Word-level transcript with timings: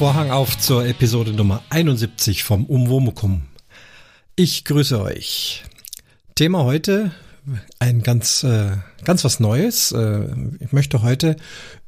Vorhang 0.00 0.30
auf 0.30 0.58
zur 0.58 0.86
Episode 0.86 1.34
Nummer 1.34 1.62
71 1.68 2.42
vom 2.42 2.64
Umwomukum. 2.64 3.42
Ich 4.34 4.64
grüße 4.64 4.98
euch. 4.98 5.64
Thema 6.34 6.64
heute 6.64 7.10
ein 7.78 8.02
ganz 8.02 8.42
äh, 8.42 8.78
ganz 9.04 9.24
was 9.24 9.40
Neues. 9.40 9.92
Äh, 9.92 10.28
ich 10.58 10.72
möchte 10.72 11.02
heute 11.02 11.36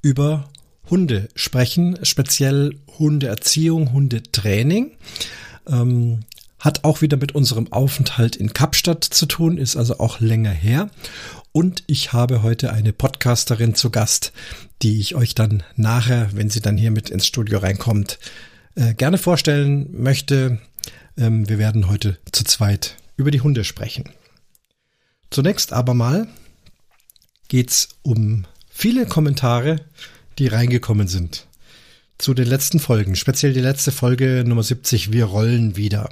über 0.02 0.50
Hunde 0.90 1.30
sprechen, 1.34 2.00
speziell 2.02 2.76
Hundeerziehung, 2.98 3.94
Hundetraining. 3.94 4.90
Ähm, 5.66 6.20
hat 6.58 6.84
auch 6.84 7.00
wieder 7.00 7.16
mit 7.16 7.34
unserem 7.34 7.72
Aufenthalt 7.72 8.36
in 8.36 8.52
Kapstadt 8.52 9.04
zu 9.04 9.24
tun, 9.24 9.56
ist 9.56 9.74
also 9.74 10.00
auch 10.00 10.20
länger 10.20 10.50
her. 10.50 10.90
Und 11.52 11.84
ich 11.86 12.14
habe 12.14 12.42
heute 12.42 12.72
eine 12.72 12.94
Podcasterin 12.94 13.74
zu 13.74 13.90
Gast, 13.90 14.32
die 14.80 14.98
ich 15.00 15.14
euch 15.14 15.34
dann 15.34 15.62
nachher, 15.76 16.30
wenn 16.32 16.48
sie 16.48 16.60
dann 16.60 16.78
hier 16.78 16.90
mit 16.90 17.10
ins 17.10 17.26
Studio 17.26 17.58
reinkommt, 17.58 18.18
äh, 18.74 18.94
gerne 18.94 19.18
vorstellen 19.18 19.88
möchte. 19.92 20.58
Ähm, 21.18 21.46
wir 21.48 21.58
werden 21.58 21.88
heute 21.88 22.18
zu 22.32 22.44
zweit 22.44 22.96
über 23.16 23.30
die 23.30 23.42
Hunde 23.42 23.64
sprechen. 23.64 24.08
Zunächst 25.30 25.74
aber 25.74 25.92
mal 25.92 26.26
geht's 27.48 27.90
um 28.00 28.46
viele 28.70 29.04
Kommentare, 29.04 29.76
die 30.38 30.46
reingekommen 30.46 31.06
sind 31.06 31.46
zu 32.16 32.34
den 32.34 32.46
letzten 32.46 32.78
Folgen, 32.78 33.16
speziell 33.16 33.52
die 33.52 33.60
letzte 33.60 33.90
Folge 33.90 34.44
Nummer 34.46 34.62
70, 34.62 35.12
wir 35.12 35.24
rollen 35.24 35.76
wieder. 35.76 36.08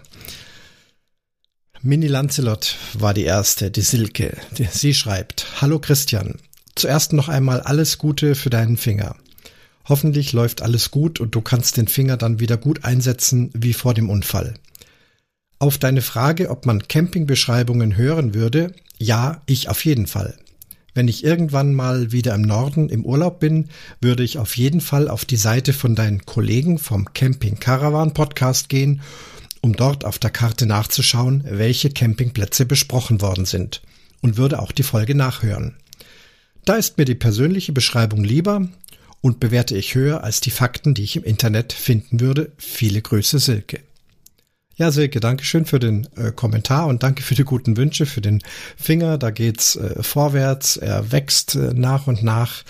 Mini 1.83 2.09
Lancelot 2.09 2.77
war 2.93 3.15
die 3.15 3.25
erste, 3.25 3.71
die 3.71 3.81
Silke. 3.81 4.37
Sie 4.71 4.93
schreibt, 4.93 5.63
Hallo 5.63 5.79
Christian, 5.79 6.35
zuerst 6.75 7.15
noch 7.15 7.31
einmal 7.31 7.63
alles 7.63 7.97
Gute 7.97 8.35
für 8.35 8.51
deinen 8.51 8.77
Finger. 8.77 9.17
Hoffentlich 9.89 10.35
läuft 10.35 10.61
alles 10.61 10.91
gut 10.91 11.21
und 11.21 11.35
du 11.35 11.41
kannst 11.41 11.79
den 11.79 11.89
Finger 11.89 12.19
dann 12.19 12.39
wieder 12.39 12.59
gut 12.59 12.85
einsetzen 12.85 13.51
wie 13.55 13.73
vor 13.73 13.95
dem 13.95 14.11
Unfall. 14.11 14.55
Auf 15.59 15.79
deine 15.79 16.03
Frage, 16.03 16.51
ob 16.51 16.67
man 16.67 16.87
Campingbeschreibungen 16.87 17.97
hören 17.97 18.35
würde, 18.35 18.75
ja, 18.99 19.41
ich 19.47 19.71
auf 19.71 19.83
jeden 19.87 20.07
Fall. 20.07 20.37
Wenn 20.93 21.09
ich 21.09 21.25
irgendwann 21.25 21.73
mal 21.73 22.13
wieder 22.13 22.35
im 22.35 22.43
Norden 22.43 22.91
im 22.91 23.07
Urlaub 23.07 23.41
bin, 23.41 23.71
würde 24.03 24.23
ich 24.23 24.37
auf 24.37 24.55
jeden 24.59 24.83
Fall 24.83 25.09
auf 25.09 25.25
die 25.25 25.37
Seite 25.37 25.73
von 25.73 25.95
deinen 25.95 26.27
Kollegen 26.27 26.79
vom 26.79 27.15
Camping 27.15 27.59
Caravan 27.59 28.13
Podcast 28.13 28.69
gehen 28.69 29.01
um 29.61 29.75
dort 29.75 30.05
auf 30.05 30.19
der 30.19 30.31
Karte 30.31 30.67
nachzuschauen, 30.67 31.45
welche 31.47 31.91
Campingplätze 31.91 32.67
besprochen 32.67 33.21
worden 33.21 33.45
sind 33.45 33.83
und 34.21 34.37
würde 34.37 34.61
auch 34.61 34.73
die 34.73 34.83
Folge 34.83 35.15
nachhören. 35.15 35.77
Da 36.65 36.75
ist 36.77 36.99
mir 36.99 37.05
die 37.05 37.15
persönliche 37.15 37.73
Beschreibung 37.73 38.23
lieber 38.25 38.69
und 39.21 39.41
bewerte 39.41 39.77
ich 39.77 39.95
höher 39.95 40.25
als 40.25 40.41
die 40.41 40.51
Fakten, 40.51 40.95
die 40.95 41.03
ich 41.03 41.17
im 41.17 41.25
Internet 41.25 41.73
finden 41.73 42.21
würde. 42.21 42.53
Viele 42.59 43.03
Grüße, 43.03 43.39
Silke. 43.39 43.81
Ja, 44.77 44.91
Silke, 44.91 45.21
danke 45.21 45.45
schön 45.45 45.67
für 45.67 45.79
den 45.79 46.09
äh, 46.17 46.33
Kommentar 46.33 46.87
und 46.87 47.03
danke 47.03 47.23
für 47.23 47.35
die 47.35 47.45
guten 47.45 47.77
Wünsche, 47.77 48.07
für 48.07 48.23
den 48.23 48.41
Finger. 48.79 49.19
Da 49.19 49.31
geht's 49.31 49.77
äh, 49.77 50.03
vorwärts, 50.03 50.79
er 50.79 51.13
wächst 51.13 51.55
äh, 51.55 51.75
nach 51.75 52.07
und 52.07 52.23
nach, 52.23 52.63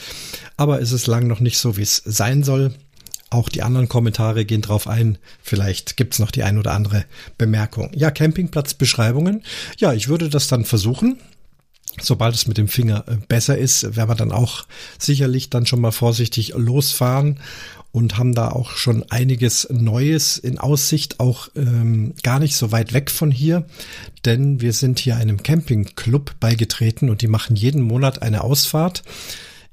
aber 0.57 0.81
ist 0.81 0.91
es 0.91 1.07
lang 1.07 1.29
noch 1.29 1.39
nicht 1.39 1.59
so, 1.59 1.77
wie 1.77 1.83
es 1.83 2.03
sein 2.05 2.43
soll. 2.43 2.75
Auch 3.31 3.49
die 3.49 3.63
anderen 3.63 3.89
Kommentare 3.89 4.45
gehen 4.45 4.61
drauf 4.61 4.89
ein. 4.89 5.17
Vielleicht 5.41 5.97
gibt's 5.97 6.19
noch 6.19 6.33
die 6.33 6.43
ein 6.43 6.59
oder 6.59 6.73
andere 6.73 7.05
Bemerkung. 7.39 7.91
Ja, 7.95 8.11
Campingplatzbeschreibungen. 8.11 9.45
Ja, 9.79 9.93
ich 9.93 10.09
würde 10.09 10.29
das 10.29 10.49
dann 10.49 10.65
versuchen. 10.65 11.19
Sobald 12.01 12.35
es 12.35 12.47
mit 12.47 12.59
dem 12.59 12.69
Finger 12.69 13.05
äh, 13.09 13.17
besser 13.29 13.59
ist, 13.59 13.97
werden 13.97 14.09
wir 14.11 14.15
dann 14.15 14.33
auch 14.33 14.65
sicherlich 14.99 15.51
dann 15.51 15.67
schon 15.67 15.81
mal 15.81 15.91
vorsichtig 15.91 16.55
losfahren 16.57 17.41
und 17.93 18.17
haben 18.19 18.35
da 18.35 18.51
auch 18.51 18.71
schon 18.71 19.05
einiges 19.11 19.69
Neues 19.71 20.39
in 20.39 20.59
Aussicht, 20.59 21.19
auch 21.19 21.49
ähm, 21.57 22.15
gar 22.23 22.39
nicht 22.39 22.55
so 22.55 22.71
weit 22.71 22.93
weg 22.93 23.11
von 23.11 23.31
hier, 23.31 23.67
denn 24.25 24.61
wir 24.61 24.73
sind 24.73 25.01
hier 25.01 25.17
einem 25.17 25.43
Campingclub 25.43 26.39
beigetreten 26.39 27.11
und 27.11 27.23
die 27.23 27.27
machen 27.27 27.57
jeden 27.57 27.83
Monat 27.83 28.23
eine 28.23 28.45
Ausfahrt 28.45 29.03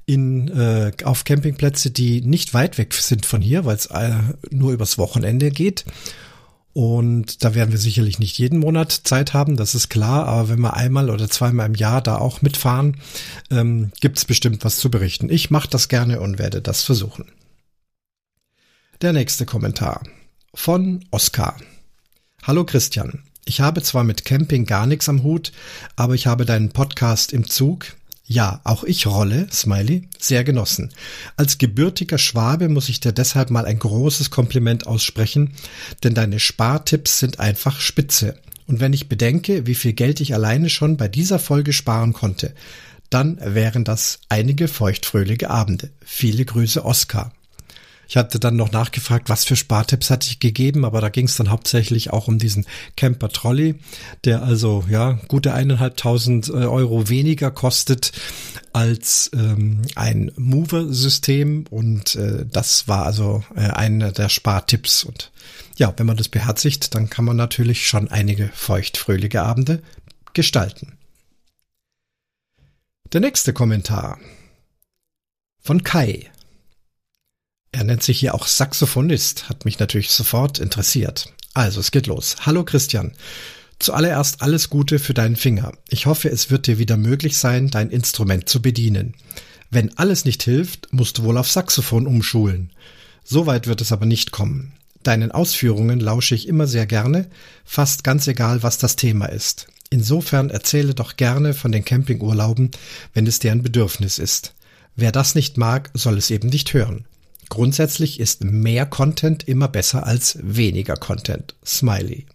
in, 0.08 0.48
äh, 0.48 0.90
auf 1.04 1.24
Campingplätze, 1.24 1.90
die 1.90 2.22
nicht 2.22 2.54
weit 2.54 2.78
weg 2.78 2.94
sind 2.94 3.26
von 3.26 3.42
hier, 3.42 3.66
weil 3.66 3.76
es 3.76 3.86
äh, 3.86 4.14
nur 4.50 4.72
übers 4.72 4.96
Wochenende 4.96 5.50
geht. 5.50 5.84
Und 6.72 7.44
da 7.44 7.54
werden 7.54 7.72
wir 7.72 7.78
sicherlich 7.78 8.18
nicht 8.18 8.38
jeden 8.38 8.58
Monat 8.58 8.90
Zeit 8.90 9.34
haben, 9.34 9.58
das 9.58 9.74
ist 9.74 9.90
klar. 9.90 10.26
Aber 10.26 10.48
wenn 10.48 10.60
wir 10.60 10.74
einmal 10.74 11.10
oder 11.10 11.28
zweimal 11.28 11.66
im 11.66 11.74
Jahr 11.74 12.00
da 12.00 12.16
auch 12.16 12.40
mitfahren, 12.40 12.96
ähm, 13.50 13.92
gibt 14.00 14.16
es 14.16 14.24
bestimmt 14.24 14.64
was 14.64 14.76
zu 14.76 14.90
berichten. 14.90 15.28
Ich 15.28 15.50
mache 15.50 15.68
das 15.68 15.88
gerne 15.88 16.20
und 16.20 16.38
werde 16.38 16.62
das 16.62 16.82
versuchen. 16.82 17.26
Der 19.02 19.12
nächste 19.12 19.44
Kommentar 19.44 20.04
von 20.54 21.04
Oskar. 21.10 21.54
Hallo 22.44 22.64
Christian. 22.64 23.24
Ich 23.44 23.60
habe 23.60 23.82
zwar 23.82 24.04
mit 24.04 24.24
Camping 24.24 24.64
gar 24.64 24.86
nichts 24.86 25.08
am 25.10 25.22
Hut, 25.22 25.52
aber 25.96 26.14
ich 26.14 26.26
habe 26.26 26.46
deinen 26.46 26.70
Podcast 26.70 27.34
im 27.34 27.46
Zug 27.46 27.94
ja, 28.30 28.60
auch 28.64 28.84
ich 28.84 29.06
rolle, 29.06 29.48
Smiley, 29.50 30.06
sehr 30.18 30.44
genossen. 30.44 30.92
Als 31.36 31.56
gebürtiger 31.56 32.18
Schwabe 32.18 32.68
muss 32.68 32.90
ich 32.90 33.00
dir 33.00 33.12
deshalb 33.12 33.48
mal 33.48 33.64
ein 33.64 33.78
großes 33.78 34.30
Kompliment 34.30 34.86
aussprechen, 34.86 35.54
denn 36.04 36.12
deine 36.12 36.38
Spartipps 36.38 37.20
sind 37.20 37.40
einfach 37.40 37.80
spitze. 37.80 38.38
Und 38.66 38.80
wenn 38.80 38.92
ich 38.92 39.08
bedenke, 39.08 39.66
wie 39.66 39.74
viel 39.74 39.94
Geld 39.94 40.20
ich 40.20 40.34
alleine 40.34 40.68
schon 40.68 40.98
bei 40.98 41.08
dieser 41.08 41.38
Folge 41.38 41.72
sparen 41.72 42.12
konnte, 42.12 42.52
dann 43.08 43.38
wären 43.42 43.84
das 43.84 44.20
einige 44.28 44.68
feuchtfröhliche 44.68 45.48
Abende. 45.48 45.88
Viele 46.04 46.44
Grüße, 46.44 46.84
Oskar. 46.84 47.32
Ich 48.08 48.16
hatte 48.16 48.40
dann 48.40 48.56
noch 48.56 48.72
nachgefragt, 48.72 49.28
was 49.28 49.44
für 49.44 49.54
Spartipps 49.54 50.08
hatte 50.08 50.28
ich 50.28 50.40
gegeben, 50.40 50.86
aber 50.86 51.02
da 51.02 51.10
ging 51.10 51.26
es 51.26 51.36
dann 51.36 51.50
hauptsächlich 51.50 52.10
auch 52.10 52.26
um 52.26 52.38
diesen 52.38 52.64
Camper 52.96 53.28
Trolley, 53.28 53.74
der 54.24 54.42
also 54.42 54.84
ja 54.88 55.18
gute 55.28 55.52
eineinhalbtausend 55.52 56.48
äh, 56.48 56.52
Euro 56.52 57.10
weniger 57.10 57.50
kostet 57.50 58.12
als 58.72 59.30
ähm, 59.34 59.82
ein 59.94 60.32
Mover-System 60.36 61.66
und 61.68 62.16
äh, 62.16 62.46
das 62.50 62.88
war 62.88 63.04
also 63.04 63.44
äh, 63.54 63.60
einer 63.60 64.10
der 64.10 64.30
Spartipps 64.30 65.04
und 65.04 65.30
ja, 65.76 65.92
wenn 65.96 66.06
man 66.06 66.16
das 66.16 66.30
beherzigt, 66.30 66.94
dann 66.94 67.10
kann 67.10 67.26
man 67.26 67.36
natürlich 67.36 67.86
schon 67.86 68.10
einige 68.10 68.48
feuchtfröhliche 68.54 69.42
Abende 69.42 69.82
gestalten. 70.32 70.96
Der 73.12 73.20
nächste 73.20 73.52
Kommentar 73.52 74.18
von 75.60 75.82
Kai. 75.82 76.30
Er 77.70 77.84
nennt 77.84 78.02
sich 78.02 78.20
hier 78.20 78.34
auch 78.34 78.46
Saxophonist, 78.46 79.48
hat 79.48 79.64
mich 79.64 79.78
natürlich 79.78 80.10
sofort 80.10 80.58
interessiert. 80.58 81.32
Also, 81.54 81.80
es 81.80 81.90
geht 81.90 82.06
los. 82.06 82.36
Hallo 82.46 82.64
Christian. 82.64 83.12
Zuallererst 83.78 84.42
alles 84.42 84.70
Gute 84.70 84.98
für 84.98 85.14
deinen 85.14 85.36
Finger. 85.36 85.72
Ich 85.88 86.06
hoffe, 86.06 86.28
es 86.30 86.50
wird 86.50 86.66
dir 86.66 86.78
wieder 86.78 86.96
möglich 86.96 87.36
sein, 87.36 87.68
dein 87.68 87.90
Instrument 87.90 88.48
zu 88.48 88.60
bedienen. 88.62 89.14
Wenn 89.70 89.96
alles 89.98 90.24
nicht 90.24 90.42
hilft, 90.42 90.92
musst 90.92 91.18
du 91.18 91.24
wohl 91.24 91.36
auf 91.36 91.50
Saxophon 91.50 92.06
umschulen. 92.06 92.70
So 93.22 93.46
weit 93.46 93.66
wird 93.66 93.80
es 93.80 93.92
aber 93.92 94.06
nicht 94.06 94.32
kommen. 94.32 94.72
Deinen 95.02 95.30
Ausführungen 95.30 96.00
lausche 96.00 96.34
ich 96.34 96.48
immer 96.48 96.66
sehr 96.66 96.86
gerne, 96.86 97.28
fast 97.64 98.02
ganz 98.02 98.26
egal, 98.26 98.62
was 98.62 98.78
das 98.78 98.96
Thema 98.96 99.26
ist. 99.26 99.68
Insofern 99.90 100.50
erzähle 100.50 100.94
doch 100.94 101.16
gerne 101.16 101.54
von 101.54 101.70
den 101.70 101.84
Campingurlauben, 101.84 102.70
wenn 103.14 103.26
es 103.26 103.38
dir 103.38 103.52
ein 103.52 103.62
Bedürfnis 103.62 104.18
ist. 104.18 104.54
Wer 104.96 105.12
das 105.12 105.34
nicht 105.34 105.56
mag, 105.56 105.90
soll 105.94 106.18
es 106.18 106.30
eben 106.30 106.48
nicht 106.48 106.74
hören. 106.74 107.04
Grundsätzlich 107.48 108.20
ist 108.20 108.44
mehr 108.44 108.86
Content 108.86 109.48
immer 109.48 109.68
besser 109.68 110.06
als 110.06 110.38
weniger 110.42 110.96
Content. 110.96 111.54
Smiley. 111.64 112.26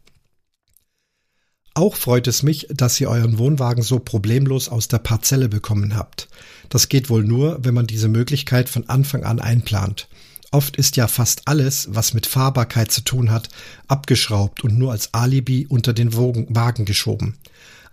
Auch 1.75 1.95
freut 1.95 2.27
es 2.27 2.43
mich, 2.43 2.67
dass 2.69 2.99
ihr 3.01 3.09
euren 3.09 3.39
Wohnwagen 3.39 3.83
so 3.83 3.97
problemlos 3.99 4.69
aus 4.69 4.87
der 4.87 4.99
Parzelle 4.99 5.49
bekommen 5.49 5.95
habt. 5.95 6.27
Das 6.69 6.87
geht 6.87 7.09
wohl 7.09 7.23
nur, 7.23 7.63
wenn 7.63 7.73
man 7.73 7.87
diese 7.87 8.07
Möglichkeit 8.07 8.69
von 8.69 8.89
Anfang 8.89 9.23
an 9.23 9.39
einplant. 9.39 10.07
Oft 10.51 10.77
ist 10.77 10.97
ja 10.97 11.07
fast 11.07 11.47
alles, 11.47 11.87
was 11.89 12.13
mit 12.13 12.27
Fahrbarkeit 12.27 12.91
zu 12.91 13.01
tun 13.01 13.31
hat, 13.31 13.49
abgeschraubt 13.87 14.63
und 14.63 14.77
nur 14.77 14.91
als 14.91 15.11
Alibi 15.15 15.65
unter 15.67 15.93
den 15.93 16.13
Wagen 16.13 16.85
geschoben. 16.85 17.37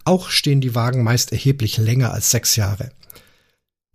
Auch 0.05 0.29
stehen 0.29 0.61
die 0.61 0.75
Wagen 0.75 1.03
meist 1.03 1.33
erheblich 1.33 1.79
länger 1.79 2.13
als 2.13 2.31
sechs 2.31 2.57
Jahre. 2.57 2.91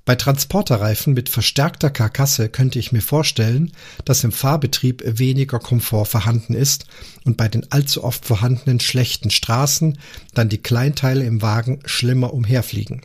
Bei 0.06 0.16
Transporterreifen 0.16 1.16
mit 1.16 1.30
verstärkter 1.30 1.90
Karkasse 1.90 2.48
könnte 2.48 2.78
ich 2.78 2.92
mir 2.92 3.02
vorstellen, 3.02 3.72
dass 4.06 4.24
im 4.24 4.32
Fahrbetrieb 4.32 5.02
weniger 5.04 5.58
Komfort 5.58 6.06
vorhanden 6.06 6.54
ist 6.54 6.86
und 7.24 7.38
bei 7.38 7.48
den 7.48 7.72
allzu 7.72 8.04
oft 8.04 8.24
vorhandenen 8.24 8.80
schlechten 8.80 9.32
Straßen 9.32 9.98
dann 10.36 10.48
die 10.48 10.62
Kleinteile 10.62 11.26
im 11.26 11.42
Wagen 11.42 11.80
schlimmer 11.86 12.36
umherfliegen, 12.36 13.02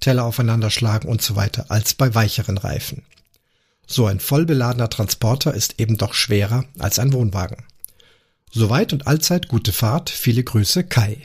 Teller 0.00 0.24
aufeinanderschlagen 0.24 1.08
und 1.08 1.22
so 1.22 1.34
weiter 1.34 1.70
als 1.70 1.94
bei 1.94 2.14
weicheren 2.14 2.58
Reifen. 2.58 3.04
So 3.86 4.04
ein 4.04 4.20
vollbeladener 4.20 4.90
Transporter 4.90 5.54
ist 5.54 5.80
eben 5.80 5.96
doch 5.96 6.12
schwerer 6.12 6.66
als 6.78 6.98
ein 6.98 7.14
Wohnwagen. 7.14 7.64
Soweit 8.50 8.92
und 8.92 9.06
allzeit 9.06 9.48
gute 9.48 9.72
Fahrt, 9.72 10.10
viele 10.10 10.44
Grüße 10.44 10.84
Kai. 10.84 11.16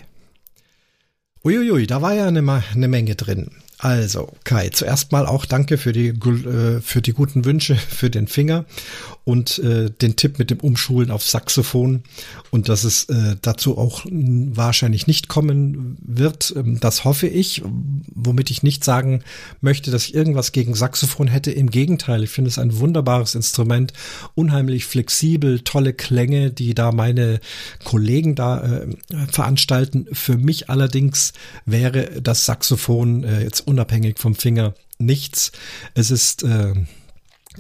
Uiuiui, 1.44 1.88
da 1.88 2.02
war 2.02 2.14
ja 2.14 2.26
eine, 2.28 2.64
eine 2.74 2.88
Menge 2.88 3.16
drin. 3.16 3.52
Also, 3.82 4.34
Kai, 4.44 4.70
zuerst 4.70 5.14
mal 5.14 5.26
auch 5.26 5.46
danke 5.46 5.78
für 5.78 5.94
die, 5.94 6.10
äh, 6.10 6.82
für 6.82 7.02
die 7.02 7.14
guten 7.14 7.46
Wünsche 7.46 7.76
für 7.90 8.10
den 8.10 8.28
Finger. 8.28 8.66
Und 9.24 9.60
äh, 9.60 9.90
den 9.90 10.16
Tipp 10.16 10.40
mit 10.40 10.50
dem 10.50 10.60
Umschulen 10.60 11.12
auf 11.12 11.24
Saxophon 11.24 12.04
und 12.52 12.70
dass 12.70 12.84
es 12.84 13.06
äh, 13.06 13.36
dazu 13.42 13.78
auch 13.78 14.06
wahrscheinlich 14.06 15.08
nicht 15.08 15.28
kommen 15.28 15.98
wird. 16.02 16.54
Ähm, 16.56 16.80
das 16.80 17.04
hoffe 17.04 17.28
ich, 17.28 17.62
womit 18.16 18.50
ich 18.50 18.64
nicht 18.64 18.84
sagen 18.84 19.24
möchte, 19.62 19.92
dass 19.92 20.06
ich 20.06 20.16
irgendwas 20.16 20.52
gegen 20.52 20.74
Saxophon 20.74 21.28
hätte. 21.28 21.52
Im 21.52 21.70
Gegenteil, 21.70 22.24
ich 22.24 22.30
finde 22.30 22.50
es 22.50 22.58
ein 22.58 22.80
wunderbares 22.80 23.36
Instrument, 23.36 23.94
unheimlich 24.36 24.86
flexibel, 24.86 25.60
tolle 25.60 25.94
Klänge, 25.94 26.52
die 26.52 26.74
da 26.74 26.92
meine 26.92 27.40
Kollegen 27.84 28.36
da 28.36 28.64
äh, 28.64 28.88
veranstalten. 29.32 30.08
Für 30.12 30.38
mich 30.38 30.70
allerdings 30.70 31.34
wäre 31.66 32.22
das 32.22 32.46
Saxophon 32.46 33.24
äh, 33.24 33.44
jetzt 33.44 33.68
unabhängig 33.68 34.20
vom 34.20 34.36
Finger 34.36 34.74
nichts. 34.98 35.52
Es 35.94 36.12
ist 36.12 36.44
äh, 36.44 36.74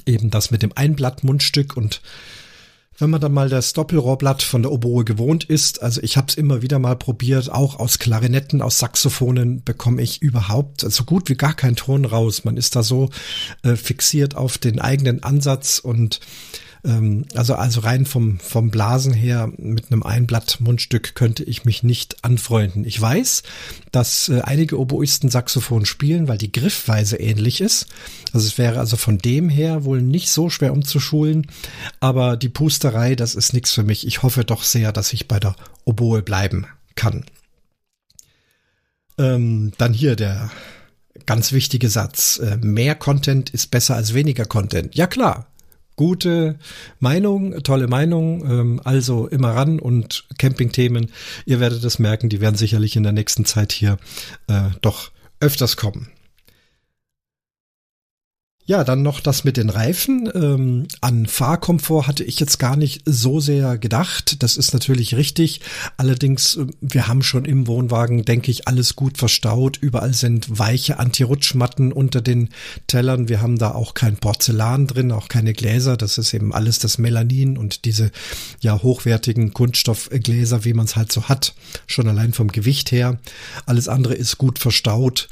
eben 0.05 0.29
das 0.29 0.51
mit 0.51 0.61
dem 0.63 0.71
Einblattmundstück 0.75 1.75
und 1.77 2.01
wenn 2.99 3.09
man 3.09 3.21
dann 3.21 3.33
mal 3.33 3.47
das 3.47 3.71
Doppelrohrblatt 3.71 4.43
von 4.43 4.61
der 4.61 4.73
Oboe 4.73 5.05
gewohnt 5.05 5.45
ist, 5.45 5.81
also 5.81 6.01
ich 6.03 6.17
habe 6.17 6.27
es 6.27 6.35
immer 6.35 6.61
wieder 6.61 6.79
mal 6.79 6.97
probiert, 6.97 7.49
auch 7.49 7.79
aus 7.79 7.97
Klarinetten, 7.97 8.61
aus 8.61 8.79
Saxophonen 8.79 9.63
bekomme 9.63 10.01
ich 10.01 10.21
überhaupt 10.21 10.81
so 10.81 11.05
gut 11.05 11.29
wie 11.29 11.35
gar 11.35 11.53
keinen 11.53 11.77
Ton 11.77 12.03
raus. 12.03 12.43
Man 12.43 12.57
ist 12.57 12.75
da 12.75 12.83
so 12.83 13.09
äh, 13.63 13.77
fixiert 13.77 14.35
auf 14.35 14.57
den 14.57 14.79
eigenen 14.79 15.23
Ansatz 15.23 15.79
und 15.79 16.19
ähm, 16.83 17.25
also, 17.35 17.55
also 17.55 17.81
rein 17.81 18.05
vom, 18.05 18.39
vom 18.39 18.71
Blasen 18.71 19.13
her 19.13 19.51
mit 19.57 19.91
einem 19.91 20.03
Einblatt-Mundstück 20.03 21.15
könnte 21.15 21.43
ich 21.43 21.65
mich 21.65 21.83
nicht 21.83 22.23
anfreunden. 22.23 22.85
Ich 22.85 22.99
weiß, 22.99 23.43
dass 23.91 24.29
äh, 24.29 24.41
einige 24.41 24.79
Oboisten 24.79 25.29
Saxophon 25.29 25.85
spielen, 25.85 26.27
weil 26.27 26.37
die 26.37 26.51
Griffweise 26.51 27.17
ähnlich 27.17 27.61
ist. 27.61 27.87
Also 28.31 28.47
es 28.47 28.57
wäre 28.57 28.79
also 28.79 28.97
von 28.97 29.17
dem 29.17 29.49
her 29.49 29.83
wohl 29.83 30.01
nicht 30.01 30.29
so 30.29 30.49
schwer 30.49 30.73
umzuschulen, 30.73 31.47
aber 31.99 32.37
die 32.37 32.49
Pusterei, 32.49 33.15
das 33.15 33.35
ist 33.35 33.53
nichts 33.53 33.71
für 33.71 33.83
mich. 33.83 34.07
Ich 34.07 34.23
hoffe 34.23 34.45
doch 34.45 34.63
sehr, 34.63 34.91
dass 34.91 35.13
ich 35.13 35.27
bei 35.27 35.39
der 35.39 35.55
Oboe 35.85 36.21
bleiben 36.21 36.67
kann. 36.95 37.25
Ähm, 39.17 39.73
dann 39.77 39.93
hier 39.93 40.15
der 40.15 40.49
ganz 41.25 41.51
wichtige 41.51 41.89
Satz. 41.89 42.39
Äh, 42.39 42.57
mehr 42.57 42.95
Content 42.95 43.49
ist 43.49 43.69
besser 43.69 43.95
als 43.95 44.13
weniger 44.13 44.45
Content. 44.45 44.95
Ja 44.95 45.05
klar, 45.05 45.47
gute 45.99 46.57
Meinung, 47.01 47.61
tolle 47.61 47.87
Meinung. 47.87 48.49
Ähm, 48.49 48.81
also 48.85 49.27
immer 49.27 49.49
ran 49.49 49.79
und 49.79 50.23
Campingthemen, 50.37 51.11
ihr 51.45 51.59
werdet 51.59 51.83
es 51.83 51.99
merken, 51.99 52.29
die 52.29 52.39
werden 52.39 52.55
sicherlich 52.55 52.95
in 52.95 53.03
der 53.03 53.11
nächsten 53.11 53.43
Zeit 53.43 53.73
hier 53.73 53.97
äh, 54.47 54.69
doch 54.81 55.11
öfters 55.41 55.75
kommen. 55.75 56.07
Ja, 58.69 58.83
dann 58.83 59.01
noch 59.01 59.19
das 59.19 59.45
mit 59.45 59.57
den 59.57 59.71
Reifen. 59.71 60.29
Ähm, 60.31 60.87
an 61.01 61.25
Fahrkomfort 61.25 62.05
hatte 62.05 62.23
ich 62.23 62.39
jetzt 62.39 62.59
gar 62.59 62.75
nicht 62.75 63.01
so 63.03 63.39
sehr 63.39 63.79
gedacht. 63.79 64.43
Das 64.43 64.57
ist 64.57 64.73
natürlich 64.73 65.15
richtig. 65.15 65.61
Allerdings, 65.97 66.55
äh, 66.57 66.67
wir 66.79 67.07
haben 67.07 67.23
schon 67.23 67.45
im 67.45 67.65
Wohnwagen, 67.65 68.25
denke 68.25 68.51
ich, 68.51 68.67
alles 68.67 68.95
gut 68.95 69.17
verstaut. 69.17 69.77
Überall 69.81 70.13
sind 70.13 70.59
weiche 70.59 70.99
Anti-Rutschmatten 70.99 71.91
unter 71.91 72.21
den 72.21 72.49
Tellern. 72.85 73.27
Wir 73.27 73.41
haben 73.41 73.57
da 73.57 73.71
auch 73.71 73.95
kein 73.95 74.17
Porzellan 74.17 74.85
drin, 74.85 75.11
auch 75.11 75.29
keine 75.29 75.53
Gläser. 75.53 75.97
Das 75.97 76.19
ist 76.19 76.35
eben 76.35 76.53
alles 76.53 76.77
das 76.77 76.99
Melanin 76.99 77.57
und 77.57 77.85
diese 77.85 78.11
ja 78.61 78.83
hochwertigen 78.83 79.51
Kunststoffgläser, 79.51 80.63
wie 80.63 80.75
man 80.75 80.85
es 80.85 80.95
halt 80.95 81.11
so 81.11 81.23
hat. 81.23 81.55
Schon 81.87 82.07
allein 82.07 82.33
vom 82.33 82.49
Gewicht 82.49 82.91
her. 82.91 83.17
Alles 83.65 83.87
andere 83.87 84.13
ist 84.13 84.37
gut 84.37 84.59
verstaut. 84.59 85.27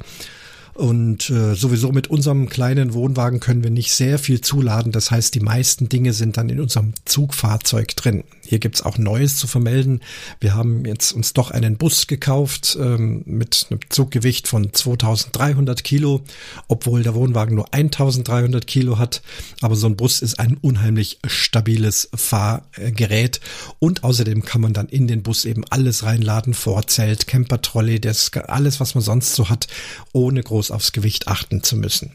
Und 0.78 1.28
äh, 1.30 1.56
sowieso 1.56 1.90
mit 1.90 2.06
unserem 2.06 2.48
kleinen 2.48 2.94
Wohnwagen 2.94 3.40
können 3.40 3.64
wir 3.64 3.70
nicht 3.70 3.92
sehr 3.92 4.16
viel 4.16 4.40
zuladen. 4.42 4.92
Das 4.92 5.10
heißt, 5.10 5.34
die 5.34 5.40
meisten 5.40 5.88
Dinge 5.88 6.12
sind 6.12 6.36
dann 6.36 6.48
in 6.48 6.60
unserem 6.60 6.92
Zugfahrzeug 7.04 7.96
drin. 7.96 8.22
Hier 8.44 8.60
gibt's 8.60 8.82
auch 8.82 8.96
Neues 8.96 9.38
zu 9.38 9.48
vermelden. 9.48 10.02
Wir 10.38 10.54
haben 10.54 10.84
jetzt 10.84 11.10
uns 11.10 11.32
doch 11.32 11.50
einen 11.50 11.78
Bus 11.78 12.06
gekauft 12.06 12.78
ähm, 12.80 13.24
mit 13.26 13.66
einem 13.70 13.80
Zuggewicht 13.88 14.46
von 14.46 14.72
2300 14.72 15.82
Kilo, 15.82 16.22
obwohl 16.68 17.02
der 17.02 17.16
Wohnwagen 17.16 17.56
nur 17.56 17.74
1300 17.74 18.64
Kilo 18.64 18.98
hat. 18.98 19.20
Aber 19.60 19.74
so 19.74 19.88
ein 19.88 19.96
Bus 19.96 20.22
ist 20.22 20.38
ein 20.38 20.58
unheimlich 20.58 21.18
stabiles 21.26 22.08
Fahrgerät. 22.14 23.40
Und 23.80 24.04
außerdem 24.04 24.44
kann 24.44 24.60
man 24.60 24.74
dann 24.74 24.86
in 24.86 25.08
den 25.08 25.24
Bus 25.24 25.44
eben 25.44 25.64
alles 25.70 26.04
reinladen, 26.04 26.54
Vorzelt, 26.54 27.26
Camper-Trolley, 27.26 28.00
das 28.00 28.30
alles, 28.32 28.78
was 28.78 28.94
man 28.94 29.02
sonst 29.02 29.34
so 29.34 29.48
hat, 29.48 29.66
ohne 30.12 30.40
groß 30.40 30.67
groß 30.68 30.70
aufs 30.70 30.92
Gewicht 30.92 31.28
achten 31.28 31.62
zu 31.62 31.76
müssen. 31.76 32.12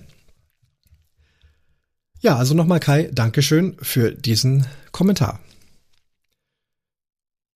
Ja, 2.21 2.37
also 2.37 2.53
nochmal 2.53 2.79
Kai, 2.79 3.09
Dankeschön 3.11 3.75
für 3.81 4.11
diesen 4.11 4.65
Kommentar. 4.91 5.39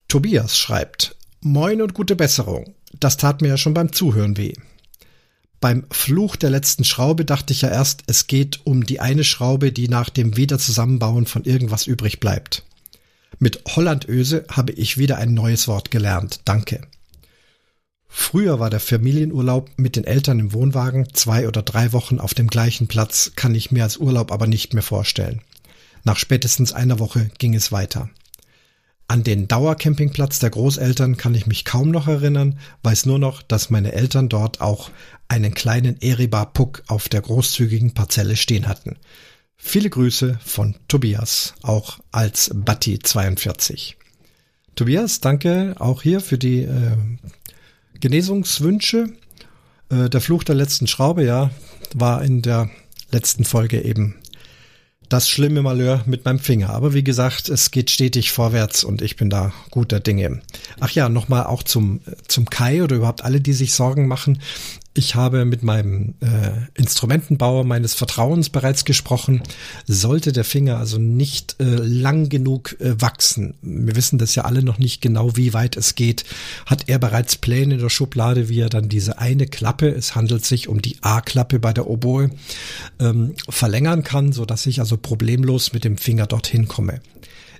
Tobias 0.08 0.58
schreibt, 0.58 1.16
Moin 1.40 1.80
und 1.80 1.94
gute 1.94 2.16
Besserung. 2.16 2.74
Das 2.98 3.16
tat 3.16 3.40
mir 3.40 3.48
ja 3.48 3.56
schon 3.56 3.74
beim 3.74 3.92
Zuhören 3.92 4.36
weh. 4.36 4.54
Beim 5.60 5.86
Fluch 5.90 6.36
der 6.36 6.50
letzten 6.50 6.84
Schraube 6.84 7.24
dachte 7.24 7.52
ich 7.52 7.62
ja 7.62 7.68
erst, 7.68 8.02
es 8.06 8.26
geht 8.26 8.60
um 8.64 8.84
die 8.84 9.00
eine 9.00 9.24
Schraube, 9.24 9.72
die 9.72 9.88
nach 9.88 10.10
dem 10.10 10.36
Wiederzusammenbauen 10.36 11.26
von 11.26 11.44
irgendwas 11.44 11.86
übrig 11.86 12.20
bleibt. 12.20 12.64
Mit 13.38 13.62
Hollandöse 13.66 14.44
habe 14.50 14.72
ich 14.72 14.98
wieder 14.98 15.16
ein 15.18 15.34
neues 15.34 15.68
Wort 15.68 15.90
gelernt. 15.90 16.40
Danke. 16.44 16.80
Früher 18.08 18.58
war 18.58 18.70
der 18.70 18.80
Familienurlaub 18.80 19.70
mit 19.76 19.96
den 19.96 20.04
Eltern 20.04 20.38
im 20.38 20.52
Wohnwagen, 20.52 21.12
zwei 21.12 21.46
oder 21.46 21.62
drei 21.62 21.92
Wochen 21.92 22.18
auf 22.18 22.34
dem 22.34 22.48
gleichen 22.48 22.88
Platz, 22.88 23.32
kann 23.36 23.54
ich 23.54 23.70
mir 23.70 23.84
als 23.84 23.98
Urlaub 23.98 24.32
aber 24.32 24.46
nicht 24.46 24.72
mehr 24.74 24.82
vorstellen. 24.82 25.42
Nach 26.04 26.16
spätestens 26.16 26.72
einer 26.72 26.98
Woche 26.98 27.30
ging 27.38 27.54
es 27.54 27.70
weiter. 27.70 28.08
An 29.10 29.24
den 29.24 29.48
Dauercampingplatz 29.48 30.38
der 30.38 30.50
Großeltern 30.50 31.16
kann 31.16 31.34
ich 31.34 31.46
mich 31.46 31.64
kaum 31.64 31.90
noch 31.90 32.08
erinnern, 32.08 32.58
weiß 32.82 33.06
nur 33.06 33.18
noch, 33.18 33.40
dass 33.42 33.70
meine 33.70 33.92
Eltern 33.92 34.28
dort 34.28 34.60
auch 34.60 34.90
einen 35.28 35.54
kleinen 35.54 36.00
Eribar 36.02 36.52
Puck 36.52 36.82
auf 36.88 37.08
der 37.08 37.22
großzügigen 37.22 37.94
Parzelle 37.94 38.36
stehen 38.36 38.68
hatten. 38.68 38.96
Viele 39.56 39.90
Grüße 39.90 40.38
von 40.44 40.76
Tobias, 40.88 41.54
auch 41.62 41.98
als 42.12 42.50
Batti 42.54 42.98
42. 42.98 43.96
Tobias, 44.76 45.20
danke 45.20 45.74
auch 45.78 46.02
hier 46.02 46.20
für 46.20 46.38
die 46.38 46.62
äh, 46.62 46.96
Genesungswünsche. 48.00 49.12
Äh, 49.90 50.08
der 50.08 50.20
Fluch 50.20 50.44
der 50.44 50.54
letzten 50.54 50.86
Schraube, 50.86 51.24
ja, 51.24 51.50
war 51.94 52.22
in 52.22 52.42
der 52.42 52.70
letzten 53.10 53.44
Folge 53.44 53.82
eben 53.82 54.16
das 55.08 55.28
schlimme 55.28 55.62
Malheur 55.62 56.02
mit 56.06 56.24
meinem 56.24 56.38
Finger. 56.38 56.70
Aber 56.70 56.92
wie 56.92 57.04
gesagt, 57.04 57.48
es 57.48 57.70
geht 57.70 57.90
stetig 57.90 58.30
vorwärts 58.30 58.84
und 58.84 59.00
ich 59.00 59.16
bin 59.16 59.30
da 59.30 59.52
guter 59.70 60.00
Dinge. 60.00 60.40
Ach 60.80 60.90
ja, 60.90 61.08
nochmal 61.08 61.44
auch 61.44 61.62
zum, 61.62 62.00
zum 62.26 62.50
Kai 62.50 62.82
oder 62.82 62.96
überhaupt 62.96 63.24
alle, 63.24 63.40
die 63.40 63.54
sich 63.54 63.72
Sorgen 63.72 64.06
machen. 64.06 64.40
Ich 64.94 65.14
habe 65.14 65.44
mit 65.44 65.62
meinem 65.62 66.14
äh, 66.20 66.50
Instrumentenbauer 66.74 67.62
meines 67.62 67.94
Vertrauens 67.94 68.50
bereits 68.50 68.84
gesprochen. 68.84 69.42
Sollte 69.86 70.32
der 70.32 70.44
Finger 70.44 70.78
also 70.78 70.98
nicht 70.98 71.56
äh, 71.60 71.64
lang 71.64 72.28
genug 72.28 72.76
äh, 72.80 73.00
wachsen, 73.00 73.54
wir 73.62 73.94
wissen 73.94 74.18
das 74.18 74.34
ja 74.34 74.44
alle 74.44 74.62
noch 74.62 74.78
nicht 74.78 75.00
genau, 75.00 75.36
wie 75.36 75.54
weit 75.54 75.76
es 75.76 75.94
geht, 75.94 76.24
hat 76.66 76.88
er 76.88 76.98
bereits 76.98 77.36
Pläne 77.36 77.74
in 77.74 77.80
der 77.80 77.90
Schublade, 77.90 78.48
wie 78.48 78.60
er 78.60 78.70
dann 78.70 78.88
diese 78.88 79.18
eine 79.18 79.46
Klappe, 79.46 79.88
es 79.88 80.16
handelt 80.16 80.44
sich 80.44 80.68
um 80.68 80.82
die 80.82 80.96
A-Klappe 81.02 81.60
bei 81.60 81.72
der 81.72 81.88
Oboe, 81.88 82.30
ähm, 82.98 83.34
verlängern 83.48 84.02
kann, 84.02 84.32
so 84.32 84.44
dass 84.44 84.66
ich 84.66 84.80
also 84.80 84.96
problemlos 84.96 85.72
mit 85.72 85.84
dem 85.84 85.96
Finger 85.96 86.26
dorthin 86.26 86.66
komme. 86.66 87.00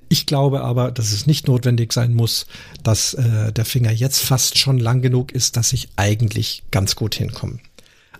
Ich 0.09 0.27
glaube 0.27 0.63
aber, 0.63 0.91
dass 0.91 1.13
es 1.13 1.27
nicht 1.27 1.49
notwendig 1.49 1.93
sein 1.93 2.15
muss, 2.15 2.47
dass 2.83 3.15
äh, 3.15 3.53
der 3.53 3.65
Finger 3.65 3.93
jetzt 3.93 4.21
fast 4.21 4.59
schon 4.59 4.79
lang 4.79 5.03
genug 5.03 5.33
ist, 5.33 5.57
dass 5.57 5.73
ich 5.73 5.89
eigentlich 5.97 6.63
ganz 6.71 6.97
gut 6.97 7.15
hinkomme. 7.15 7.59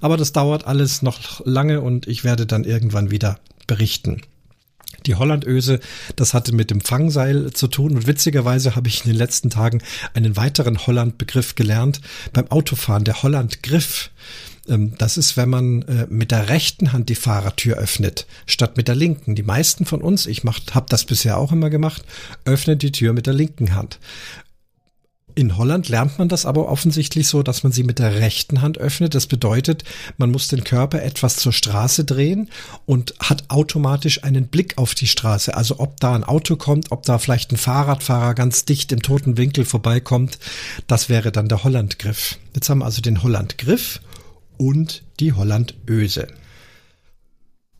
Aber 0.01 0.17
das 0.17 0.33
dauert 0.33 0.67
alles 0.67 1.03
noch 1.03 1.45
lange 1.45 1.81
und 1.81 2.07
ich 2.07 2.25
werde 2.25 2.47
dann 2.47 2.65
irgendwann 2.65 3.11
wieder 3.11 3.39
berichten. 3.67 4.23
Die 5.07 5.15
Hollandöse, 5.15 5.81
das 6.17 6.35
hatte 6.35 6.55
mit 6.55 6.71
dem 6.71 6.81
Fangseil 6.81 7.53
zu 7.53 7.69
tun 7.69 7.95
und 7.95 8.07
witzigerweise 8.07 8.77
habe 8.77 8.89
ich 8.89 9.05
in 9.05 9.11
den 9.11 9.19
letzten 9.19 9.49
Tagen 9.49 9.83
einen 10.15 10.37
weiteren 10.37 10.87
Holland-Begriff 10.87 11.55
gelernt. 11.55 12.01
Beim 12.33 12.51
Autofahren, 12.51 13.05
der 13.05 13.23
Holland-Griff. 13.23 14.11
Ähm, 14.69 14.95
das 14.99 15.17
ist, 15.17 15.37
wenn 15.37 15.49
man 15.49 15.83
äh, 15.83 16.07
mit 16.09 16.31
der 16.31 16.49
rechten 16.49 16.93
Hand 16.93 17.09
die 17.09 17.15
Fahrertür 17.15 17.77
öffnet, 17.77 18.27
statt 18.47 18.77
mit 18.77 18.89
der 18.89 18.95
linken. 18.95 19.35
Die 19.35 19.43
meisten 19.43 19.85
von 19.85 20.03
uns, 20.03 20.27
ich 20.27 20.43
habe 20.45 20.87
das 20.89 21.05
bisher 21.05 21.39
auch 21.39 21.53
immer 21.53 21.71
gemacht, 21.71 22.05
öffnen 22.45 22.79
die 22.79 22.93
Tür 22.93 23.13
mit 23.13 23.27
der 23.27 23.35
linken 23.35 23.75
Hand. 23.75 23.99
In 25.39 25.57
Holland 25.57 25.89
lernt 25.89 26.19
man 26.19 26.29
das 26.29 26.47
aber 26.47 26.69
offensichtlich 26.69 27.29
so, 27.29 27.45
dass 27.45 27.63
man 27.63 27.71
sie 27.71 27.85
mit 27.85 28.01
der 28.01 28.17
rechten 28.17 28.61
Hand 28.61 28.77
öffnet. 28.79 29.15
Das 29.15 29.29
bedeutet, 29.29 29.85
man 30.17 30.33
muss 30.33 30.49
den 30.49 30.65
Körper 30.65 31.01
etwas 31.01 31.37
zur 31.37 31.53
Straße 31.53 32.05
drehen 32.05 32.51
und 32.87 33.15
hat 33.21 33.45
automatisch 33.47 34.25
einen 34.25 34.49
Blick 34.49 34.79
auf 34.79 34.97
die 34.97 35.07
Straße. 35.07 35.57
Also 35.57 35.79
ob 35.79 36.01
da 36.01 36.13
ein 36.17 36.25
Auto 36.25 36.57
kommt, 36.57 36.91
ob 36.91 37.05
da 37.05 37.19
vielleicht 37.19 37.53
ein 37.53 37.57
Fahrradfahrer 37.57 38.35
ganz 38.35 38.65
dicht 38.65 38.91
im 38.91 39.01
toten 39.01 39.37
Winkel 39.37 39.65
vorbeikommt, 39.65 40.41
das 40.89 41.09
wäre 41.09 41.31
dann 41.31 41.49
der 41.49 41.63
Hollandgriff. 41.63 42.37
Jetzt 42.53 42.69
haben 42.69 42.79
wir 42.81 42.87
also 42.87 43.01
den 43.01 43.23
Hollandgriff 43.23 44.01
und 44.59 45.05
die 45.21 45.33
Hollandöse. 45.33 46.29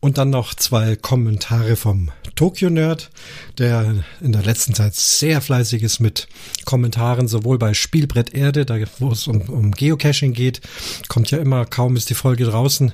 Und 0.01 0.17
dann 0.17 0.29
noch 0.29 0.53
zwei 0.53 0.95
Kommentare 0.95 1.75
vom 1.75 2.11
Tokyo 2.35 2.69
Nerd, 2.69 3.09
der 3.57 4.01
in 4.21 4.31
der 4.31 4.43
letzten 4.43 4.73
Zeit 4.73 4.95
sehr 4.95 5.41
fleißig 5.41 5.83
ist 5.83 5.99
mit 5.99 6.29
Kommentaren, 6.63 7.27
sowohl 7.27 7.57
bei 7.57 7.73
Spielbrett 7.73 8.33
Erde, 8.33 8.65
da 8.65 8.77
wo 8.99 9.11
es 9.11 9.27
um, 9.27 9.41
um 9.41 9.71
Geocaching 9.71 10.31
geht, 10.31 10.61
kommt 11.09 11.31
ja 11.31 11.37
immer, 11.39 11.65
kaum 11.65 11.97
ist 11.97 12.09
die 12.09 12.15
Folge 12.15 12.45
draußen, 12.45 12.93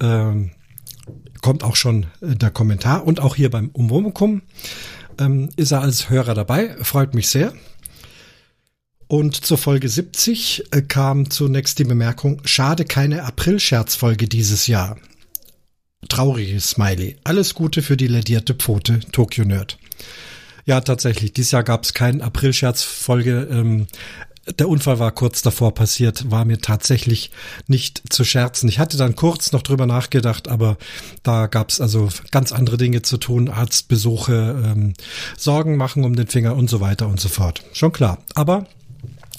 ähm, 0.00 0.50
kommt 1.40 1.64
auch 1.64 1.76
schon 1.76 2.04
äh, 2.20 2.36
der 2.36 2.50
Kommentar 2.50 3.06
und 3.06 3.20
auch 3.20 3.34
hier 3.34 3.50
beim 3.50 3.70
Umwomukum 3.70 4.42
ähm, 5.18 5.48
ist 5.56 5.72
er 5.72 5.80
als 5.80 6.10
Hörer 6.10 6.34
dabei, 6.34 6.76
freut 6.82 7.14
mich 7.14 7.28
sehr. 7.28 7.54
Und 9.12 9.44
zur 9.44 9.58
Folge 9.58 9.90
70 9.90 10.68
äh, 10.70 10.80
kam 10.80 11.28
zunächst 11.28 11.78
die 11.78 11.84
Bemerkung, 11.84 12.40
schade 12.46 12.86
keine 12.86 13.24
April-Scherzfolge 13.24 14.26
dieses 14.26 14.68
Jahr. 14.68 14.96
Trauriges 16.08 16.70
Smiley. 16.70 17.18
Alles 17.22 17.52
Gute 17.52 17.82
für 17.82 17.98
die 17.98 18.06
ledierte 18.06 18.54
Pfote, 18.54 19.00
Tokyo 19.12 19.44
Nerd. 19.44 19.76
Ja, 20.64 20.80
tatsächlich. 20.80 21.34
Dieses 21.34 21.50
Jahr 21.50 21.62
gab 21.62 21.84
es 21.84 21.92
keinen 21.92 22.22
April-Scherz-Folge. 22.22 23.48
Ähm, 23.50 23.86
der 24.58 24.70
Unfall 24.70 24.98
war 24.98 25.12
kurz 25.12 25.42
davor 25.42 25.74
passiert, 25.74 26.30
war 26.30 26.46
mir 26.46 26.62
tatsächlich 26.62 27.30
nicht 27.66 28.02
zu 28.08 28.24
scherzen. 28.24 28.66
Ich 28.70 28.78
hatte 28.78 28.96
dann 28.96 29.14
kurz 29.14 29.52
noch 29.52 29.62
drüber 29.62 29.84
nachgedacht, 29.84 30.48
aber 30.48 30.78
da 31.22 31.48
gab 31.48 31.68
es 31.68 31.82
also 31.82 32.08
ganz 32.30 32.50
andere 32.50 32.78
Dinge 32.78 33.02
zu 33.02 33.18
tun, 33.18 33.50
Arztbesuche, 33.50 34.72
ähm, 34.74 34.94
Sorgen 35.36 35.76
machen 35.76 36.02
um 36.02 36.16
den 36.16 36.28
Finger 36.28 36.56
und 36.56 36.70
so 36.70 36.80
weiter 36.80 37.08
und 37.08 37.20
so 37.20 37.28
fort. 37.28 37.62
Schon 37.74 37.92
klar. 37.92 38.16
Aber 38.34 38.66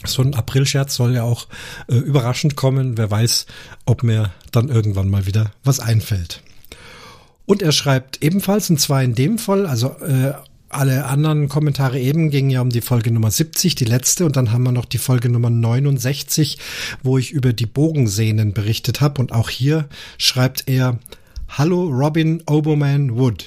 so 0.06 0.22
ein 0.22 0.34
Aprilscherz 0.34 0.96
soll 0.96 1.16
ja 1.16 1.24
auch 1.24 1.48
äh, 1.88 1.96
überraschend 1.96 2.56
kommen. 2.56 2.98
Wer 2.98 3.10
weiß, 3.10 3.46
ob 3.86 4.04
mir 4.04 4.32
dann 4.52 4.70
irgendwann 4.70 5.10
mal 5.10 5.26
wieder 5.26 5.52
was 5.64 5.80
einfällt. 5.80 6.42
Und 7.46 7.62
er 7.62 7.72
schreibt 7.72 8.24
ebenfalls, 8.24 8.70
und 8.70 8.80
zwar 8.80 9.04
in 9.04 9.16
dem 9.16 9.38
Fall, 9.38 9.66
also 9.66 9.90
äh, 10.00 10.34
alle 10.70 11.06
anderen 11.06 11.50
Kommentare 11.50 12.00
eben 12.00 12.30
gingen 12.30 12.50
ja 12.50 12.62
um 12.62 12.70
die 12.70 12.82
Folge 12.82 13.12
Nummer 13.12 13.32
70, 13.32 13.76
die 13.76 13.86
letzte, 13.86 14.26
und 14.26 14.36
dann 14.36 14.52
haben 14.52 14.64
wir 14.64 14.72
noch 14.72 14.86
die 14.86 14.98
Folge 14.98 15.30
Nummer 15.30 15.50
69, 15.50 16.58
wo 17.04 17.18
ich 17.18 17.32
über 17.32 17.54
die 17.54 17.66
Bogensehnen 17.66 18.54
berichtet 18.54 19.02
habe. 19.02 19.22
Und 19.22 19.32
auch 19.32 19.50
hier 19.50 19.88
schreibt 20.18 20.68
er, 20.68 21.00
Hallo 21.50 21.84
Robin 21.84 22.42
Oberman 22.48 23.16
Wood. 23.16 23.46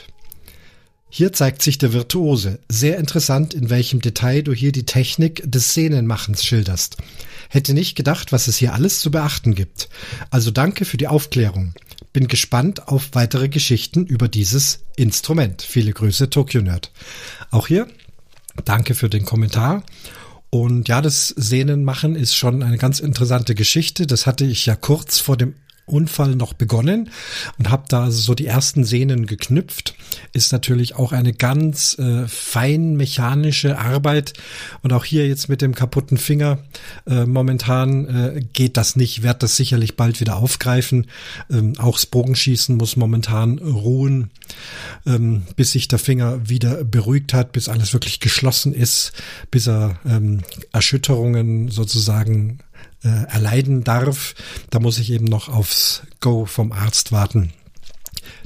Hier 1.09 1.33
zeigt 1.33 1.63
sich 1.63 1.79
der 1.79 1.93
Virtuose. 1.93 2.59
Sehr 2.69 2.99
interessant, 2.99 3.55
in 3.55 3.71
welchem 3.71 4.01
Detail 4.01 4.43
du 4.43 4.53
hier 4.53 4.73
die 4.73 4.87
Technik 4.87 5.43
des 5.45 5.69
Szenenmachens 5.69 6.45
schilderst. 6.45 6.97
Hätte 7.49 7.75
nicht 7.75 7.95
gedacht, 7.95 8.33
was 8.33 8.49
es 8.49 8.57
hier 8.57 8.75
alles 8.75 8.99
zu 8.99 9.11
beachten 9.11 9.55
gibt. 9.55 9.89
Also 10.31 10.51
danke 10.51 10.85
für 10.85 10.97
die 10.97 11.07
Aufklärung. 11.09 11.75
Bin 12.13 12.29
gespannt 12.29 12.89
auf 12.89 13.11
weitere 13.13 13.49
Geschichten 13.49 14.05
über 14.05 14.27
dieses 14.29 14.81
Instrument. 14.97 15.63
Viele 15.63 15.93
Grüße, 15.93 16.29
Tokyo 16.29 16.61
Nerd. 16.61 16.91
Auch 17.51 17.69
hier, 17.69 17.87
danke 18.65 18.95
für 18.95 19.09
den 19.09 19.25
Kommentar. 19.25 19.85
Und 20.51 20.89
ja, 20.89 21.03
das 21.03 21.29
Sehnen 21.29 21.85
machen 21.85 22.17
ist 22.17 22.35
schon 22.35 22.63
eine 22.63 22.79
ganz 22.79 23.01
interessante 23.01 23.55
Geschichte. 23.55 24.07
Das 24.07 24.27
hatte 24.27 24.45
ich 24.45 24.67
ja 24.67 24.75
kurz 24.75 25.19
vor 25.19 25.37
dem 25.37 25.55
Unfall 25.87 26.35
noch 26.35 26.53
begonnen 26.53 27.11
und 27.59 27.71
habe 27.71 27.85
da 27.89 28.11
so 28.11 28.35
die 28.35 28.47
ersten 28.47 28.85
Sehnen 28.85 29.27
geknüpft. 29.27 29.95
Ist 30.33 30.53
natürlich 30.53 30.97
auch 30.97 31.13
eine 31.13 31.33
ganz 31.33 31.97
äh, 31.99 32.27
fein 32.27 32.97
mechanische 32.97 33.79
Arbeit 33.79 34.35
und 34.83 34.93
auch 34.93 35.05
hier 35.05 35.27
jetzt 35.27 35.49
mit 35.49 35.63
dem 35.63 35.75
kaputten 35.75 36.19
Finger 36.19 36.59
äh, 37.07 37.25
momentan 37.25 38.07
äh, 38.09 38.41
geht 38.53 38.77
das 38.77 38.97
nicht. 38.97 39.23
Werd 39.23 39.43
das 39.43 39.57
sicherlich 39.57 39.97
bald 39.97 40.21
wieder 40.21 40.37
aufgreifen. 40.37 41.07
Ähm, 41.51 41.75
auch 41.79 41.97
das 41.97 42.07
Bogenschießen 42.07 42.77
muss 42.77 42.97
momentan 42.97 43.59
ruhen, 43.59 44.31
ähm, 45.07 45.43
bis 45.55 45.73
sich 45.73 45.89
der 45.89 45.99
Finger 45.99 46.49
wieder 46.49 46.85
beruhigt 46.85 47.33
hat, 47.33 47.53
bis 47.53 47.69
alles 47.69 47.93
wirklich 47.93 48.21
geschlossen 48.21 48.75
ist, 48.75 49.13
bis 49.51 49.69
er 49.69 49.99
ähm, 50.05 50.43
Erschütterungen 50.73 51.69
sozusagen 51.69 52.59
äh, 53.03 53.09
erleiden 53.09 53.85
darf. 53.85 54.35
Da 54.71 54.81
muss 54.81 54.99
ich 54.99 55.11
eben 55.11 55.27
noch 55.27 55.49
aufs 55.49 56.03
Go 56.21 56.47
vom 56.47 56.73
Arzt 56.73 57.13
warten. 57.13 57.53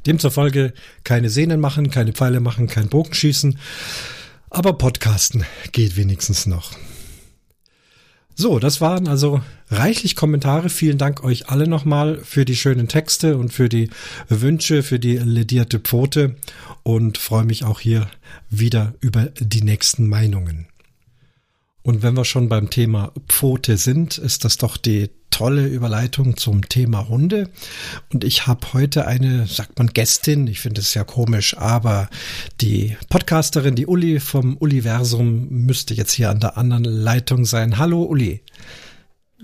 Demzufolge 0.07 0.73
keine 1.05 1.31
Sehnen 1.31 1.61
machen, 1.61 1.91
keine 1.91 2.13
Pfeile 2.13 2.41
machen, 2.41 2.67
kein 2.67 2.89
Bogenschießen. 2.89 3.59
Aber 4.51 4.73
Podcasten 4.73 5.45
geht 5.73 5.97
wenigstens 5.97 6.47
noch. 6.47 6.73
So, 8.35 8.59
das 8.59 8.81
waren 8.81 9.07
also 9.07 9.43
reichlich 9.69 10.17
Kommentare. 10.17 10.71
Vielen 10.71 10.97
Dank 10.97 11.23
euch 11.23 11.51
alle 11.51 11.69
nochmal 11.69 12.21
für 12.25 12.47
die 12.47 12.57
schönen 12.57 12.89
Texte 12.89 13.37
und 13.37 13.53
für 13.53 13.69
die 13.69 13.91
Wünsche, 14.29 14.83
für 14.83 14.99
die 14.99 15.19
ledierte 15.19 15.79
Pfote 15.79 16.37
und 16.83 17.19
freue 17.19 17.45
mich 17.45 17.65
auch 17.65 17.81
hier 17.81 18.09
wieder 18.49 18.95
über 19.01 19.27
die 19.39 19.63
nächsten 19.63 20.09
Meinungen. 20.09 20.67
Und 21.83 22.03
wenn 22.03 22.15
wir 22.15 22.25
schon 22.25 22.49
beim 22.49 22.71
Thema 22.71 23.13
Pfote 23.29 23.77
sind, 23.77 24.19
ist 24.19 24.45
das 24.45 24.59
doch 24.59 24.77
die 24.77 25.11
tolle 25.31 25.67
Überleitung 25.67 26.37
zum 26.37 26.69
Thema 26.69 27.09
Hunde. 27.09 27.49
Und 28.13 28.25
ich 28.25 28.47
habe 28.47 28.75
heute 28.75 29.07
eine, 29.07 29.47
sagt 29.47 29.79
man 29.79 29.89
Gästin, 29.89 30.47
ich 30.47 30.61
finde 30.61 30.83
es 30.83 30.93
ja 30.93 31.05
komisch, 31.05 31.57
aber 31.57 32.11
die 32.61 32.97
Podcasterin, 33.09 33.77
die 33.77 33.87
Uli 33.87 34.21
vom 34.21 34.57
Universum, 34.59 35.49
müsste 35.49 35.95
jetzt 35.95 36.13
hier 36.13 36.31
an 36.31 36.41
der 36.41 36.59
anderen 36.59 36.85
Leitung 36.85 37.45
sein. 37.47 37.79
Hallo 37.79 38.03
Uli. 38.03 38.43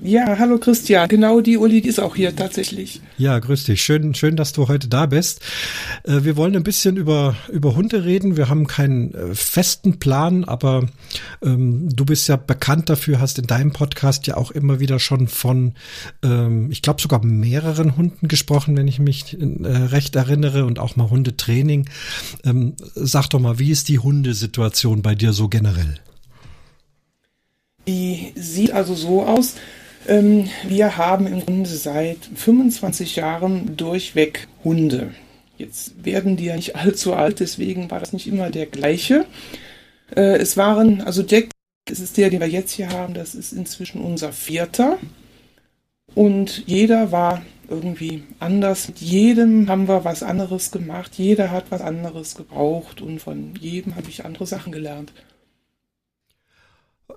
Ja, 0.02 0.36
hallo 0.38 0.58
Christian. 0.58 1.08
Genau 1.08 1.40
die 1.40 1.56
Uli 1.56 1.80
die 1.80 1.88
ist 1.88 2.00
auch 2.00 2.16
hier 2.16 2.36
tatsächlich. 2.36 3.00
Ja, 3.16 3.38
grüß 3.38 3.64
dich. 3.64 3.82
Schön, 3.82 4.14
schön, 4.14 4.36
dass 4.36 4.52
du 4.52 4.68
heute 4.68 4.88
da 4.88 5.06
bist. 5.06 5.40
Äh, 6.04 6.22
wir 6.22 6.36
wollen 6.36 6.54
ein 6.54 6.62
bisschen 6.62 6.98
über, 6.98 7.34
über 7.50 7.74
Hunde 7.74 8.04
reden. 8.04 8.36
Wir 8.36 8.50
haben 8.50 8.66
keinen 8.66 9.14
äh, 9.14 9.34
festen 9.34 9.98
Plan, 9.98 10.44
aber 10.44 10.86
ähm, 11.42 11.88
du 11.90 12.04
bist 12.04 12.28
ja 12.28 12.36
bekannt 12.36 12.90
dafür, 12.90 13.20
hast 13.20 13.38
in 13.38 13.46
deinem 13.46 13.72
Podcast 13.72 14.26
ja 14.26 14.36
auch 14.36 14.50
immer 14.50 14.80
wieder 14.80 14.98
schon 14.98 15.28
von, 15.28 15.72
ähm, 16.22 16.70
ich 16.70 16.82
glaube 16.82 17.00
sogar 17.00 17.24
mehreren 17.24 17.96
Hunden 17.96 18.28
gesprochen, 18.28 18.76
wenn 18.76 18.88
ich 18.88 18.98
mich 18.98 19.38
äh, 19.40 19.66
recht 19.66 20.14
erinnere 20.14 20.66
und 20.66 20.78
auch 20.78 20.96
mal 20.96 21.08
Hundetraining. 21.08 21.88
Ähm, 22.44 22.74
sag 22.94 23.28
doch 23.28 23.40
mal, 23.40 23.58
wie 23.58 23.70
ist 23.70 23.88
die 23.88 23.98
Hundesituation 23.98 25.00
bei 25.00 25.14
dir 25.14 25.32
so 25.32 25.48
generell? 25.48 25.94
Die 27.88 28.32
sieht 28.34 28.72
also 28.72 28.94
so 28.94 29.24
aus, 29.24 29.54
wir 30.08 30.96
haben 30.96 31.26
im 31.26 31.44
Grunde 31.44 31.68
seit 31.68 32.18
25 32.34 33.16
Jahren 33.16 33.76
durchweg 33.76 34.46
Hunde. 34.62 35.14
Jetzt 35.58 36.04
werden 36.04 36.36
die 36.36 36.46
ja 36.46 36.56
nicht 36.56 36.76
allzu 36.76 37.14
alt, 37.14 37.40
deswegen 37.40 37.90
war 37.90 38.00
das 38.00 38.12
nicht 38.12 38.26
immer 38.26 38.50
der 38.50 38.66
gleiche. 38.66 39.26
Äh, 40.14 40.36
es 40.36 40.56
waren, 40.56 41.00
also 41.00 41.22
Jack, 41.22 41.48
das 41.86 42.00
ist 42.00 42.16
der, 42.16 42.30
den 42.30 42.40
wir 42.40 42.48
jetzt 42.48 42.72
hier 42.72 42.90
haben, 42.90 43.14
das 43.14 43.34
ist 43.34 43.52
inzwischen 43.52 44.00
unser 44.02 44.32
vierter. 44.32 44.98
Und 46.14 46.64
jeder 46.66 47.12
war 47.12 47.42
irgendwie 47.68 48.22
anders. 48.38 48.88
Mit 48.88 48.98
jedem 48.98 49.68
haben 49.68 49.88
wir 49.88 50.04
was 50.04 50.22
anderes 50.22 50.70
gemacht. 50.70 51.12
Jeder 51.16 51.50
hat 51.50 51.70
was 51.70 51.80
anderes 51.80 52.34
gebraucht 52.34 53.00
und 53.00 53.20
von 53.20 53.54
jedem 53.56 53.96
habe 53.96 54.08
ich 54.08 54.24
andere 54.24 54.46
Sachen 54.46 54.72
gelernt. 54.72 55.12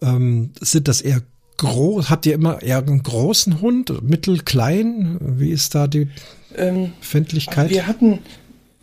Ähm, 0.01 0.51
sind 0.59 0.87
das 0.87 1.01
eher 1.01 1.21
groß? 1.59 2.09
Habt 2.09 2.25
ihr 2.25 2.33
immer 2.33 2.61
eher 2.61 2.79
einen 2.79 3.03
großen 3.03 3.61
Hund, 3.61 4.01
mittel, 4.01 4.39
klein? 4.39 5.17
Wie 5.21 5.51
ist 5.51 5.75
da 5.75 5.87
die 5.87 6.07
ähm, 6.57 6.93
Findlichkeit? 7.01 7.69
Wir 7.69 7.85
hatten, 7.85 8.19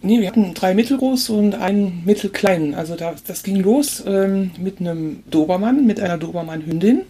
nee, 0.02 0.21
wir 0.21 0.28
hatten 0.28 0.54
drei 0.54 0.75
mittelgroß 0.75 1.30
und 1.30 1.54
einen 1.54 2.02
mittelkleinen. 2.04 2.75
Also 2.75 2.95
da, 2.95 3.14
das 3.26 3.42
ging 3.42 3.56
los 3.56 4.04
ähm, 4.06 4.52
mit 4.59 4.80
einem 4.80 5.25
Dobermann, 5.30 5.87
mit 5.87 6.00
einer 6.00 6.18
Dobermann-Hündin. 6.18 7.02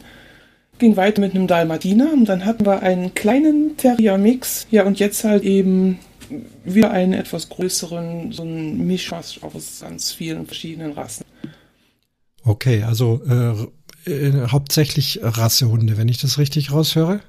Ging 0.79 0.97
weiter 0.97 1.21
mit 1.21 1.35
einem 1.35 1.47
Dalmatiner 1.47 2.13
und 2.13 2.27
dann 2.27 2.45
hatten 2.45 2.67
wir 2.67 2.83
einen 2.83 3.15
kleinen 3.15 3.77
Terrier-Mix. 3.77 4.67
Ja, 4.71 4.85
und 4.85 4.99
jetzt 4.99 5.25
halt 5.25 5.43
eben 5.43 5.99
wieder 6.65 6.91
einen 6.91 7.13
etwas 7.13 7.49
größeren, 7.49 8.33
so 8.33 8.43
ein 8.43 8.87
Mischmasch 8.87 9.41
aus 9.43 9.81
ganz 9.81 10.13
vielen 10.13 10.47
verschiedenen 10.47 10.93
Rassen. 10.93 11.25
Okay, 12.45 12.83
also 12.83 13.21
äh, 13.29 13.67
äh, 14.07 14.49
hauptsächlich 14.49 15.21
Rassehunde, 15.23 15.97
wenn 15.99 16.09
ich 16.09 16.19
das 16.19 16.39
richtig 16.39 16.73
raushöre? 16.73 17.21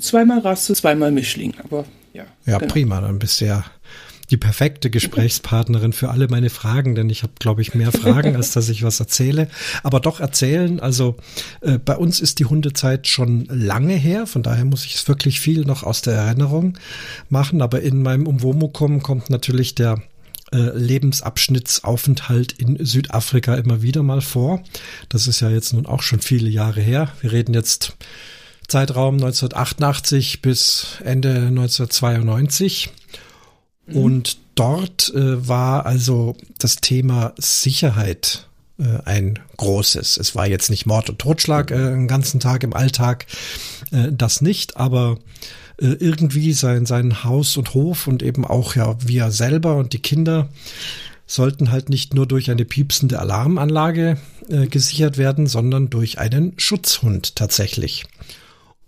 Zweimal 0.00 0.40
Rasse, 0.40 0.74
zweimal 0.74 1.10
Mischling, 1.10 1.54
aber 1.64 1.84
ja. 2.12 2.24
Ja, 2.46 2.58
genau. 2.58 2.72
prima, 2.72 3.00
dann 3.00 3.18
bist 3.18 3.40
du 3.40 3.46
ja 3.46 3.64
die 4.30 4.36
perfekte 4.36 4.90
Gesprächspartnerin 4.90 5.92
für 5.92 6.10
alle 6.10 6.28
meine 6.28 6.50
Fragen, 6.50 6.94
denn 6.94 7.08
ich 7.08 7.22
habe, 7.22 7.32
glaube 7.38 7.62
ich, 7.62 7.74
mehr 7.74 7.92
Fragen, 7.92 8.36
als 8.36 8.52
dass 8.52 8.68
ich 8.68 8.82
was 8.82 9.00
erzähle. 9.00 9.48
Aber 9.82 10.00
doch 10.00 10.20
erzählen, 10.20 10.80
also 10.80 11.16
äh, 11.62 11.78
bei 11.78 11.96
uns 11.96 12.20
ist 12.20 12.38
die 12.38 12.44
Hundezeit 12.44 13.08
schon 13.08 13.46
lange 13.46 13.94
her, 13.94 14.26
von 14.26 14.42
daher 14.42 14.64
muss 14.64 14.84
ich 14.84 14.96
es 14.96 15.08
wirklich 15.08 15.40
viel 15.40 15.62
noch 15.62 15.82
aus 15.82 16.02
der 16.02 16.14
Erinnerung 16.14 16.78
machen. 17.30 17.62
Aber 17.62 17.80
in 17.80 18.02
meinem 18.02 18.26
Umwomukum 18.26 19.02
kommt 19.02 19.30
natürlich 19.30 19.74
der 19.74 20.02
äh, 20.52 20.76
Lebensabschnittsaufenthalt 20.76 22.52
in 22.52 22.84
Südafrika 22.84 23.54
immer 23.54 23.82
wieder 23.82 24.02
mal 24.02 24.20
vor. 24.20 24.62
Das 25.08 25.26
ist 25.26 25.40
ja 25.40 25.50
jetzt 25.50 25.72
nun 25.72 25.86
auch 25.86 26.02
schon 26.02 26.20
viele 26.20 26.48
Jahre 26.48 26.80
her. 26.80 27.12
Wir 27.20 27.32
reden 27.32 27.54
jetzt 27.54 27.96
Zeitraum 28.66 29.14
1988 29.14 30.42
bis 30.42 30.98
Ende 31.04 31.30
1992. 31.48 32.90
Mhm. 33.86 33.96
Und 33.96 34.38
dort 34.54 35.12
äh, 35.14 35.48
war 35.48 35.86
also 35.86 36.36
das 36.58 36.76
Thema 36.76 37.34
Sicherheit 37.38 38.46
äh, 38.78 38.98
ein 39.04 39.38
großes. 39.56 40.18
Es 40.18 40.34
war 40.34 40.46
jetzt 40.46 40.70
nicht 40.70 40.86
Mord 40.86 41.10
und 41.10 41.18
Totschlag 41.18 41.70
äh, 41.70 41.76
den 41.76 42.08
ganzen 42.08 42.40
Tag 42.40 42.62
im 42.62 42.74
Alltag, 42.74 43.26
äh, 43.90 44.12
das 44.12 44.40
nicht, 44.40 44.76
aber 44.76 45.18
äh, 45.80 45.96
irgendwie 45.98 46.52
sein, 46.52 46.86
sein 46.86 47.24
Haus 47.24 47.56
und 47.56 47.74
Hof 47.74 48.06
und 48.06 48.22
eben 48.22 48.44
auch 48.44 48.74
ja 48.74 48.96
wir 49.04 49.30
selber 49.30 49.76
und 49.76 49.92
die 49.92 50.00
Kinder 50.00 50.48
sollten 51.26 51.70
halt 51.70 51.90
nicht 51.90 52.14
nur 52.14 52.26
durch 52.26 52.50
eine 52.50 52.64
piepsende 52.64 53.18
Alarmanlage 53.18 54.16
äh, 54.48 54.66
gesichert 54.66 55.18
werden, 55.18 55.46
sondern 55.46 55.90
durch 55.90 56.18
einen 56.18 56.54
Schutzhund 56.56 57.36
tatsächlich. 57.36 58.06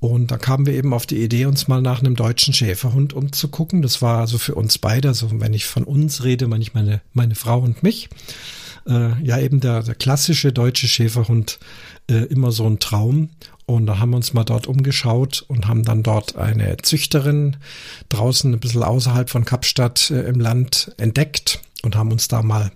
Und 0.01 0.31
da 0.31 0.39
kamen 0.39 0.65
wir 0.65 0.73
eben 0.73 0.95
auf 0.95 1.05
die 1.05 1.23
Idee, 1.23 1.45
uns 1.45 1.69
mal 1.69 1.83
nach 1.83 2.01
einem 2.01 2.17
deutschen 2.17 2.55
Schäferhund 2.55 3.13
umzugucken. 3.13 3.83
Das 3.83 4.01
war 4.01 4.21
also 4.21 4.39
für 4.39 4.55
uns 4.55 4.79
beide, 4.79 5.09
also 5.09 5.29
wenn 5.41 5.53
ich 5.53 5.67
von 5.67 5.85
uns 5.85 6.25
rede, 6.25 6.49
meine 6.49 6.63
ich 6.63 6.73
meine, 6.73 7.03
meine 7.13 7.35
Frau 7.35 7.61
und 7.61 7.83
mich. 7.83 8.09
Äh, 8.89 9.23
ja, 9.23 9.39
eben 9.39 9.61
der, 9.61 9.83
der 9.83 9.95
klassische 9.95 10.53
deutsche 10.53 10.89
Schäferhund 10.89 11.59
äh, 12.11 12.25
immer 12.25 12.51
so 12.51 12.67
ein 12.67 12.79
Traum. 12.79 13.29
Und 13.71 13.87
da 13.87 14.01
haben 14.01 14.11
wir 14.11 14.17
uns 14.17 14.33
mal 14.33 14.43
dort 14.43 14.67
umgeschaut 14.67 15.45
und 15.47 15.69
haben 15.69 15.85
dann 15.85 16.03
dort 16.03 16.35
eine 16.35 16.77
Züchterin 16.79 17.57
draußen 18.09 18.53
ein 18.53 18.59
bisschen 18.59 18.83
außerhalb 18.83 19.31
von 19.31 19.45
Kapstadt 19.45 20.11
äh, 20.11 20.23
im 20.23 20.41
Land 20.41 20.93
entdeckt 20.97 21.63
und 21.85 21.95
haben 21.95 22.11
uns 22.11 22.27
da 22.27 22.43
mal 22.43 22.73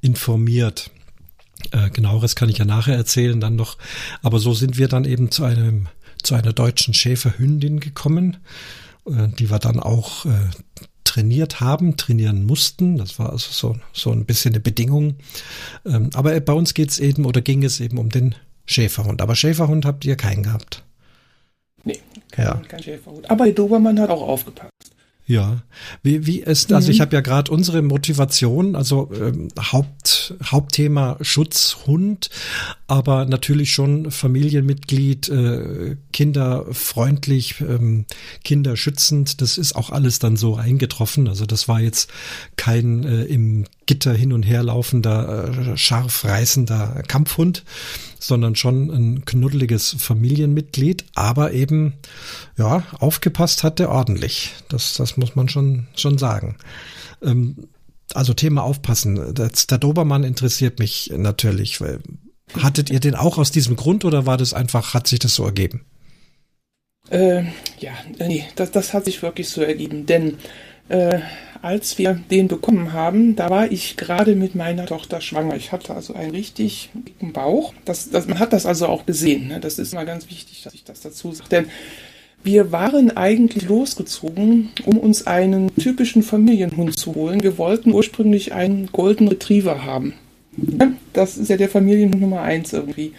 informiert. 0.00 0.90
Äh, 1.72 1.90
genaueres 1.90 2.36
kann 2.36 2.48
ich 2.48 2.56
ja 2.56 2.64
nachher 2.64 2.96
erzählen 2.96 3.38
dann 3.38 3.54
noch. 3.54 3.76
Aber 4.22 4.38
so 4.38 4.54
sind 4.54 4.78
wir 4.78 4.88
dann 4.88 5.04
eben 5.04 5.30
zu 5.30 5.44
einem 5.44 5.88
zu 6.22 6.34
einer 6.34 6.54
deutschen 6.54 6.94
Schäferhündin 6.94 7.78
gekommen, 7.78 8.38
äh, 9.04 9.28
die 9.28 9.50
wir 9.50 9.58
dann 9.58 9.78
auch 9.78 10.24
trainiert 11.04 11.60
haben, 11.60 11.98
trainieren 11.98 12.46
mussten. 12.46 12.96
Das 12.96 13.18
war 13.18 13.30
also 13.30 13.48
so, 13.50 13.76
so 13.92 14.10
ein 14.10 14.24
bisschen 14.24 14.54
eine 14.54 14.60
Bedingung. 14.60 15.16
Ähm, 15.84 16.08
aber 16.14 16.38
bei 16.40 16.52
uns 16.54 16.72
geht's 16.72 16.98
eben 16.98 17.26
oder 17.26 17.42
ging 17.42 17.62
es 17.62 17.80
eben 17.80 17.98
um 17.98 18.08
den 18.08 18.36
Schäferhund. 18.70 19.20
Aber 19.20 19.34
Schäferhund 19.34 19.84
habt 19.84 20.04
ihr 20.04 20.16
keinen 20.16 20.42
gehabt. 20.42 20.84
Nee, 21.84 22.00
kein, 22.30 22.44
ja. 22.44 22.54
kein 22.68 22.82
Schäferhund. 22.82 23.30
Aber 23.30 23.44
der 23.44 23.54
Dobermann 23.54 23.98
hat 23.98 24.10
auch 24.10 24.22
aufgepasst. 24.22 24.70
Ja, 25.26 25.62
wie, 26.02 26.26
wie 26.26 26.40
ist, 26.40 26.72
also 26.72 26.88
mhm. 26.88 26.92
ich 26.92 27.00
habe 27.00 27.14
ja 27.14 27.20
gerade 27.20 27.50
unsere 27.52 27.82
Motivation, 27.82 28.74
also 28.74 29.10
ähm, 29.14 29.48
Haupt, 29.72 30.19
Hauptthema 30.44 31.16
Schutzhund, 31.20 32.30
aber 32.86 33.24
natürlich 33.24 33.72
schon 33.72 34.10
Familienmitglied, 34.10 35.28
äh, 35.28 35.96
kinderfreundlich, 36.12 37.60
ähm, 37.60 38.06
kinderschützend, 38.44 39.40
das 39.40 39.58
ist 39.58 39.74
auch 39.74 39.90
alles 39.90 40.18
dann 40.18 40.36
so 40.36 40.56
eingetroffen. 40.56 41.28
Also 41.28 41.46
das 41.46 41.68
war 41.68 41.80
jetzt 41.80 42.10
kein 42.56 43.04
äh, 43.04 43.24
im 43.24 43.64
Gitter 43.86 44.12
hin 44.12 44.32
und 44.32 44.44
her 44.44 44.62
laufender, 44.62 45.72
äh, 45.72 45.76
scharf 45.76 46.24
reißender 46.24 47.02
Kampfhund, 47.08 47.64
sondern 48.18 48.54
schon 48.54 48.90
ein 48.90 49.24
knuddeliges 49.24 49.96
Familienmitglied, 49.98 51.06
aber 51.14 51.52
eben, 51.52 51.94
ja, 52.56 52.84
aufgepasst 52.98 53.64
hat 53.64 53.80
er 53.80 53.90
ordentlich. 53.90 54.52
Das, 54.68 54.94
das 54.94 55.16
muss 55.16 55.34
man 55.34 55.48
schon, 55.48 55.88
schon 55.96 56.18
sagen. 56.18 56.56
Ähm, 57.22 57.56
also 58.16 58.34
Thema 58.34 58.62
aufpassen. 58.62 59.34
Das, 59.34 59.66
der 59.66 59.78
Dobermann 59.78 60.24
interessiert 60.24 60.78
mich 60.78 61.12
natürlich. 61.16 61.80
Hattet 62.54 62.90
ihr 62.90 63.00
den 63.00 63.14
auch 63.14 63.38
aus 63.38 63.50
diesem 63.50 63.76
Grund 63.76 64.04
oder 64.04 64.26
war 64.26 64.36
das 64.36 64.54
einfach, 64.54 64.94
hat 64.94 65.06
sich 65.06 65.18
das 65.18 65.34
so 65.34 65.44
ergeben? 65.44 65.84
Äh, 67.10 67.44
ja, 67.78 67.92
nee, 68.18 68.44
das, 68.56 68.70
das 68.70 68.92
hat 68.92 69.04
sich 69.04 69.22
wirklich 69.22 69.48
so 69.48 69.62
ergeben, 69.62 70.06
denn 70.06 70.38
äh, 70.88 71.20
als 71.62 71.98
wir 71.98 72.14
den 72.30 72.48
bekommen 72.48 72.92
haben, 72.92 73.36
da 73.36 73.50
war 73.50 73.70
ich 73.70 73.96
gerade 73.96 74.34
mit 74.34 74.54
meiner 74.54 74.86
Tochter 74.86 75.20
schwanger. 75.20 75.56
Ich 75.56 75.72
hatte 75.72 75.94
also 75.94 76.14
einen 76.14 76.30
richtig 76.30 76.90
dicken 76.94 77.32
Bauch. 77.32 77.74
Das, 77.84 78.10
das, 78.10 78.26
man 78.26 78.38
hat 78.38 78.52
das 78.52 78.64
also 78.64 78.86
auch 78.86 79.04
gesehen. 79.04 79.48
Ne? 79.48 79.60
Das 79.60 79.78
ist 79.78 79.92
mal 79.92 80.06
ganz 80.06 80.30
wichtig, 80.30 80.62
dass 80.62 80.72
ich 80.74 80.84
das 80.84 81.00
dazu 81.00 81.32
sage. 81.32 81.48
Denn 81.50 81.66
wir 82.42 82.72
waren 82.72 83.16
eigentlich 83.16 83.68
losgezogen, 83.68 84.70
um 84.84 84.98
uns 84.98 85.26
einen 85.26 85.74
typischen 85.76 86.22
Familienhund 86.22 86.98
zu 86.98 87.14
holen. 87.14 87.42
Wir 87.42 87.58
wollten 87.58 87.92
ursprünglich 87.92 88.52
einen 88.54 88.86
Golden 88.86 89.28
Retriever 89.28 89.84
haben. 89.84 90.14
Das 91.12 91.36
ist 91.36 91.48
ja 91.48 91.56
der 91.56 91.68
Familienhund 91.68 92.20
Nummer 92.20 92.42
eins 92.42 92.72
irgendwie. 92.72 93.12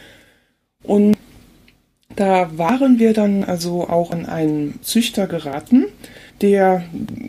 Und 0.83 1.15
da 2.15 2.57
waren 2.57 2.99
wir 2.99 3.13
dann 3.13 3.43
also 3.43 3.87
auch 3.87 4.11
an 4.11 4.25
einen 4.25 4.79
Züchter 4.81 5.27
geraten, 5.27 5.85
der 6.41 6.83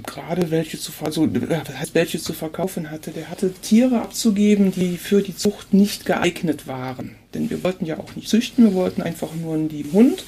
gerade 0.07 0.51
welche 0.51 0.79
zu, 0.79 0.91
also, 1.05 1.29
was 1.31 1.79
heißt, 1.79 1.95
welche 1.95 2.19
zu 2.19 2.33
verkaufen 2.33 2.91
hatte, 2.91 3.11
der 3.11 3.29
hatte 3.29 3.53
Tiere 3.53 4.01
abzugeben, 4.01 4.73
die 4.73 4.97
für 4.97 5.23
die 5.23 5.37
Zucht 5.37 5.75
nicht 5.75 6.07
geeignet 6.07 6.67
waren. 6.67 7.17
Denn 7.35 7.51
wir 7.51 7.63
wollten 7.63 7.85
ja 7.85 7.99
auch 7.99 8.17
nicht 8.17 8.29
züchten, 8.29 8.65
wir 8.65 8.75
wollten 8.75 9.03
einfach 9.03 9.35
nur 9.35 9.55
einen 9.55 9.69
lieben 9.69 9.93
Hund. 9.93 10.25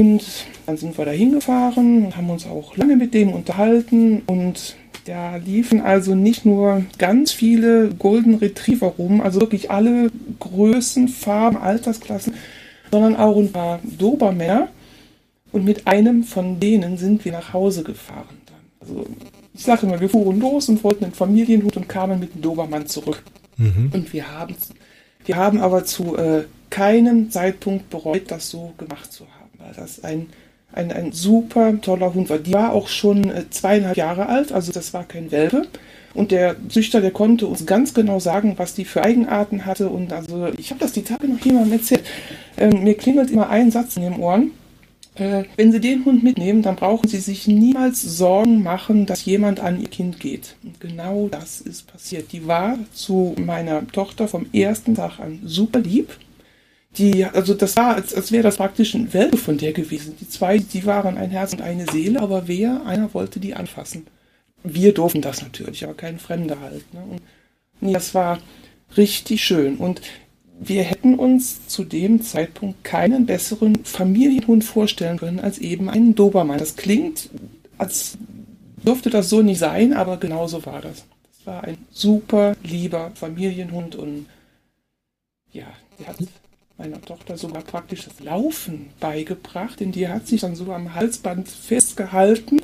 Und 0.00 0.22
dann 0.66 0.76
sind 0.76 0.96
wir 0.96 1.04
da 1.04 1.10
hingefahren 1.10 2.06
und 2.06 2.16
haben 2.16 2.30
uns 2.30 2.46
auch 2.46 2.76
lange 2.76 2.96
mit 2.96 3.14
dem 3.14 3.32
unterhalten 3.32 4.22
und 4.26 4.76
da 5.06 5.36
liefen 5.36 5.80
also 5.80 6.14
nicht 6.14 6.44
nur 6.44 6.84
ganz 6.98 7.32
viele 7.32 7.88
Golden 7.88 8.34
Retriever 8.34 8.88
rum, 8.98 9.22
also 9.22 9.40
wirklich 9.40 9.70
alle 9.70 10.10
Größen, 10.38 11.08
Farben, 11.08 11.56
Altersklassen, 11.56 12.34
sondern 12.90 13.16
auch 13.16 13.38
ein 13.38 13.50
paar 13.50 13.80
Dobermänner 13.82 14.68
und 15.50 15.64
mit 15.64 15.86
einem 15.86 16.24
von 16.24 16.60
denen 16.60 16.98
sind 16.98 17.24
wir 17.24 17.32
nach 17.32 17.52
Hause 17.54 17.82
gefahren. 17.84 18.36
Dann. 18.46 18.56
Also 18.80 19.06
ich 19.54 19.64
sage 19.64 19.86
immer, 19.86 19.98
wir 19.98 20.10
fuhren 20.10 20.40
los 20.40 20.68
und 20.68 20.84
wollten 20.84 21.04
einen 21.04 21.14
Familienhut 21.14 21.76
und 21.76 21.88
kamen 21.88 22.20
mit 22.20 22.34
dem 22.34 22.42
Dobermann 22.42 22.86
zurück. 22.86 23.22
Mhm. 23.56 23.90
Und 23.92 24.12
wir 24.12 24.30
haben, 24.30 24.54
wir 25.24 25.36
haben 25.36 25.60
aber 25.60 25.84
zu 25.84 26.16
äh, 26.16 26.44
keinem 26.70 27.30
Zeitpunkt 27.30 27.88
bereut, 27.90 28.30
das 28.30 28.50
so 28.50 28.72
gemacht 28.76 29.10
zu 29.10 29.24
haben, 29.24 29.37
weil 29.58 29.72
das 29.76 30.04
ein, 30.04 30.26
ein, 30.72 30.92
ein 30.92 31.12
super 31.12 31.80
toller 31.80 32.14
Hund 32.14 32.30
war. 32.30 32.38
Die 32.38 32.52
war 32.52 32.72
auch 32.72 32.88
schon 32.88 33.30
äh, 33.30 33.50
zweieinhalb 33.50 33.96
Jahre 33.96 34.26
alt, 34.26 34.52
also 34.52 34.72
das 34.72 34.94
war 34.94 35.04
kein 35.04 35.30
Welpe. 35.30 35.66
Und 36.14 36.30
der 36.30 36.56
Züchter, 36.68 37.00
der 37.00 37.10
konnte 37.10 37.46
uns 37.46 37.66
ganz 37.66 37.94
genau 37.94 38.18
sagen, 38.18 38.54
was 38.56 38.74
die 38.74 38.84
für 38.84 39.04
Eigenarten 39.04 39.66
hatte. 39.66 39.88
Und 39.88 40.12
also, 40.12 40.48
ich 40.58 40.70
habe 40.70 40.80
das 40.80 40.92
die 40.92 41.02
Tage 41.02 41.28
noch 41.28 41.44
jemandem 41.44 41.74
erzählt. 41.74 42.02
Ähm, 42.56 42.82
mir 42.82 42.94
klingelt 42.94 43.30
immer 43.30 43.50
ein 43.50 43.70
Satz 43.70 43.96
in 43.96 44.02
den 44.02 44.16
Ohren. 44.16 44.52
Äh, 45.14 45.44
wenn 45.56 45.70
Sie 45.70 45.80
den 45.80 46.04
Hund 46.04 46.22
mitnehmen, 46.22 46.62
dann 46.62 46.76
brauchen 46.76 47.08
Sie 47.08 47.18
sich 47.18 47.46
niemals 47.46 48.02
Sorgen 48.02 48.62
machen, 48.62 49.06
dass 49.06 49.24
jemand 49.24 49.60
an 49.60 49.80
Ihr 49.80 49.88
Kind 49.88 50.18
geht. 50.18 50.56
Und 50.64 50.80
genau 50.80 51.28
das 51.30 51.60
ist 51.60 51.86
passiert. 51.86 52.32
Die 52.32 52.46
war 52.46 52.78
zu 52.92 53.34
meiner 53.38 53.86
Tochter 53.88 54.28
vom 54.28 54.46
ersten 54.52 54.94
Tag 54.94 55.20
an 55.20 55.40
super 55.44 55.80
lieb. 55.80 56.16
Die, 56.96 57.24
also 57.24 57.54
das 57.54 57.76
war, 57.76 57.94
als, 57.94 58.14
als 58.14 58.32
wäre 58.32 58.42
das 58.42 58.56
praktisch 58.56 58.94
ein 58.94 59.12
Welpe 59.12 59.36
von 59.36 59.58
der 59.58 59.72
gewesen. 59.72 60.16
Die 60.20 60.28
zwei, 60.28 60.58
die 60.58 60.86
waren 60.86 61.18
ein 61.18 61.30
Herz 61.30 61.52
und 61.52 61.60
eine 61.60 61.86
Seele, 61.90 62.20
aber 62.20 62.48
wer, 62.48 62.86
einer 62.86 63.12
wollte 63.14 63.40
die 63.40 63.54
anfassen. 63.54 64.06
Wir 64.64 64.94
durften 64.94 65.22
das 65.22 65.42
natürlich, 65.42 65.84
aber 65.84 65.94
kein 65.94 66.18
Fremder 66.18 66.60
halt. 66.60 66.92
Ne? 66.94 67.00
Und 67.08 67.22
nee, 67.80 67.92
das 67.92 68.14
war 68.14 68.38
richtig 68.96 69.44
schön. 69.44 69.76
Und 69.76 70.00
wir 70.58 70.82
hätten 70.82 71.14
uns 71.14 71.66
zu 71.68 71.84
dem 71.84 72.22
Zeitpunkt 72.22 72.82
keinen 72.82 73.26
besseren 73.26 73.84
Familienhund 73.84 74.64
vorstellen 74.64 75.18
können 75.18 75.40
als 75.40 75.58
eben 75.58 75.88
einen 75.88 76.14
Dobermann. 76.14 76.58
Das 76.58 76.76
klingt, 76.76 77.30
als 77.76 78.18
dürfte 78.84 79.10
das 79.10 79.28
so 79.28 79.42
nicht 79.42 79.58
sein, 79.58 79.92
aber 79.92 80.16
genauso 80.16 80.64
war 80.66 80.80
das. 80.80 81.04
Das 81.36 81.46
war 81.46 81.64
ein 81.64 81.78
super 81.90 82.56
lieber 82.64 83.12
Familienhund 83.14 83.94
und 83.94 84.26
ja, 85.52 85.66
der 85.98 86.08
hat 86.08 86.16
meiner 86.78 87.00
Tochter 87.00 87.36
sogar 87.36 87.62
praktisch 87.62 88.04
das 88.04 88.20
Laufen 88.20 88.90
beigebracht, 89.00 89.80
denn 89.80 89.92
die 89.92 90.08
hat 90.08 90.26
sich 90.26 90.40
dann 90.40 90.54
so 90.54 90.72
am 90.72 90.94
Halsband 90.94 91.48
festgehalten 91.48 92.60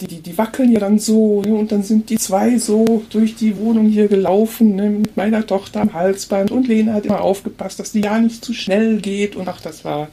die, 0.00 0.06
die, 0.06 0.20
die 0.20 0.38
wackeln 0.38 0.72
ja 0.72 0.80
dann 0.80 0.98
so 0.98 1.42
ne? 1.42 1.54
und 1.54 1.72
dann 1.72 1.82
sind 1.82 2.10
die 2.10 2.18
zwei 2.18 2.58
so 2.58 3.04
durch 3.10 3.34
die 3.34 3.56
Wohnung 3.56 3.88
hier 3.88 4.08
gelaufen 4.08 4.76
ne? 4.76 4.90
mit 4.90 5.16
meiner 5.16 5.46
Tochter 5.46 5.80
am 5.80 5.92
Halsband 5.92 6.50
und 6.50 6.68
Lena 6.68 6.94
hat 6.94 7.06
immer 7.06 7.20
aufgepasst, 7.20 7.80
dass 7.80 7.92
die 7.92 8.00
ja 8.00 8.18
nicht 8.18 8.44
zu 8.44 8.52
schnell 8.52 9.00
geht 9.00 9.36
und 9.36 9.48
ach, 9.48 9.60
das 9.60 9.84
war 9.84 10.08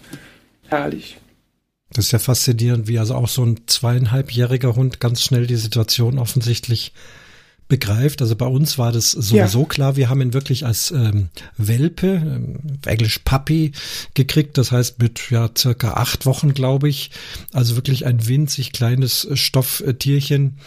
herrlich. 0.68 1.18
Das 1.92 2.06
ist 2.06 2.12
ja 2.12 2.20
faszinierend, 2.20 2.88
wie 2.88 2.98
also 2.98 3.14
auch 3.14 3.28
so 3.28 3.46
ein 3.46 3.62
zweieinhalbjähriger 3.68 4.76
Hund 4.76 5.00
ganz 5.00 5.22
schnell 5.22 5.46
die 5.46 5.58
Situation 5.58 6.18
offensichtlich 6.18 6.94
begreift. 7.68 8.22
Also 8.22 8.36
bei 8.36 8.46
uns 8.46 8.78
war 8.78 8.92
das 8.92 9.12
sowieso 9.12 9.62
ja. 9.62 9.66
klar. 9.66 9.96
Wir 9.96 10.10
haben 10.10 10.22
ihn 10.22 10.34
wirklich 10.34 10.66
als 10.66 10.92
ähm, 10.92 11.30
Welpe, 11.58 12.08
ähm, 12.08 12.60
Englisch 12.86 13.20
Puppy, 13.20 13.72
gekriegt. 14.14 14.58
Das 14.58 14.72
heißt 14.72 15.00
mit 15.00 15.30
ja 15.30 15.50
circa 15.58 15.94
acht 15.94 16.26
Wochen, 16.26 16.54
glaube 16.54 16.90
ich. 16.90 17.12
Also 17.52 17.76
wirklich 17.76 18.06
ein 18.06 18.28
winzig 18.28 18.72
kleines 18.72 19.28
Stofftierchen, 19.34 20.58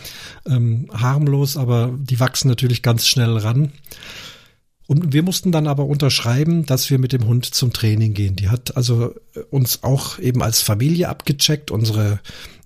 ähm, 0.47 0.89
harmlos, 0.93 1.57
aber 1.57 1.93
die 1.99 2.21
wachsen 2.21 2.49
natürlich 2.49 2.83
ganz 2.83 3.07
schnell 3.07 3.37
ran. 3.37 3.73
Und 4.87 5.13
wir 5.13 5.23
mussten 5.23 5.51
dann 5.51 5.67
aber 5.67 5.87
unterschreiben, 5.87 6.65
dass 6.65 6.91
wir 6.91 6.99
mit 6.99 7.13
dem 7.13 7.27
Hund 7.27 7.45
zum 7.45 7.73
Training 7.73 8.15
gehen. 8.15 8.37
Die 8.37 8.49
hat 8.49 8.77
also 8.77 9.15
äh, 9.35 9.41
uns 9.51 9.83
auch 9.83 10.19
eben 10.19 10.43
als 10.43 10.63
Familie 10.63 11.09
abgecheckt, 11.09 11.71
unsere 11.71 12.21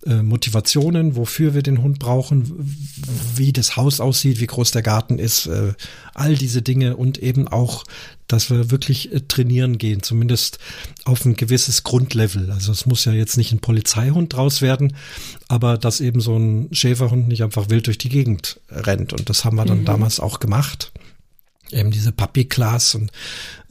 äh, 0.07 0.23
Motivationen, 0.23 1.17
wofür 1.17 1.55
wir 1.55 1.63
den 1.63 1.83
Hund 1.83 1.99
brauchen, 1.99 2.77
wie 3.37 3.53
das 3.53 3.77
Haus 3.77 4.01
aussieht, 4.01 4.41
wie 4.41 4.47
groß 4.47 4.71
der 4.71 4.83
Garten 4.83 5.19
ist, 5.19 5.47
äh, 5.47 5.73
all 6.13 6.37
diese 6.37 6.61
Dinge 6.61 6.97
und 6.97 7.19
eben 7.19 7.49
auch, 7.49 7.85
dass 8.27 8.51
wir 8.51 8.71
wirklich 8.71 9.13
äh, 9.13 9.21
trainieren 9.21 9.79
gehen, 9.79 10.03
zumindest 10.03 10.59
auf 11.05 11.25
ein 11.25 11.37
gewisses 11.37 11.85
Grundlevel. 11.85 12.51
Also 12.51 12.73
es 12.73 12.85
muss 12.85 13.05
ja 13.07 13.13
jetzt 13.13 13.39
nicht 13.39 13.53
ein 13.53 13.61
Polizeihund 13.61 14.35
draus 14.35 14.61
werden, 14.61 14.95
aber 15.49 15.79
dass 15.79 16.01
eben 16.01 16.21
so 16.21 16.37
ein 16.37 16.69
Schäferhund 16.73 17.29
nicht 17.29 17.43
einfach 17.43 17.71
wild 17.71 17.87
durch 17.87 17.99
die 17.99 18.11
Gegend 18.11 18.61
rennt. 18.71 19.15
Und 19.15 19.31
das 19.31 19.45
haben 19.45 19.57
wir 19.57 19.65
dann 19.65 19.81
mhm. 19.81 19.87
damals 19.87 20.21
auch 20.21 20.41
gemacht 20.41 20.93
eben 21.73 21.91
diese 21.91 22.13
Puppy 22.13 22.45
Class 22.45 22.95
und 22.95 23.11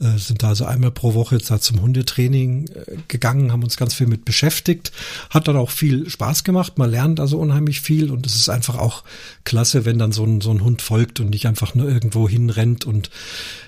äh, 0.00 0.18
sind 0.18 0.42
da 0.42 0.48
also 0.48 0.64
einmal 0.64 0.90
pro 0.90 1.14
Woche 1.14 1.36
jetzt 1.36 1.50
da 1.50 1.60
zum 1.60 1.82
Hundetraining 1.82 2.68
äh, 2.68 2.96
gegangen, 3.08 3.52
haben 3.52 3.62
uns 3.62 3.76
ganz 3.76 3.94
viel 3.94 4.06
mit 4.06 4.24
beschäftigt, 4.24 4.92
hat 5.30 5.48
dann 5.48 5.56
auch 5.56 5.70
viel 5.70 6.08
Spaß 6.08 6.44
gemacht, 6.44 6.78
man 6.78 6.90
lernt 6.90 7.20
also 7.20 7.38
unheimlich 7.38 7.80
viel 7.80 8.10
und 8.10 8.26
es 8.26 8.36
ist 8.36 8.48
einfach 8.48 8.78
auch 8.78 9.04
klasse, 9.44 9.84
wenn 9.84 9.98
dann 9.98 10.12
so 10.12 10.24
ein, 10.24 10.40
so 10.40 10.50
ein 10.50 10.62
Hund 10.62 10.82
folgt 10.82 11.20
und 11.20 11.30
nicht 11.30 11.46
einfach 11.46 11.74
nur 11.74 11.88
irgendwo 11.88 12.28
hinrennt 12.28 12.84
und 12.84 13.10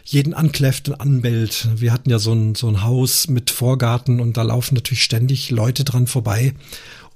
jeden 0.04 0.34
ankläfft 0.34 0.88
und 0.88 1.00
anbellt. 1.00 1.68
Wir 1.76 1.92
hatten 1.92 2.10
ja 2.10 2.18
so 2.18 2.32
ein, 2.32 2.54
so 2.54 2.68
ein 2.68 2.82
Haus 2.82 3.28
mit 3.28 3.50
Vorgarten 3.50 4.20
und 4.20 4.36
da 4.36 4.42
laufen 4.42 4.74
natürlich 4.74 5.04
ständig 5.04 5.50
Leute 5.50 5.84
dran 5.84 6.06
vorbei. 6.06 6.54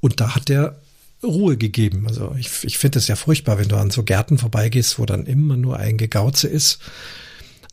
Und 0.01 0.21
da 0.21 0.35
hat 0.35 0.49
der 0.49 0.79
Ruhe 1.23 1.57
gegeben. 1.57 2.07
Also 2.07 2.35
ich, 2.39 2.65
ich 2.65 2.79
finde 2.79 2.99
es 2.99 3.09
ja 3.09 3.17
furchtbar, 3.17 3.59
wenn 3.59 3.69
du 3.69 3.77
an 3.77 3.91
so 3.91 4.03
Gärten 4.03 4.39
vorbeigehst, 4.39 4.99
wo 4.99 5.07
dann 5.07 5.27
immer 5.27 5.57
nur 5.57 5.79
ein 5.79 5.97
Gegauze 5.97 6.49
ist. 6.49 6.81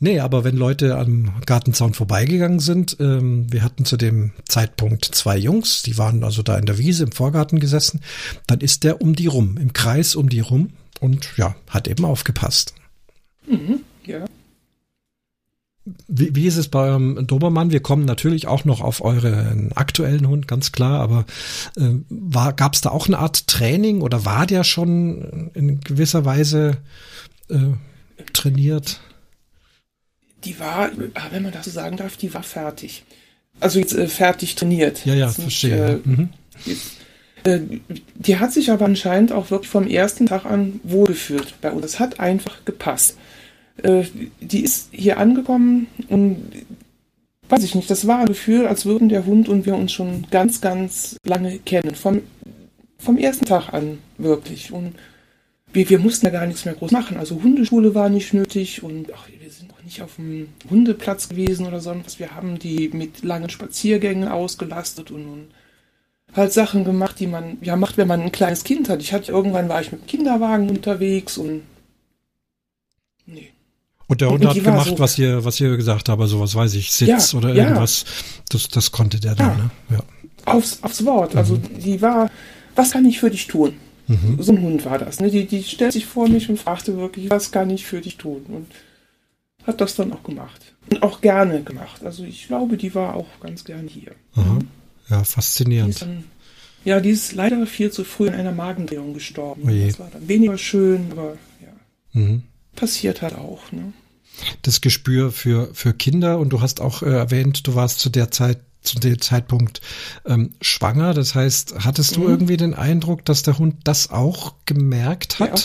Nee, 0.00 0.20
aber 0.20 0.44
wenn 0.44 0.56
Leute 0.56 0.96
am 0.96 1.40
Gartenzaun 1.46 1.94
vorbeigegangen 1.94 2.58
sind, 2.58 2.96
ähm, 3.00 3.50
wir 3.52 3.62
hatten 3.62 3.84
zu 3.84 3.96
dem 3.96 4.32
Zeitpunkt 4.48 5.04
zwei 5.04 5.36
Jungs, 5.36 5.82
die 5.82 5.96
waren 5.98 6.24
also 6.24 6.42
da 6.42 6.58
in 6.58 6.66
der 6.66 6.78
Wiese 6.78 7.04
im 7.04 7.12
Vorgarten 7.12 7.60
gesessen, 7.60 8.00
dann 8.46 8.60
ist 8.60 8.84
der 8.84 9.00
um 9.00 9.14
die 9.14 9.28
rum, 9.28 9.56
im 9.56 9.72
Kreis 9.72 10.16
um 10.16 10.28
die 10.28 10.40
rum 10.40 10.70
und 11.00 11.36
ja, 11.36 11.54
hat 11.68 11.86
eben 11.86 12.04
aufgepasst. 12.04 12.74
Mhm, 13.46 13.80
ja. 14.04 14.24
Wie, 16.08 16.34
wie 16.34 16.46
ist 16.46 16.56
es 16.56 16.68
bei 16.68 16.80
eurem 16.80 17.26
Dobermann? 17.26 17.70
Wir 17.70 17.80
kommen 17.80 18.06
natürlich 18.06 18.46
auch 18.46 18.64
noch 18.64 18.80
auf 18.80 19.04
euren 19.04 19.72
aktuellen 19.72 20.26
Hund, 20.28 20.48
ganz 20.48 20.72
klar, 20.72 21.00
aber 21.00 21.26
äh, 21.76 22.52
gab 22.52 22.74
es 22.74 22.80
da 22.80 22.90
auch 22.90 23.06
eine 23.06 23.18
Art 23.18 23.46
Training 23.46 24.00
oder 24.00 24.24
war 24.24 24.46
der 24.46 24.64
schon 24.64 25.50
in 25.52 25.80
gewisser 25.80 26.24
Weise 26.24 26.78
äh, 27.50 27.56
trainiert? 28.32 29.00
Die 30.44 30.58
war, 30.58 30.90
wenn 31.30 31.42
man 31.42 31.52
das 31.52 31.66
so 31.66 31.70
sagen 31.70 31.96
darf, 31.98 32.16
die 32.16 32.32
war 32.32 32.42
fertig. 32.42 33.04
Also 33.60 33.78
jetzt 33.78 33.94
äh, 33.94 34.08
fertig 34.08 34.54
trainiert. 34.54 35.04
Ja, 35.04 35.14
ja, 35.14 35.26
jetzt 35.26 35.40
verstehe. 35.40 36.00
Nicht, 36.04 36.06
äh, 36.06 36.08
mhm. 36.08 36.28
jetzt, 36.64 36.92
äh, 37.44 37.60
die 38.14 38.38
hat 38.38 38.52
sich 38.52 38.70
aber 38.70 38.86
anscheinend 38.86 39.32
auch 39.32 39.50
wirklich 39.50 39.70
vom 39.70 39.86
ersten 39.86 40.26
Tag 40.26 40.44
an 40.44 40.80
wohlgefühlt 40.82 41.54
bei 41.60 41.70
uns. 41.70 41.82
Das 41.82 42.00
hat 42.00 42.20
einfach 42.20 42.64
gepasst. 42.64 43.16
Äh, 43.82 44.04
die 44.40 44.60
ist 44.60 44.88
hier 44.92 45.18
angekommen 45.18 45.88
und 46.08 46.50
weiß 47.48 47.64
ich 47.64 47.74
nicht, 47.74 47.90
das 47.90 48.06
war 48.06 48.20
ein 48.20 48.26
Gefühl, 48.26 48.66
als 48.66 48.86
würden 48.86 49.08
der 49.08 49.26
Hund 49.26 49.48
und 49.48 49.66
wir 49.66 49.74
uns 49.76 49.92
schon 49.92 50.26
ganz, 50.30 50.60
ganz 50.60 51.16
lange 51.24 51.58
kennen. 51.58 51.94
Vom, 51.94 52.22
vom 52.98 53.18
ersten 53.18 53.44
Tag 53.44 53.72
an, 53.72 53.98
wirklich. 54.18 54.72
Und 54.72 54.94
wir, 55.72 55.88
wir 55.88 55.98
mussten 55.98 56.26
ja 56.26 56.32
gar 56.32 56.46
nichts 56.46 56.64
mehr 56.64 56.74
groß 56.74 56.92
machen. 56.92 57.16
Also 57.16 57.42
Hundeschule 57.42 57.94
war 57.94 58.08
nicht 58.08 58.32
nötig 58.32 58.82
und 58.82 59.12
ach, 59.14 59.28
wir 59.38 59.50
sind 59.50 59.72
auch 59.72 59.82
nicht 59.82 60.02
auf 60.02 60.16
dem 60.16 60.48
Hundeplatz 60.70 61.28
gewesen 61.28 61.66
oder 61.66 61.80
sonst 61.80 62.18
Wir 62.18 62.34
haben 62.34 62.58
die 62.58 62.88
mit 62.88 63.22
langen 63.22 63.50
Spaziergängen 63.50 64.28
ausgelastet 64.28 65.10
und, 65.10 65.26
und 65.26 65.48
halt 66.34 66.52
Sachen 66.52 66.84
gemacht, 66.84 67.20
die 67.20 67.26
man 67.26 67.58
ja 67.60 67.76
macht, 67.76 67.96
wenn 67.96 68.08
man 68.08 68.22
ein 68.22 68.32
kleines 68.32 68.64
Kind 68.64 68.88
hat. 68.88 69.02
Ich 69.02 69.12
hatte 69.12 69.32
irgendwann 69.32 69.68
war 69.68 69.80
ich 69.80 69.92
mit 69.92 70.02
dem 70.02 70.06
Kinderwagen 70.06 70.68
unterwegs 70.70 71.38
und 71.38 71.62
nee. 73.26 73.53
Und 74.06 74.20
der 74.20 74.30
Hund 74.30 74.44
hat 74.44 74.54
gemacht, 74.54 74.88
so, 74.88 74.98
was 74.98 75.18
ihr, 75.18 75.44
was 75.44 75.60
ihr 75.60 75.76
gesagt 75.76 76.08
habt, 76.08 76.20
also 76.20 76.40
was 76.40 76.54
weiß 76.54 76.74
ich, 76.74 76.92
Sitz 76.92 77.32
ja, 77.32 77.38
oder 77.38 77.54
irgendwas. 77.54 78.02
Ja. 78.02 78.42
Das, 78.50 78.68
das 78.68 78.92
konnte 78.92 79.18
der 79.18 79.34
dann, 79.34 79.56
ne? 79.56 79.70
Ja. 79.90 80.02
Aufs, 80.44 80.82
aufs 80.82 81.04
Wort. 81.06 81.34
Also 81.36 81.54
mhm. 81.54 81.80
die 81.82 82.02
war, 82.02 82.30
was 82.74 82.90
kann 82.90 83.06
ich 83.06 83.20
für 83.20 83.30
dich 83.30 83.46
tun? 83.46 83.74
Mhm. 84.06 84.36
So 84.38 84.52
ein 84.52 84.60
Hund 84.60 84.84
war 84.84 84.98
das. 84.98 85.20
Ne? 85.20 85.30
Die, 85.30 85.46
die 85.46 85.62
stellt 85.62 85.92
sich 85.92 86.04
vor 86.04 86.28
mich 86.28 86.50
und 86.50 86.58
fragte 86.58 86.96
wirklich, 86.98 87.30
was 87.30 87.50
kann 87.50 87.70
ich 87.70 87.86
für 87.86 88.02
dich 88.02 88.18
tun? 88.18 88.44
Und 88.48 88.66
hat 89.66 89.80
das 89.80 89.94
dann 89.94 90.12
auch 90.12 90.22
gemacht. 90.22 90.60
Und 90.90 91.02
auch 91.02 91.22
gerne 91.22 91.62
gemacht. 91.62 92.04
Also 92.04 92.24
ich 92.24 92.46
glaube, 92.46 92.76
die 92.76 92.94
war 92.94 93.14
auch 93.14 93.40
ganz 93.40 93.64
gern 93.64 93.88
hier. 93.88 94.12
Mhm. 94.34 94.68
Ja, 95.08 95.24
faszinierend. 95.24 95.94
Die 95.96 96.00
dann, 96.00 96.24
ja, 96.84 97.00
die 97.00 97.10
ist 97.10 97.32
leider 97.32 97.66
viel 97.66 97.90
zu 97.90 98.04
früh 98.04 98.26
in 98.26 98.34
einer 98.34 98.52
Magendrehung 98.52 99.14
gestorben. 99.14 99.62
Oh 99.64 99.86
das 99.86 99.98
war 99.98 100.10
dann 100.12 100.28
weniger 100.28 100.58
schön, 100.58 101.06
aber 101.10 101.38
ja. 101.62 102.20
Mhm 102.20 102.42
passiert 102.74 103.22
halt 103.22 103.34
auch. 103.34 103.72
Ne? 103.72 103.92
Das 104.62 104.80
Gespür 104.80 105.32
für, 105.32 105.72
für 105.74 105.94
Kinder 105.94 106.38
und 106.38 106.50
du 106.50 106.60
hast 106.60 106.80
auch 106.80 107.02
äh, 107.02 107.10
erwähnt, 107.10 107.66
du 107.66 107.74
warst 107.74 108.00
zu 108.00 108.10
der 108.10 108.30
Zeit 108.30 108.60
zu 108.82 108.98
dem 108.98 109.18
Zeitpunkt 109.20 109.80
ähm, 110.26 110.50
schwanger. 110.60 111.14
Das 111.14 111.34
heißt, 111.34 111.76
hattest 111.84 112.16
du 112.16 112.20
mhm. 112.20 112.28
irgendwie 112.28 112.56
den 112.58 112.74
Eindruck, 112.74 113.24
dass 113.24 113.42
der 113.42 113.58
Hund 113.58 113.76
das 113.84 114.10
auch 114.10 114.54
gemerkt 114.66 115.40
hat? 115.40 115.58
Ja. 115.58 115.64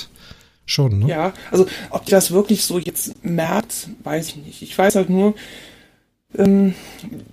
Schon, 0.65 0.99
ne? 0.99 1.07
Ja, 1.07 1.33
also 1.49 1.65
ob 1.89 2.05
das 2.05 2.29
wirklich 2.29 2.63
so 2.63 2.77
jetzt 2.77 3.23
merkt, 3.25 3.89
weiß 4.03 4.29
ich 4.29 4.35
nicht. 4.35 4.61
Ich 4.61 4.77
weiß 4.77 4.95
halt 4.95 5.09
nur, 5.09 5.33
ähm, 6.37 6.75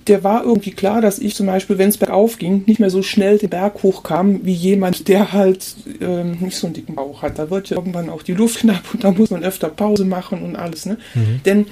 der 0.07 0.25
war 0.25 0.45
irgendwie 0.45 0.71
klar, 0.71 1.03
dass 1.03 1.19
ich 1.19 1.35
zum 1.35 1.47
Beispiel, 1.47 1.77
wenn 1.77 1.91
es 1.91 1.99
bergauf 1.99 2.39
ging, 2.39 2.65
nicht 2.67 2.81
mehr 2.81 2.89
so 2.89 3.03
schnell 3.03 3.37
den 3.37 3.51
Berg 3.51 3.83
hochkam, 3.83 4.45
wie 4.45 4.55
jemand, 4.55 5.09
der 5.09 5.33
halt 5.33 5.77
ähm, 6.01 6.39
nicht 6.41 6.57
so 6.57 6.67
einen 6.67 6.75
dicken 6.75 6.95
Bauch 6.95 7.21
hat. 7.21 7.39
Da 7.39 7.51
wird 7.51 7.69
ja 7.69 7.77
irgendwann 7.77 8.09
auch 8.09 8.23
die 8.23 8.33
Luft 8.33 8.59
knapp 8.61 8.95
und 8.95 9.05
da 9.05 9.11
muss 9.11 9.31
man 9.31 9.45
öfter 9.45 9.69
Pause 9.69 10.07
machen 10.07 10.43
und 10.43 10.57
alles. 10.57 10.87
Ne? 10.87 10.97
Mhm. 11.15 11.41
Denn 11.45 11.67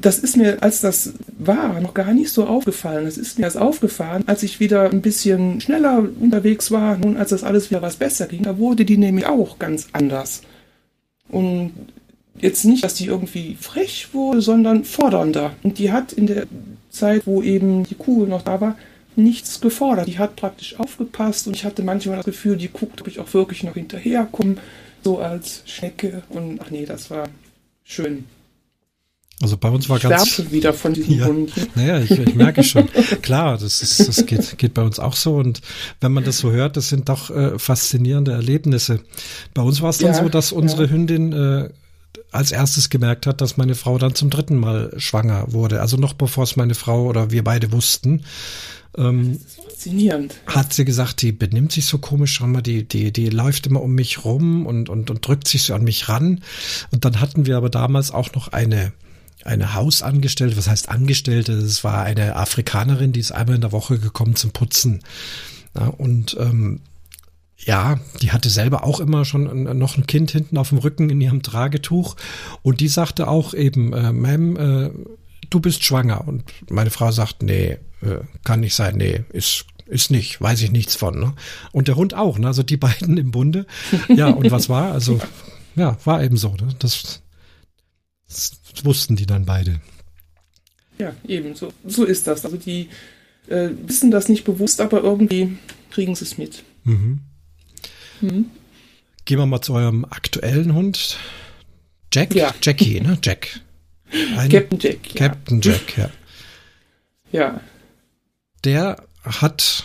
das 0.00 0.20
ist 0.20 0.36
mir, 0.36 0.62
als 0.62 0.80
das 0.80 1.14
war, 1.36 1.80
noch 1.80 1.94
gar 1.94 2.12
nicht 2.12 2.30
so 2.30 2.46
aufgefallen. 2.46 3.06
Das 3.06 3.18
ist 3.18 3.38
mir 3.38 3.46
erst 3.46 3.58
aufgefallen, 3.58 4.22
als 4.26 4.44
ich 4.44 4.60
wieder 4.60 4.90
ein 4.90 5.02
bisschen 5.02 5.60
schneller 5.60 6.04
unterwegs 6.20 6.70
war 6.70 7.04
und 7.04 7.16
als 7.16 7.30
das 7.30 7.42
alles 7.42 7.70
wieder 7.70 7.82
was 7.82 7.96
besser 7.96 8.26
ging. 8.26 8.44
Da 8.44 8.58
wurde 8.58 8.84
die 8.84 8.98
nämlich 8.98 9.26
auch 9.26 9.58
ganz 9.58 9.88
anders. 9.92 10.42
Und 11.28 11.72
jetzt 12.38 12.64
nicht, 12.64 12.84
dass 12.84 12.94
die 12.94 13.06
irgendwie 13.06 13.56
frech 13.60 14.08
wurde, 14.12 14.40
sondern 14.40 14.84
fordernder. 14.84 15.52
Und 15.62 15.78
die 15.78 15.92
hat 15.92 16.12
in 16.12 16.26
der 16.26 16.46
Zeit, 16.90 17.26
wo 17.26 17.42
eben 17.42 17.84
die 17.84 17.94
Kugel 17.94 18.28
noch 18.28 18.42
da 18.42 18.60
war, 18.60 18.76
nichts 19.16 19.60
gefordert. 19.60 20.06
Die 20.06 20.18
hat 20.18 20.36
praktisch 20.36 20.78
aufgepasst 20.78 21.46
und 21.46 21.56
ich 21.56 21.64
hatte 21.64 21.82
manchmal 21.82 22.16
das 22.16 22.24
Gefühl, 22.24 22.56
die 22.56 22.68
guckt, 22.68 23.00
ob 23.00 23.08
ich 23.08 23.20
auch 23.20 23.32
wirklich 23.34 23.62
noch 23.62 23.74
hinterherkomme, 23.74 24.56
so 25.02 25.18
als 25.18 25.62
Schnecke. 25.66 26.22
Und 26.28 26.60
ach 26.60 26.70
nee, 26.70 26.86
das 26.86 27.10
war 27.10 27.28
schön. 27.84 28.24
Also 29.40 29.56
bei 29.56 29.68
uns 29.68 29.88
war 29.88 29.96
ich 29.96 30.04
ganz 30.04 30.52
wieder 30.52 30.72
von 30.72 30.94
diesem 30.94 31.18
ja, 31.18 31.26
Hund. 31.26 31.52
Naja, 31.74 31.98
ich, 31.98 32.12
ich 32.12 32.34
merke 32.36 32.62
schon. 32.62 32.88
Klar, 33.22 33.58
das 33.58 33.82
ist, 33.82 34.06
das 34.06 34.24
geht, 34.24 34.56
geht 34.56 34.72
bei 34.72 34.82
uns 34.82 35.00
auch 35.00 35.16
so. 35.16 35.34
Und 35.34 35.62
wenn 36.00 36.12
man 36.12 36.22
das 36.22 36.38
so 36.38 36.52
hört, 36.52 36.76
das 36.76 36.88
sind 36.88 37.08
doch 37.08 37.28
äh, 37.30 37.58
faszinierende 37.58 38.30
Erlebnisse. 38.30 39.00
Bei 39.52 39.62
uns 39.62 39.82
war 39.82 39.90
es 39.90 39.98
dann 39.98 40.12
ja, 40.12 40.22
so, 40.22 40.28
dass 40.28 40.52
unsere 40.52 40.84
ja. 40.84 40.90
Hündin 40.90 41.32
äh, 41.32 41.70
als 42.30 42.52
erstes 42.52 42.90
gemerkt 42.90 43.26
hat, 43.26 43.40
dass 43.40 43.56
meine 43.56 43.74
Frau 43.74 43.98
dann 43.98 44.14
zum 44.14 44.30
dritten 44.30 44.56
Mal 44.56 44.92
schwanger 44.96 45.52
wurde. 45.52 45.80
Also 45.80 45.96
noch 45.96 46.12
bevor 46.14 46.44
es 46.44 46.56
meine 46.56 46.74
Frau 46.74 47.06
oder 47.06 47.30
wir 47.30 47.44
beide 47.44 47.72
wussten. 47.72 48.24
Ähm, 48.96 49.40
faszinierend. 49.82 50.34
Hat 50.46 50.72
sie 50.72 50.84
gesagt, 50.84 51.22
die 51.22 51.32
benimmt 51.32 51.72
sich 51.72 51.86
so 51.86 51.98
komisch, 51.98 52.34
schau 52.34 52.46
mal, 52.46 52.62
die, 52.62 52.84
die, 52.84 53.12
die 53.12 53.30
läuft 53.30 53.66
immer 53.66 53.82
um 53.82 53.94
mich 53.94 54.24
rum 54.24 54.66
und, 54.66 54.88
und, 54.88 55.10
und 55.10 55.26
drückt 55.26 55.48
sich 55.48 55.62
so 55.62 55.74
an 55.74 55.84
mich 55.84 56.08
ran. 56.08 56.42
Und 56.90 57.04
dann 57.04 57.20
hatten 57.20 57.46
wir 57.46 57.56
aber 57.56 57.70
damals 57.70 58.10
auch 58.10 58.32
noch 58.34 58.48
eine, 58.48 58.92
eine 59.44 59.74
Hausangestellte, 59.74 60.56
was 60.56 60.68
heißt 60.68 60.88
Angestellte? 60.88 61.60
Das 61.60 61.84
war 61.84 62.02
eine 62.02 62.36
Afrikanerin, 62.36 63.12
die 63.12 63.20
ist 63.20 63.32
einmal 63.32 63.56
in 63.56 63.62
der 63.62 63.72
Woche 63.72 63.98
gekommen 63.98 64.36
zum 64.36 64.52
Putzen. 64.52 65.02
Ja, 65.74 65.86
und 65.86 66.36
ähm, 66.38 66.80
ja, 67.64 68.00
die 68.20 68.32
hatte 68.32 68.50
selber 68.50 68.84
auch 68.84 69.00
immer 69.00 69.24
schon 69.24 69.78
noch 69.78 69.96
ein 69.96 70.06
Kind 70.06 70.30
hinten 70.30 70.58
auf 70.58 70.70
dem 70.70 70.78
Rücken 70.78 71.10
in 71.10 71.20
ihrem 71.20 71.42
Tragetuch 71.42 72.16
und 72.62 72.80
die 72.80 72.88
sagte 72.88 73.28
auch 73.28 73.54
eben, 73.54 73.92
äh, 73.92 74.10
Ma'am, 74.10 74.58
äh, 74.58 74.90
du 75.50 75.60
bist 75.60 75.84
schwanger 75.84 76.26
und 76.26 76.44
meine 76.70 76.90
Frau 76.90 77.12
sagt, 77.12 77.42
nee, 77.42 77.78
äh, 78.00 78.20
kann 78.44 78.60
nicht 78.60 78.74
sein, 78.74 78.96
nee, 78.96 79.24
ist 79.32 79.66
ist 79.86 80.10
nicht, 80.10 80.40
weiß 80.40 80.62
ich 80.62 80.72
nichts 80.72 80.96
von. 80.96 81.18
Ne? 81.18 81.34
Und 81.70 81.86
der 81.86 81.96
Hund 81.96 82.14
auch, 82.14 82.38
ne? 82.38 82.46
also 82.46 82.62
die 82.62 82.76
beiden 82.78 83.18
im 83.18 83.30
Bunde. 83.30 83.66
Ja, 84.08 84.28
und 84.28 84.50
was 84.50 84.68
war? 84.68 84.92
Also 84.92 85.20
ja, 85.76 85.98
war 86.04 86.22
eben 86.22 86.36
so. 86.38 86.48
Ne? 86.54 86.68
Das, 86.78 87.20
das 88.26 88.52
wussten 88.84 89.16
die 89.16 89.26
dann 89.26 89.44
beide. 89.44 89.80
Ja, 90.98 91.12
eben 91.26 91.54
so, 91.54 91.72
so 91.84 92.04
ist 92.04 92.26
das. 92.26 92.44
Also 92.44 92.56
die 92.56 92.88
äh, 93.48 93.70
wissen 93.86 94.10
das 94.10 94.28
nicht 94.28 94.44
bewusst, 94.44 94.80
aber 94.80 95.02
irgendwie 95.02 95.58
kriegen 95.90 96.14
sie 96.14 96.24
es 96.24 96.38
mit. 96.38 96.64
Mhm. 96.84 97.20
Mhm. 98.22 98.46
Gehen 99.24 99.38
wir 99.38 99.46
mal 99.46 99.60
zu 99.60 99.74
eurem 99.74 100.04
aktuellen 100.04 100.74
Hund. 100.74 101.18
Jack? 102.12 102.34
Ja. 102.34 102.54
Jackie, 102.62 103.00
ne? 103.00 103.18
Jack. 103.22 103.60
Ein 104.36 104.50
Captain 104.50 104.78
Jack. 104.78 105.14
Ja. 105.14 105.28
Captain 105.28 105.60
Jack, 105.60 105.96
ja. 105.96 106.10
Ja. 107.30 107.60
Der 108.64 109.02
hat, 109.24 109.84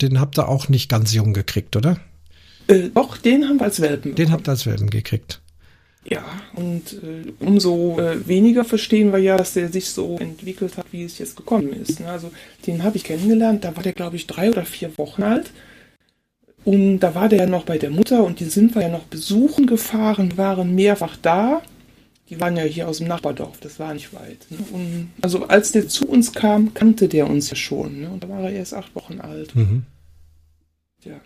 den 0.00 0.20
habt 0.20 0.38
ihr 0.38 0.48
auch 0.48 0.68
nicht 0.68 0.88
ganz 0.88 1.12
jung 1.12 1.32
gekriegt, 1.32 1.76
oder? 1.76 1.98
Äh, 2.66 2.88
doch, 2.94 3.16
den 3.18 3.48
haben 3.48 3.58
wir 3.58 3.64
als 3.64 3.80
Welpen. 3.80 4.14
Den 4.14 4.30
habt 4.30 4.48
ihr 4.48 4.52
als 4.52 4.66
Welpen 4.66 4.90
gekriegt. 4.90 5.40
Ja, 6.04 6.24
und 6.54 6.94
äh, 6.94 7.30
umso 7.40 8.00
äh, 8.00 8.26
weniger 8.26 8.64
verstehen 8.64 9.12
wir 9.12 9.18
ja, 9.18 9.36
dass 9.36 9.52
der 9.52 9.70
sich 9.70 9.90
so 9.90 10.16
entwickelt 10.18 10.78
hat, 10.78 10.86
wie 10.92 11.04
es 11.04 11.18
jetzt 11.18 11.36
gekommen 11.36 11.74
ist. 11.74 12.00
Ne? 12.00 12.08
Also 12.08 12.32
den 12.66 12.82
habe 12.82 12.96
ich 12.96 13.04
kennengelernt, 13.04 13.64
da 13.64 13.76
war 13.76 13.82
der, 13.82 13.92
glaube 13.92 14.16
ich, 14.16 14.26
drei 14.26 14.50
oder 14.50 14.64
vier 14.64 14.96
Wochen 14.96 15.22
alt. 15.22 15.50
Und 16.64 17.00
da 17.00 17.14
war 17.14 17.28
der 17.28 17.40
ja 17.40 17.46
noch 17.46 17.64
bei 17.64 17.78
der 17.78 17.90
Mutter 17.90 18.22
und 18.24 18.40
die 18.40 18.44
sind 18.44 18.74
wir 18.74 18.82
ja 18.82 18.88
noch 18.88 19.04
besuchen 19.04 19.66
gefahren, 19.66 20.36
waren 20.36 20.74
mehrfach 20.74 21.16
da. 21.20 21.62
Die 22.28 22.40
waren 22.40 22.56
ja 22.56 22.62
hier 22.62 22.86
aus 22.86 22.98
dem 22.98 23.08
Nachbardorf, 23.08 23.58
das 23.60 23.80
war 23.80 23.92
nicht 23.92 24.14
weit. 24.14 24.46
Ne? 24.50 24.58
Und 24.72 25.10
also 25.20 25.46
als 25.46 25.72
der 25.72 25.88
zu 25.88 26.06
uns 26.06 26.32
kam, 26.32 26.74
kannte 26.74 27.08
der 27.08 27.28
uns 27.28 27.50
ja 27.50 27.56
schon. 27.56 28.02
Ne? 28.02 28.10
Und 28.10 28.22
da 28.22 28.28
war 28.28 28.42
er 28.42 28.52
erst 28.52 28.74
acht 28.74 28.94
Wochen 28.94 29.20
alt. 29.20 29.54
Mhm. 29.56 29.84
Ja. 31.02 31.20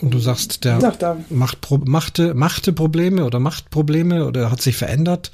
Und 0.00 0.12
du 0.12 0.18
sagst, 0.18 0.64
der 0.64 0.78
da, 0.78 1.16
macht, 1.30 1.66
machte, 1.86 2.34
machte 2.34 2.72
Probleme 2.72 3.24
oder 3.24 3.40
macht 3.40 3.70
Probleme 3.70 4.26
oder 4.26 4.50
hat 4.50 4.60
sich 4.60 4.76
verändert. 4.76 5.32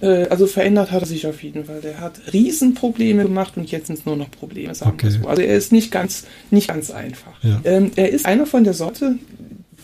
Äh, 0.00 0.28
also 0.28 0.46
verändert 0.46 0.90
hat 0.90 1.02
er 1.02 1.06
sich 1.06 1.26
auf 1.26 1.42
jeden 1.42 1.64
Fall. 1.64 1.80
Der 1.80 2.00
hat 2.00 2.20
Riesenprobleme 2.32 3.22
gemacht 3.22 3.56
und 3.56 3.70
jetzt 3.70 3.86
sind 3.86 3.98
es 3.98 4.06
nur 4.06 4.16
noch 4.16 4.30
Probleme, 4.30 4.74
sagen 4.74 5.00
wir 5.00 5.08
Okay. 5.08 5.18
so. 5.22 5.28
Also 5.28 5.42
er 5.42 5.56
ist 5.56 5.72
nicht 5.72 5.90
ganz, 5.90 6.24
nicht 6.50 6.68
ganz 6.68 6.90
einfach. 6.90 7.42
Ja. 7.42 7.60
Ähm, 7.64 7.92
er 7.96 8.10
ist 8.10 8.26
einer 8.26 8.46
von 8.46 8.64
der 8.64 8.74
Sorte, 8.74 9.16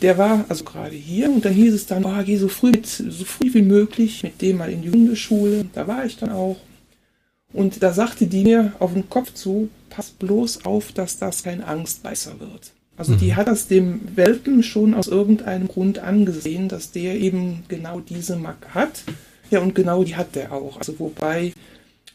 der 0.02 0.18
war 0.18 0.44
also 0.48 0.64
gerade 0.64 0.94
hier 0.96 1.30
und 1.30 1.44
dann 1.44 1.52
hieß 1.52 1.74
es 1.74 1.86
dann, 1.86 2.04
oh, 2.04 2.22
geh 2.24 2.36
so 2.36 2.48
früh, 2.48 2.70
mit, 2.70 2.86
so 2.86 3.24
früh 3.24 3.52
wie 3.52 3.62
möglich 3.62 4.22
mit 4.22 4.40
dem 4.40 4.58
mal 4.58 4.70
in 4.70 4.82
die 4.82 4.90
Hundeschule. 4.90 5.66
Da 5.74 5.86
war 5.86 6.04
ich 6.06 6.16
dann 6.16 6.30
auch. 6.30 6.56
Und 7.52 7.82
da 7.82 7.92
sagte 7.92 8.26
die 8.26 8.44
mir 8.44 8.72
auf 8.78 8.94
den 8.94 9.10
Kopf 9.10 9.34
zu, 9.34 9.68
pass 9.90 10.10
bloß 10.10 10.64
auf, 10.64 10.92
dass 10.92 11.18
das 11.18 11.42
kein 11.42 11.62
Angstbeißer 11.62 12.38
wird. 12.40 12.72
Also 12.96 13.14
die 13.14 13.34
hat 13.34 13.48
das 13.48 13.66
dem 13.66 14.00
Welpen 14.14 14.62
schon 14.62 14.92
aus 14.92 15.08
irgendeinem 15.08 15.68
Grund 15.68 16.00
angesehen, 16.00 16.68
dass 16.68 16.92
der 16.92 17.14
eben 17.18 17.62
genau 17.68 18.00
diese 18.00 18.36
Macke 18.36 18.74
hat. 18.74 19.04
Ja, 19.50 19.60
und 19.60 19.74
genau 19.74 20.04
die 20.04 20.16
hat 20.16 20.34
der 20.34 20.52
auch. 20.52 20.78
Also 20.78 20.98
wobei 20.98 21.52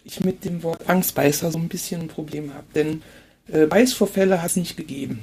ich 0.04 0.24
mit 0.24 0.46
dem 0.46 0.64
Wort 0.64 0.88
Angstbeißer 0.90 1.52
so 1.52 1.58
ein 1.58 1.68
bisschen 1.68 2.02
ein 2.02 2.08
Problem 2.08 2.54
habe. 2.54 2.66
Denn 2.74 3.02
äh, 3.48 3.66
Beißvorfälle 3.66 4.42
hat 4.42 4.52
es 4.52 4.56
nicht 4.56 4.78
gegeben. 4.78 5.20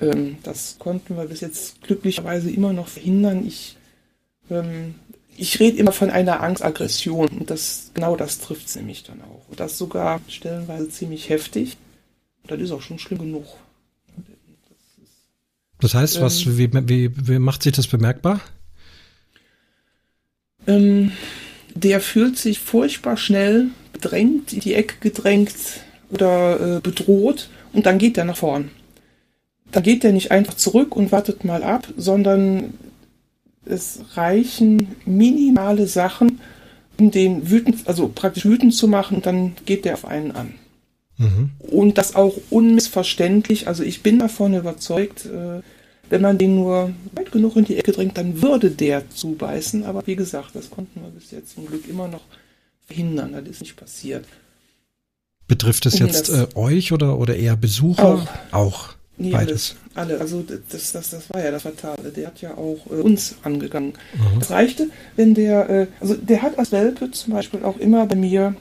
Ähm, 0.00 0.38
das 0.42 0.76
konnten 0.78 1.16
wir 1.16 1.26
bis 1.26 1.40
jetzt 1.40 1.82
glücklicherweise 1.82 2.50
immer 2.50 2.72
noch 2.72 2.88
verhindern. 2.88 3.46
Ich, 3.46 3.76
ähm, 4.50 4.94
ich 5.36 5.60
rede 5.60 5.78
immer 5.78 5.92
von 5.92 6.10
einer 6.10 6.40
Angstaggression 6.40 7.28
und 7.28 7.50
das, 7.50 7.90
genau 7.94 8.16
das 8.16 8.38
trifft 8.38 8.68
es 8.68 8.76
nämlich 8.76 9.02
dann 9.02 9.20
auch. 9.22 9.48
Und 9.48 9.60
das 9.60 9.76
sogar 9.76 10.20
stellenweise 10.28 10.88
ziemlich 10.88 11.28
heftig. 11.28 11.76
Und 12.42 12.52
das 12.52 12.60
ist 12.60 12.70
auch 12.70 12.82
schon 12.82 12.98
schlimm 12.98 13.18
genug. 13.18 13.46
Das 15.80 15.94
heißt, 15.94 16.20
was, 16.20 16.44
Ähm. 16.46 16.58
wie, 16.58 16.88
wie, 16.88 17.28
wie 17.28 17.38
macht 17.38 17.62
sich 17.62 17.72
das 17.72 17.86
bemerkbar? 17.86 18.40
Ähm, 20.66 21.12
der 21.74 22.00
fühlt 22.00 22.36
sich 22.36 22.58
furchtbar 22.58 23.16
schnell 23.16 23.68
bedrängt, 23.92 24.52
in 24.52 24.60
die 24.60 24.74
Ecke 24.74 24.96
gedrängt 25.00 25.54
oder 26.10 26.76
äh, 26.76 26.80
bedroht 26.80 27.48
und 27.72 27.86
dann 27.86 27.98
geht 27.98 28.18
er 28.18 28.24
nach 28.24 28.36
vorn. 28.36 28.70
Dann 29.70 29.82
geht 29.82 30.04
er 30.04 30.12
nicht 30.12 30.32
einfach 30.32 30.54
zurück 30.54 30.96
und 30.96 31.12
wartet 31.12 31.44
mal 31.44 31.62
ab, 31.62 31.86
sondern 31.96 32.74
es 33.64 34.00
reichen 34.14 34.88
minimale 35.04 35.86
Sachen, 35.86 36.40
um 36.98 37.10
den 37.10 37.50
wütend, 37.50 37.86
also 37.86 38.10
praktisch 38.12 38.44
wütend 38.44 38.74
zu 38.74 38.88
machen 38.88 39.18
und 39.18 39.26
dann 39.26 39.52
geht 39.64 39.84
der 39.84 39.94
auf 39.94 40.04
einen 40.04 40.32
an. 40.32 40.54
Mhm. 41.18 41.50
Und 41.60 41.98
das 41.98 42.16
auch 42.16 42.36
unmissverständlich. 42.50 43.68
Also 43.68 43.82
ich 43.82 44.02
bin 44.02 44.18
davon 44.18 44.54
überzeugt, 44.54 45.26
äh, 45.26 45.60
wenn 46.10 46.22
man 46.22 46.38
den 46.38 46.56
nur 46.56 46.92
weit 47.12 47.32
genug 47.32 47.56
in 47.56 47.64
die 47.64 47.76
Ecke 47.76 47.92
drängt, 47.92 48.18
dann 48.18 48.42
würde 48.42 48.70
der 48.70 49.08
zubeißen. 49.10 49.84
Aber 49.84 50.06
wie 50.06 50.16
gesagt, 50.16 50.54
das 50.54 50.68
konnten 50.68 51.00
wir 51.00 51.08
bis 51.08 51.30
jetzt 51.30 51.54
zum 51.54 51.66
Glück 51.66 51.88
immer 51.88 52.08
noch 52.08 52.22
verhindern. 52.86 53.32
Das 53.32 53.46
ist 53.46 53.62
nicht 53.62 53.76
passiert. 53.76 54.26
Betrifft 55.46 55.86
es 55.86 55.98
jetzt 55.98 56.28
äh, 56.28 56.46
euch 56.54 56.92
oder, 56.92 57.18
oder 57.18 57.36
eher 57.36 57.56
Besucher? 57.56 58.26
Auch. 58.50 58.90
Nee, 59.16 59.30
Beides. 59.30 59.76
Alle, 59.94 60.14
alle. 60.14 60.20
Also 60.20 60.42
das, 60.42 60.92
das, 60.92 61.10
das 61.10 61.30
war 61.30 61.44
ja 61.44 61.50
das 61.50 61.62
Fatale. 61.62 62.10
Der 62.10 62.28
hat 62.28 62.40
ja 62.40 62.56
auch 62.56 62.86
äh, 62.90 63.00
uns 63.00 63.36
angegangen. 63.42 63.92
Mhm. 64.14 64.38
Das 64.38 64.50
reichte, 64.50 64.88
wenn 65.16 65.34
der, 65.34 65.68
äh, 65.68 65.86
also 66.00 66.14
der 66.14 66.42
hat 66.42 66.58
als 66.58 66.72
Welpe 66.72 67.10
zum 67.10 67.34
Beispiel 67.34 67.62
auch 67.64 67.76
immer 67.76 68.06
bei 68.06 68.16
mir 68.16 68.54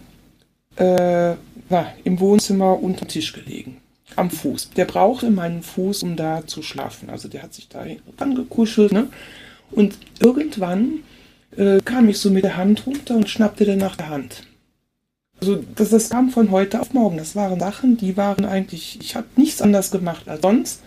äh, 0.75 1.35
na, 1.69 1.93
im 2.03 2.19
Wohnzimmer 2.19 2.81
unter 2.81 3.05
dem 3.05 3.09
Tisch 3.09 3.33
gelegen. 3.33 3.77
Am 4.15 4.29
Fuß. 4.29 4.71
Der 4.71 4.85
brauchte 4.85 5.29
meinen 5.29 5.61
Fuß, 5.61 6.03
um 6.03 6.15
da 6.15 6.45
zu 6.45 6.61
schlafen. 6.61 7.09
Also 7.09 7.27
der 7.27 7.43
hat 7.43 7.53
sich 7.53 7.69
da 7.69 7.85
angekuschelt. 8.17 8.91
Ne? 8.91 9.07
Und 9.71 9.97
irgendwann 10.19 11.03
äh, 11.55 11.79
kam 11.79 12.09
ich 12.09 12.19
so 12.19 12.29
mit 12.29 12.43
der 12.43 12.57
Hand 12.57 12.85
runter 12.85 13.15
und 13.15 13.29
schnappte 13.29 13.65
dann 13.65 13.77
nach 13.77 13.95
der 13.95 14.09
Hand. 14.09 14.43
Also 15.41 15.63
das, 15.75 15.89
das 15.89 16.09
kam 16.09 16.29
von 16.29 16.51
heute 16.51 16.81
auf 16.81 16.93
morgen. 16.93 17.17
Das 17.17 17.35
waren 17.35 17.59
Sachen, 17.59 17.97
die 17.97 18.17
waren 18.17 18.45
eigentlich, 18.45 18.99
ich 19.01 19.15
habe 19.15 19.27
nichts 19.35 19.61
anders 19.61 19.91
gemacht 19.91 20.27
als 20.27 20.41
sonst. 20.41 20.81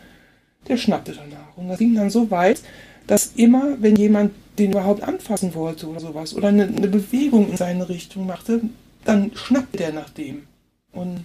Der 0.68 0.76
schnappte 0.76 1.12
danach. 1.12 1.56
Und 1.56 1.68
das 1.68 1.78
ging 1.78 1.94
dann 1.94 2.10
so 2.10 2.30
weit, 2.30 2.62
dass 3.06 3.32
immer, 3.36 3.80
wenn 3.80 3.96
jemand 3.96 4.32
den 4.58 4.72
überhaupt 4.72 5.02
anfassen 5.02 5.54
wollte 5.54 5.88
oder 5.88 6.00
sowas, 6.00 6.34
oder 6.34 6.48
eine, 6.48 6.64
eine 6.64 6.88
Bewegung 6.88 7.50
in 7.50 7.56
seine 7.56 7.88
Richtung 7.88 8.26
machte, 8.26 8.60
dann 9.04 9.32
schnappte 9.34 9.78
der 9.78 9.92
nach 9.92 10.10
dem. 10.10 10.44
Und 10.92 11.24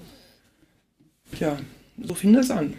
ja, 1.39 1.57
so 2.03 2.13
fing 2.13 2.33
das 2.33 2.51
an. 2.51 2.73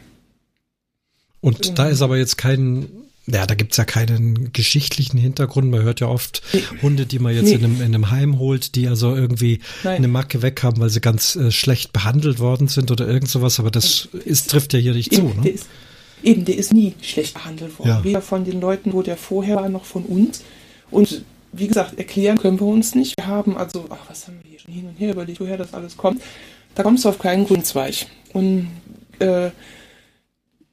Und 1.41 1.79
da 1.79 1.89
ist 1.89 2.03
aber 2.03 2.17
jetzt 2.19 2.37
kein, 2.37 2.89
ja, 3.27 3.47
da 3.47 3.55
gibt's 3.55 3.77
ja 3.77 3.85
keinen 3.85 4.53
geschichtlichen 4.53 5.19
Hintergrund. 5.19 5.71
Man 5.71 5.83
hört 5.83 6.01
ja 6.01 6.09
oft 6.09 6.43
Nee. 6.53 6.63
Hunde, 6.83 7.07
die 7.07 7.19
man 7.21 7.35
jetzt 7.35 7.45
Nee. 7.45 7.55
in, 7.55 7.65
einem, 7.65 7.77
in 7.77 7.83
einem 7.95 8.11
Heim 8.11 8.39
holt, 8.39 8.75
die 8.75 8.89
also 8.89 9.15
irgendwie 9.15 9.61
Nein. 9.85 9.97
eine 9.99 10.09
Macke 10.09 10.43
weg 10.43 10.63
haben, 10.63 10.81
weil 10.81 10.91
sie 10.91 11.01
ganz 11.01 11.37
äh, 11.37 11.51
schlecht 11.53 11.93
behandelt 11.93 12.41
worden 12.41 12.67
sind 12.69 12.91
oder 12.91 13.07
irgend 13.07 13.29
sowas. 13.29 13.61
Aber 13.61 13.71
das 13.71 14.09
ist, 14.25 14.51
trifft 14.51 14.73
ja 14.73 14.81
hier 14.81 14.95
nicht 14.95 15.15
zu, 15.15 15.21
Eben, 15.21 15.35
der 15.35 15.43
ne? 15.45 15.49
ist, 15.51 15.67
eben, 16.23 16.45
der 16.45 16.57
ist 16.57 16.73
nie 16.73 16.95
schlecht 17.03 17.35
behandelt 17.35 17.79
worden. 17.79 17.89
Ja. 17.89 18.05
Weder 18.05 18.23
von 18.23 18.45
den 18.45 18.61
Leuten, 18.61 18.93
wo 18.93 19.03
der 19.03 19.17
vorher 19.17 19.57
war, 19.57 19.69
noch 19.69 19.85
von 19.85 20.03
uns. 20.05 20.43
Und 20.91 21.23
wie 21.53 21.69
gesagt, 21.69 21.99
erklären 21.99 22.39
können 22.39 22.59
wir 22.59 22.67
uns 22.67 22.95
nicht. 22.97 23.15
Wir 23.17 23.27
haben 23.27 23.57
also, 23.57 23.87
ach, 23.91 24.09
was 24.09 24.27
haben 24.27 24.39
wir 24.43 24.51
hier 24.51 24.59
schon 24.59 24.75
hin 24.75 24.87
und 24.87 24.99
her 24.99 25.13
überlegt, 25.13 25.39
woher 25.41 25.57
das 25.57 25.73
alles 25.73 25.97
kommt. 25.97 26.21
Da 26.75 26.83
kommst 26.83 27.05
du 27.05 27.09
auf 27.09 27.19
keinen 27.19 27.47
Grundzweig. 27.47 28.07
Und 28.33 28.69
äh, 29.19 29.51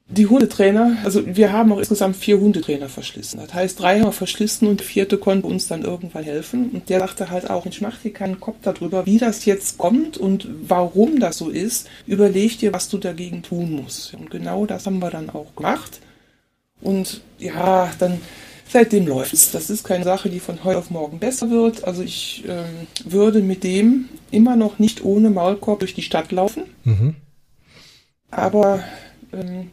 die 0.07 0.27
Hundetrainer, 0.27 0.97
also 1.03 1.23
wir 1.25 1.51
haben 1.51 1.71
auch 1.71 1.79
insgesamt 1.79 2.15
vier 2.15 2.39
Hundetrainer 2.39 2.89
verschlissen. 2.89 3.39
Das 3.39 3.53
heißt, 3.53 3.79
drei 3.79 3.99
haben 3.99 4.07
wir 4.07 4.11
verschlissen 4.11 4.67
und 4.67 4.79
der 4.79 4.87
vierte 4.87 5.17
konnte 5.17 5.47
uns 5.47 5.67
dann 5.67 5.81
irgendwann 5.81 6.23
helfen. 6.23 6.69
Und 6.69 6.89
der 6.89 6.99
sagte 6.99 7.31
halt 7.31 7.49
auch, 7.49 7.65
ich 7.65 7.81
mach 7.81 7.97
dir 7.97 8.13
keinen 8.13 8.39
Kopf 8.39 8.57
darüber, 8.61 9.07
wie 9.07 9.17
das 9.17 9.45
jetzt 9.45 9.79
kommt 9.79 10.17
und 10.17 10.47
warum 10.67 11.19
das 11.19 11.39
so 11.39 11.49
ist. 11.49 11.87
Überleg 12.05 12.59
dir, 12.59 12.71
was 12.71 12.87
du 12.87 12.99
dagegen 12.99 13.41
tun 13.41 13.71
musst. 13.71 14.13
Und 14.13 14.29
genau 14.29 14.67
das 14.67 14.85
haben 14.85 14.99
wir 14.99 15.09
dann 15.09 15.31
auch 15.31 15.55
gemacht. 15.55 15.99
Und 16.81 17.21
ja, 17.39 17.91
dann 17.97 18.21
seitdem 18.69 19.07
läuft's. 19.07 19.51
Das 19.51 19.71
ist 19.71 19.83
keine 19.83 20.03
Sache, 20.03 20.29
die 20.29 20.39
von 20.39 20.63
heute 20.63 20.77
auf 20.77 20.91
morgen 20.91 21.17
besser 21.17 21.49
wird. 21.49 21.83
Also 21.83 22.03
ich 22.03 22.43
ähm, 22.47 22.87
würde 23.05 23.39
mit 23.39 23.63
dem 23.63 24.09
immer 24.29 24.55
noch 24.55 24.77
nicht 24.77 25.03
ohne 25.03 25.31
Maulkorb 25.31 25.79
durch 25.79 25.95
die 25.95 26.03
Stadt 26.03 26.31
laufen. 26.31 26.63
Mhm. 26.83 27.15
Aber 28.35 28.83
ähm, 29.31 29.69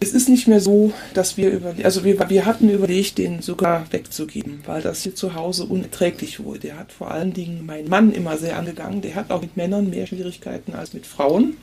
es 0.00 0.12
ist 0.12 0.28
nicht 0.28 0.48
mehr 0.48 0.60
so, 0.60 0.92
dass 1.14 1.36
wir 1.36 1.50
über, 1.50 1.74
also 1.84 2.02
wir, 2.04 2.28
wir 2.28 2.46
hatten 2.46 2.68
überlegt, 2.68 3.18
den 3.18 3.42
sogar 3.42 3.90
wegzugeben, 3.92 4.60
weil 4.66 4.82
das 4.82 5.02
hier 5.02 5.14
zu 5.14 5.34
Hause 5.34 5.64
unerträglich 5.64 6.42
wurde. 6.42 6.58
Der 6.60 6.78
hat 6.78 6.90
vor 6.90 7.12
allen 7.12 7.32
Dingen 7.32 7.64
meinen 7.64 7.88
Mann 7.88 8.12
immer 8.12 8.36
sehr 8.36 8.58
angegangen. 8.58 9.02
Der 9.02 9.14
hat 9.14 9.30
auch 9.30 9.40
mit 9.40 9.56
Männern 9.56 9.88
mehr 9.88 10.06
Schwierigkeiten 10.06 10.74
als 10.74 10.94
mit 10.94 11.06
Frauen. 11.06 11.56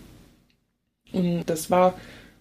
Und 1.12 1.44
das 1.48 1.70
war 1.70 1.96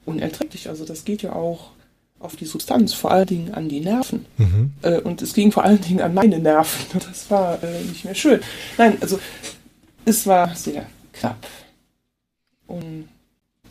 unerträglich. 0.07 0.69
Also 0.69 0.85
das 0.85 1.05
geht 1.05 1.23
ja 1.23 1.33
auch 1.33 1.73
auf 2.21 2.37
die 2.37 2.47
Substanz, 2.47 2.95
vor 2.95 3.11
allen 3.11 3.27
Dingen 3.27 3.55
an 3.55 3.69
die 3.69 3.81
Nerven. 3.81 4.27
Mhm. 4.37 4.73
Äh, 4.83 5.01
und 5.01 5.23
es 5.23 5.35
ging 5.35 5.51
vor 5.51 5.65
allen 5.65 5.81
Dingen 5.81 6.03
an 6.03 6.15
meine 6.15 6.39
Nerven. 6.39 7.01
Das 7.01 7.29
war 7.31 7.61
äh, 7.65 7.83
nicht 7.83 8.05
mehr 8.05 8.15
schön. 8.15 8.41
Nein, 8.79 8.97
also 9.01 9.19
es 10.05 10.25
war 10.27 10.55
sehr 10.55 10.87
knapp. 11.13 11.47
Und 12.69 13.09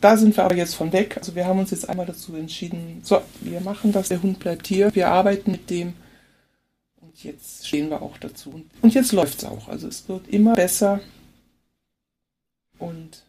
da 0.00 0.16
sind 0.16 0.36
wir 0.36 0.44
aber 0.44 0.56
jetzt 0.56 0.74
von 0.74 0.92
weg. 0.92 1.16
Also 1.18 1.34
wir 1.34 1.46
haben 1.46 1.58
uns 1.58 1.70
jetzt 1.70 1.88
einmal 1.88 2.06
dazu 2.06 2.34
entschieden, 2.34 3.00
so, 3.02 3.20
wir 3.40 3.60
machen 3.60 3.92
das, 3.92 4.08
der 4.08 4.22
Hund 4.22 4.38
bleibt 4.38 4.66
hier, 4.66 4.94
wir 4.94 5.08
arbeiten 5.08 5.52
mit 5.52 5.68
dem. 5.70 5.94
Und 7.00 7.22
jetzt 7.22 7.66
stehen 7.66 7.90
wir 7.90 8.02
auch 8.02 8.16
dazu. 8.18 8.62
Und 8.82 8.94
jetzt 8.94 9.12
läuft 9.12 9.38
es 9.38 9.44
auch. 9.44 9.68
Also 9.68 9.88
es 9.88 10.08
wird 10.08 10.28
immer 10.28 10.54
besser. 10.54 11.00
Und 12.78 13.22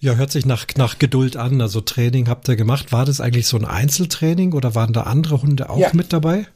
Ja, 0.00 0.14
hört 0.16 0.30
sich 0.30 0.44
nach, 0.44 0.66
nach 0.76 0.98
Geduld 0.98 1.36
an. 1.36 1.60
Also 1.60 1.80
Training 1.80 2.28
habt 2.28 2.48
ihr 2.48 2.56
gemacht. 2.56 2.92
War 2.92 3.06
das 3.06 3.20
eigentlich 3.20 3.46
so 3.46 3.56
ein 3.56 3.64
Einzeltraining 3.64 4.52
oder 4.52 4.74
waren 4.74 4.92
da 4.92 5.02
andere 5.04 5.40
Hunde 5.40 5.70
auch 5.70 5.78
Ja. 5.78 5.90
mit 5.94 6.12
dabei? 6.12 6.46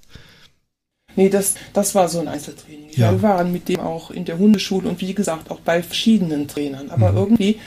Nee, 1.17 1.29
das, 1.29 1.55
das 1.73 1.95
war 1.95 2.09
so 2.09 2.21
ein 2.21 2.29
Einzeltraining. 2.29 2.91
Ja. 2.93 3.11
Wir 3.13 3.23
waren 3.23 3.53
mit 3.53 3.69
dem 3.69 3.81
auch 3.81 4.11
in 4.11 4.25
der 4.27 4.39
Hundeschule 4.39 4.89
und 4.89 5.01
wie 5.01 5.15
gesagt 5.15 5.51
auch 5.51 5.61
bei 5.61 5.83
verschiedenen 5.83 6.47
Trainern. 6.47 6.91
Aber 6.91 7.13
mhm. 7.13 7.17
irgendwie 7.19 7.59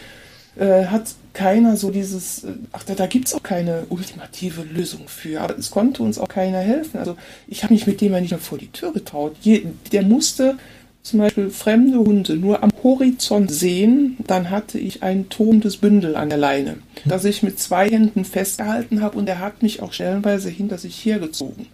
äh, 0.56 0.86
hat 0.86 1.16
keiner 1.34 1.78
so 1.78 1.90
dieses, 1.90 2.44
äh, 2.44 2.54
ach, 2.72 2.84
da, 2.84 2.94
da 2.94 3.08
gibt 3.08 3.28
es 3.28 3.34
auch 3.34 3.44
keine 3.44 3.86
ultimative 3.90 4.64
Lösung 4.64 5.08
für. 5.08 5.42
Aber 5.42 5.58
es 5.58 5.72
konnte 5.72 6.04
uns 6.04 6.20
auch 6.20 6.28
keiner 6.28 6.60
helfen. 6.60 7.00
Also 7.00 7.18
ich 7.48 7.64
habe 7.64 7.74
mich 7.74 7.88
mit 7.88 8.02
dem 8.02 8.14
ja 8.14 8.22
nicht 8.22 8.32
mehr 8.32 8.40
vor 8.40 8.58
die 8.58 8.72
Tür 8.72 8.94
getraut. 8.94 9.36
Je, 9.42 9.66
der 9.92 10.04
musste 10.04 10.58
zum 11.04 11.20
Beispiel 11.20 11.50
fremde 11.50 12.00
Hunde 12.00 12.36
nur 12.36 12.64
am 12.64 12.72
Horizont 12.82 13.52
sehen, 13.52 14.16
dann 14.26 14.50
hatte 14.50 14.80
ich 14.80 15.04
ein 15.04 15.28
tobendes 15.28 15.78
Bündel 15.78 16.16
an 16.16 16.30
der 16.30 16.38
Leine, 16.38 16.78
das 17.04 17.26
ich 17.26 17.44
mit 17.44 17.60
zwei 17.60 17.90
Händen 17.90 18.24
festgehalten 18.24 19.02
habe 19.02 19.18
und 19.18 19.28
er 19.28 19.40
hat 19.40 19.62
mich 19.62 19.82
auch 19.82 19.92
stellenweise 19.92 20.50
hinter 20.50 20.78
sich 20.78 21.04
hergezogen. 21.06 21.68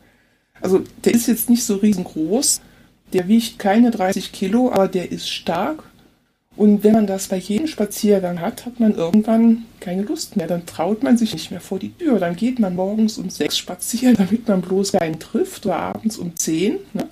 Also 0.61 0.81
der 1.05 1.13
ist 1.13 1.27
jetzt 1.27 1.49
nicht 1.49 1.63
so 1.63 1.75
riesengroß, 1.75 2.61
der 3.13 3.27
wiegt 3.27 3.59
keine 3.59 3.91
30 3.91 4.31
Kilo, 4.31 4.71
aber 4.71 4.87
der 4.87 5.11
ist 5.11 5.29
stark. 5.29 5.83
Und 6.55 6.83
wenn 6.83 6.93
man 6.93 7.07
das 7.07 7.27
bei 7.27 7.38
jedem 7.38 7.67
Spaziergang 7.67 8.41
hat, 8.41 8.65
hat 8.65 8.79
man 8.79 8.95
irgendwann 8.95 9.65
keine 9.79 10.01
Lust 10.01 10.35
mehr. 10.35 10.47
Dann 10.47 10.65
traut 10.65 11.03
man 11.03 11.17
sich 11.17 11.33
nicht 11.33 11.51
mehr 11.51 11.62
vor 11.62 11.79
die 11.79 11.93
Tür. 11.93 12.19
Dann 12.19 12.35
geht 12.35 12.59
man 12.59 12.75
morgens 12.75 13.17
um 13.17 13.29
sechs 13.29 13.57
spazieren, 13.57 14.15
damit 14.17 14.47
man 14.47 14.62
bloß 14.62 14.93
keinen 14.93 15.19
trifft 15.19 15.65
oder 15.65 15.77
abends 15.77 16.17
um 16.17 16.35
zehn. 16.35 16.79
Ne? 16.93 17.07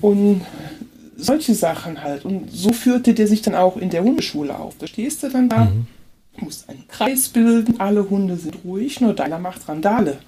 Und 0.00 0.42
solche 1.16 1.54
Sachen 1.54 2.02
halt. 2.02 2.24
Und 2.24 2.50
so 2.50 2.72
führte 2.72 3.14
der 3.14 3.26
sich 3.26 3.42
dann 3.42 3.54
auch 3.54 3.76
in 3.76 3.90
der 3.90 4.02
Hundeschule 4.02 4.58
auf. 4.58 4.76
Da 4.78 4.86
stehst 4.86 5.22
du 5.22 5.28
dann 5.28 5.48
da, 5.48 5.66
mhm. 5.66 5.86
musst 6.38 6.68
einen 6.68 6.86
Kreis 6.88 7.28
bilden, 7.28 7.80
alle 7.80 8.08
Hunde 8.08 8.36
sind 8.36 8.58
ruhig, 8.64 9.00
nur 9.00 9.14
deiner 9.14 9.38
macht 9.38 9.68
Randale. 9.68 10.18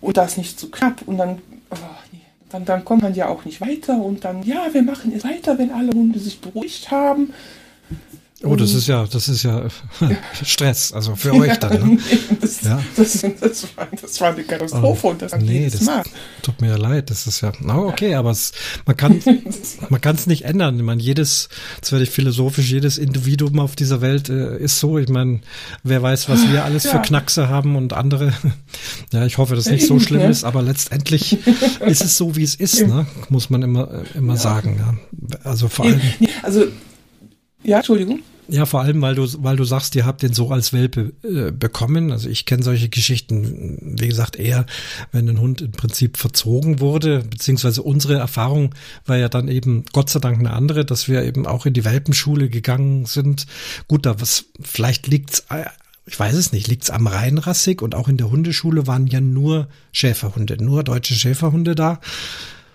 Und 0.00 0.16
das 0.16 0.36
nicht 0.36 0.58
zu 0.58 0.70
knapp. 0.70 1.02
Und 1.06 1.18
dann, 1.18 1.38
dann, 2.52 2.64
dann 2.64 2.84
kommt 2.84 3.02
man 3.02 3.14
ja 3.14 3.28
auch 3.28 3.44
nicht 3.44 3.60
weiter. 3.60 3.96
Und 3.96 4.24
dann, 4.24 4.42
ja, 4.42 4.66
wir 4.72 4.82
machen 4.82 5.12
es 5.14 5.24
weiter, 5.24 5.58
wenn 5.58 5.70
alle 5.70 5.92
Hunde 5.92 6.18
sich 6.18 6.40
beruhigt 6.40 6.90
haben. 6.90 7.32
Oh, 8.44 8.56
das 8.56 8.74
ist 8.74 8.88
ja, 8.88 9.06
das 9.06 9.28
ist 9.28 9.42
ja 9.44 9.66
Stress, 10.44 10.92
also 10.92 11.14
für 11.14 11.32
euch 11.34 11.56
dann. 11.58 11.94
Ne? 11.94 11.98
das, 12.40 12.62
ja. 12.62 12.82
Das, 12.96 13.24
das, 13.40 13.76
war, 13.76 13.88
das 14.00 14.20
war 14.20 14.32
eine 14.32 14.42
Katastrophe 14.42 15.06
und 15.06 15.22
das 15.22 15.36
nee, 15.36 15.68
das 15.70 15.82
Mal. 15.82 16.02
tut 16.42 16.60
mir 16.60 16.70
ja 16.70 16.76
leid. 16.76 17.10
Das 17.10 17.26
ist 17.26 17.40
ja, 17.40 17.52
na 17.60 17.78
okay, 17.78 18.14
aber 18.14 18.30
es, 18.30 18.52
man 18.84 18.96
kann, 18.96 19.22
man 19.88 20.00
kann 20.00 20.16
es 20.16 20.26
nicht 20.26 20.44
ändern. 20.44 20.76
Ich 20.76 20.82
meine, 20.82 21.00
jedes, 21.00 21.48
jetzt 21.76 21.92
werde 21.92 22.04
ich 22.04 22.10
philosophisch, 22.10 22.70
jedes 22.70 22.98
Individuum 22.98 23.60
auf 23.60 23.76
dieser 23.76 24.00
Welt 24.00 24.28
äh, 24.28 24.58
ist 24.58 24.80
so. 24.80 24.98
Ich 24.98 25.08
meine, 25.08 25.40
wer 25.84 26.02
weiß, 26.02 26.28
was 26.28 26.50
wir 26.50 26.64
alles 26.64 26.84
ja. 26.84 26.92
für 26.92 26.98
Knackse 27.00 27.48
haben 27.48 27.76
und 27.76 27.92
andere. 27.92 28.32
Ja, 29.12 29.24
ich 29.24 29.38
hoffe, 29.38 29.54
dass 29.54 29.66
es 29.66 29.72
nicht 29.72 29.86
so 29.86 30.00
schlimm 30.00 30.22
ist, 30.22 30.44
aber 30.44 30.62
letztendlich 30.62 31.38
ist 31.80 32.04
es 32.04 32.16
so, 32.16 32.34
wie 32.36 32.42
es 32.42 32.54
ist, 32.54 32.86
ne? 32.86 33.06
muss 33.28 33.50
man 33.50 33.62
immer, 33.62 34.02
immer 34.14 34.34
ja. 34.34 34.40
sagen. 34.40 34.76
Ja. 34.78 35.38
Also 35.44 35.68
vor 35.68 35.84
allem. 35.84 36.00
Also, 36.42 36.64
ja, 37.62 37.78
Entschuldigung. 37.78 38.20
Ja, 38.48 38.66
vor 38.66 38.80
allem, 38.80 39.00
weil 39.00 39.14
du, 39.14 39.26
weil 39.38 39.56
du 39.56 39.64
sagst, 39.64 39.94
ihr 39.94 40.04
habt 40.04 40.22
den 40.22 40.32
so 40.32 40.50
als 40.50 40.72
Welpe 40.72 41.12
äh, 41.22 41.52
bekommen. 41.52 42.10
Also 42.10 42.28
ich 42.28 42.44
kenne 42.44 42.62
solche 42.62 42.88
Geschichten, 42.88 43.78
wie 43.80 44.08
gesagt, 44.08 44.36
eher, 44.36 44.66
wenn 45.12 45.28
ein 45.28 45.40
Hund 45.40 45.60
im 45.62 45.70
Prinzip 45.70 46.16
verzogen 46.16 46.80
wurde, 46.80 47.20
beziehungsweise 47.20 47.82
unsere 47.82 48.14
Erfahrung 48.14 48.74
war 49.06 49.16
ja 49.16 49.28
dann 49.28 49.48
eben 49.48 49.84
Gott 49.92 50.10
sei 50.10 50.18
Dank 50.18 50.38
eine 50.38 50.52
andere, 50.52 50.84
dass 50.84 51.08
wir 51.08 51.22
eben 51.22 51.46
auch 51.46 51.66
in 51.66 51.72
die 51.72 51.84
Welpenschule 51.84 52.48
gegangen 52.48 53.06
sind. 53.06 53.46
Gut, 53.86 54.06
da 54.06 54.20
was, 54.20 54.46
vielleicht 54.60 55.06
liegt's 55.06 55.44
äh, 55.48 55.64
ich 56.04 56.18
weiß 56.18 56.34
es 56.34 56.52
nicht, 56.52 56.66
liegt's 56.66 56.90
am 56.90 57.06
Rheinrassig 57.06 57.80
und 57.80 57.94
auch 57.94 58.08
in 58.08 58.16
der 58.16 58.30
Hundeschule 58.30 58.88
waren 58.88 59.06
ja 59.06 59.20
nur 59.20 59.68
Schäferhunde, 59.92 60.62
nur 60.62 60.82
deutsche 60.82 61.14
Schäferhunde 61.14 61.76
da. 61.76 62.00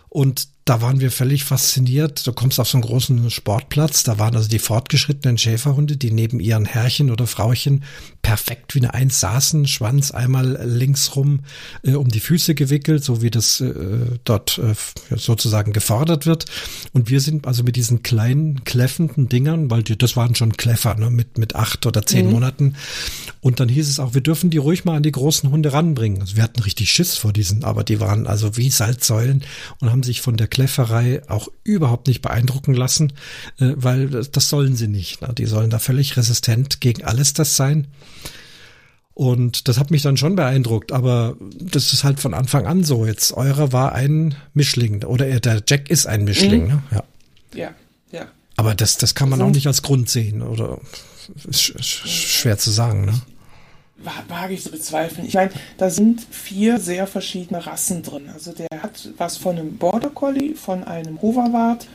Und 0.07 0.47
da 0.67 0.81
waren 0.81 0.99
wir 0.99 1.11
völlig 1.11 1.45
fasziniert. 1.45 2.27
Du 2.27 2.33
kommst 2.33 2.59
auf 2.59 2.67
so 2.67 2.77
einen 2.77 2.83
großen 2.83 3.31
Sportplatz, 3.31 4.03
da 4.03 4.19
waren 4.19 4.35
also 4.35 4.49
die 4.49 4.59
fortgeschrittenen 4.59 5.37
Schäferhunde, 5.37 5.95
die 5.95 6.11
neben 6.11 6.41
ihren 6.41 6.65
Herrchen 6.65 7.09
oder 7.09 7.25
Frauchen 7.25 7.83
perfekt 8.21 8.75
wie 8.75 8.79
eine 8.79 8.93
Eins 8.93 9.21
saßen, 9.21 9.67
Schwanz 9.67 10.11
einmal 10.11 10.59
links 10.65 11.15
rum 11.15 11.39
äh, 11.83 11.93
um 11.93 12.09
die 12.09 12.19
Füße 12.19 12.55
gewickelt, 12.55 13.01
so 13.01 13.21
wie 13.21 13.31
das 13.31 13.61
äh, 13.61 13.73
dort 14.25 14.57
äh, 14.57 14.75
sozusagen 15.15 15.71
gefordert 15.71 16.25
wird. 16.25 16.45
Und 16.91 17.09
wir 17.09 17.21
sind 17.21 17.47
also 17.47 17.63
mit 17.63 17.77
diesen 17.77 18.03
kleinen, 18.03 18.65
kläffenden 18.65 19.29
Dingern, 19.29 19.71
weil 19.71 19.83
die, 19.83 19.97
das 19.97 20.17
waren 20.17 20.35
schon 20.35 20.57
Kläffer, 20.57 20.95
ne, 20.95 21.09
mit, 21.09 21.37
mit 21.37 21.55
acht 21.55 21.85
oder 21.85 22.05
zehn 22.05 22.25
mhm. 22.25 22.33
Monaten. 22.33 22.75
Und 23.39 23.61
dann 23.61 23.69
hieß 23.69 23.87
es 23.87 23.99
auch, 24.01 24.13
wir 24.13 24.21
dürfen 24.21 24.49
die 24.49 24.57
ruhig 24.57 24.83
mal 24.83 24.97
an 24.97 25.03
die 25.03 25.11
großen 25.13 25.49
Hunde 25.49 25.71
ranbringen. 25.71 26.19
Also 26.19 26.35
wir 26.35 26.43
hatten 26.43 26.61
richtig 26.61 26.91
Schiss 26.91 27.15
vor 27.15 27.31
diesen, 27.31 27.63
aber 27.63 27.85
die 27.85 28.01
waren 28.01 28.27
also 28.27 28.57
wie 28.57 28.69
Salzsäulen 28.69 29.45
und 29.79 29.89
haben 29.89 30.03
sich 30.03 30.19
von 30.19 30.35
der 30.35 30.47
Kläfferei 30.57 31.21
auch 31.27 31.49
überhaupt 31.63 32.07
nicht 32.07 32.23
beeindrucken 32.23 32.73
lassen, 32.73 33.13
äh, 33.59 33.73
weil 33.75 34.07
das 34.09 34.49
sollen 34.49 34.75
sie 34.75 34.87
nicht. 34.87 35.21
Ne? 35.21 35.31
Die 35.37 35.45
sollen 35.45 35.69
da 35.69 35.77
völlig 35.77 36.17
resistent 36.17 36.81
gegen 36.81 37.03
alles 37.03 37.33
das 37.33 37.55
sein. 37.55 37.85
Und 39.13 39.67
das 39.67 39.77
hat 39.77 39.91
mich 39.91 40.01
dann 40.01 40.17
schon 40.17 40.35
beeindruckt, 40.35 40.91
aber 40.91 41.37
das 41.59 41.93
ist 41.93 42.03
halt 42.03 42.19
von 42.19 42.33
Anfang 42.33 42.65
an 42.65 42.83
so. 42.83 43.05
Jetzt 43.05 43.33
eurer 43.33 43.71
war 43.71 43.93
ein 43.93 44.33
Mischling 44.55 45.03
oder 45.03 45.39
der 45.39 45.61
Jack 45.67 45.91
ist 45.91 46.07
ein 46.07 46.23
Mischling, 46.23 46.63
mhm. 46.63 46.67
ne? 46.69 46.83
Ja. 46.89 47.03
Ja, 47.53 47.69
ja. 48.11 48.25
Aber 48.55 48.73
das, 48.73 48.97
das 48.97 49.13
kann 49.13 49.29
man 49.29 49.39
also, 49.39 49.51
auch 49.51 49.53
nicht 49.53 49.67
als 49.67 49.83
Grund 49.83 50.09
sehen 50.09 50.41
oder 50.41 50.79
ist 51.47 51.61
schwer 51.61 52.57
zu 52.57 52.71
sagen, 52.71 53.05
ne? 53.05 53.21
Wage 54.27 54.53
ich 54.53 54.63
zu 54.63 54.71
bezweifeln. 54.71 55.27
Ich 55.27 55.33
meine, 55.33 55.51
da 55.77 55.89
sind 55.89 56.25
vier 56.29 56.79
sehr 56.79 57.07
verschiedene 57.07 57.65
Rassen 57.65 58.03
drin. 58.03 58.29
Also 58.33 58.51
der 58.51 58.67
hat 58.81 59.09
was 59.17 59.37
von 59.37 59.57
einem 59.57 59.77
Border 59.77 60.09
Collie, 60.09 60.55
von 60.55 60.83
einem 60.83 61.21
Hoverwart, 61.21 61.87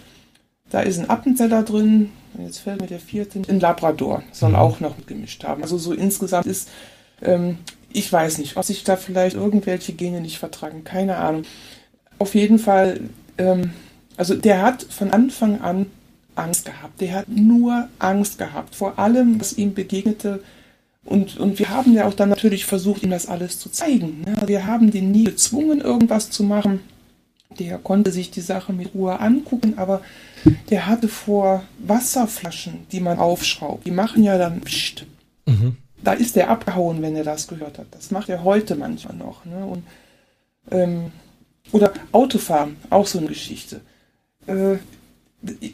da 0.70 0.80
ist 0.80 0.98
ein 0.98 1.10
Appenzeller 1.10 1.62
drin, 1.62 2.10
jetzt 2.38 2.58
fällt 2.58 2.80
mir 2.80 2.86
der 2.86 2.98
vierte, 2.98 3.42
ein 3.46 3.60
Labrador, 3.60 4.22
soll 4.32 4.50
mhm. 4.50 4.56
auch 4.56 4.80
noch 4.80 4.94
gemischt 5.06 5.44
haben. 5.44 5.62
Also 5.62 5.78
so 5.78 5.92
insgesamt 5.92 6.46
ist 6.46 6.68
ähm, 7.20 7.58
ich 7.92 8.12
weiß 8.12 8.38
nicht, 8.38 8.56
ob 8.56 8.64
sich 8.64 8.84
da 8.84 8.96
vielleicht 8.96 9.36
irgendwelche 9.36 9.92
Gene 9.92 10.20
nicht 10.20 10.38
vertragen, 10.38 10.84
keine 10.84 11.16
Ahnung. 11.16 11.44
Auf 12.18 12.34
jeden 12.34 12.58
Fall, 12.58 13.00
ähm, 13.38 13.72
also 14.16 14.34
der 14.34 14.62
hat 14.62 14.82
von 14.82 15.10
Anfang 15.10 15.60
an 15.60 15.86
Angst 16.34 16.64
gehabt. 16.64 17.00
Der 17.00 17.12
hat 17.12 17.28
nur 17.28 17.88
Angst 17.98 18.38
gehabt 18.38 18.74
vor 18.74 18.98
allem, 18.98 19.40
was 19.40 19.58
ihm 19.58 19.74
begegnete. 19.74 20.42
Und, 21.04 21.38
und 21.38 21.58
wir 21.58 21.70
haben 21.70 21.94
ja 21.94 22.06
auch 22.06 22.14
dann 22.14 22.28
natürlich 22.28 22.64
versucht, 22.64 23.02
ihm 23.02 23.10
das 23.10 23.26
alles 23.26 23.58
zu 23.58 23.70
zeigen. 23.70 24.22
Ne? 24.24 24.36
Wir 24.46 24.66
haben 24.66 24.90
den 24.90 25.10
nie 25.10 25.24
gezwungen, 25.24 25.80
irgendwas 25.80 26.30
zu 26.30 26.44
machen. 26.44 26.80
Der 27.58 27.78
konnte 27.78 28.12
sich 28.12 28.30
die 28.30 28.40
Sache 28.40 28.72
mit 28.72 28.94
Ruhe 28.94 29.20
angucken, 29.20 29.74
aber 29.76 30.00
der 30.70 30.86
hatte 30.86 31.08
vor 31.08 31.64
Wasserflaschen, 31.78 32.86
die 32.92 33.00
man 33.00 33.18
aufschraubt. 33.18 33.86
Die 33.86 33.90
machen 33.90 34.22
ja 34.22 34.38
dann 34.38 34.60
Psst. 34.60 35.04
Mhm 35.46 35.76
da 36.02 36.12
ist 36.12 36.36
der 36.36 36.50
abgehauen, 36.50 37.02
wenn 37.02 37.16
er 37.16 37.24
das 37.24 37.48
gehört 37.48 37.78
hat. 37.78 37.86
Das 37.92 38.10
macht 38.10 38.28
er 38.28 38.44
heute 38.44 38.74
manchmal 38.74 39.16
noch. 39.16 39.44
Ne? 39.44 39.64
Und, 39.64 39.84
ähm, 40.70 41.12
oder 41.70 41.92
Autofahren, 42.10 42.76
auch 42.90 43.06
so 43.06 43.18
eine 43.18 43.28
Geschichte. 43.28 43.80
Äh, 44.46 44.76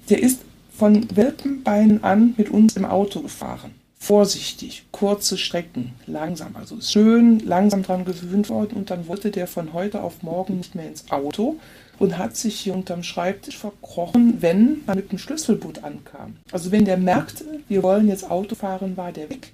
der 0.09 0.23
ist 0.23 0.41
von 0.77 1.07
Welpenbeinen 1.14 2.05
an 2.05 2.35
mit 2.37 2.51
uns 2.51 2.77
im 2.77 2.85
Auto 2.85 3.21
gefahren. 3.21 3.73
Vorsichtig, 3.99 4.87
kurze 4.93 5.37
Strecken, 5.37 5.95
langsam. 6.07 6.55
Also 6.57 6.81
schön 6.81 7.41
langsam 7.41 7.83
dran 7.83 8.05
gewöhnt 8.05 8.49
worden 8.49 8.77
und 8.77 8.91
dann 8.91 9.09
wollte 9.09 9.31
der 9.31 9.47
von 9.47 9.73
heute 9.73 10.03
auf 10.03 10.23
morgen 10.23 10.59
nicht 10.59 10.75
mehr 10.75 10.89
ins 10.89 11.11
Auto 11.11 11.57
und 11.99 12.17
hat 12.17 12.37
sich 12.37 12.61
hier 12.61 12.75
unterm 12.75 13.03
Schreibtisch 13.03 13.59
verkrochen, 13.59 14.41
wenn 14.41 14.83
man 14.87 14.97
mit 14.97 15.11
dem 15.11 15.19
Schlüsselbund 15.19 15.83
ankam. 15.83 16.37
Also 16.53 16.71
wenn 16.71 16.85
der 16.85 16.97
merkte, 16.97 17.45
wir 17.69 17.83
wollen 17.83 18.09
jetzt 18.09 18.31
Auto 18.31 18.55
fahren, 18.55 18.97
war 18.97 19.13
der 19.13 19.31
weg 19.31 19.53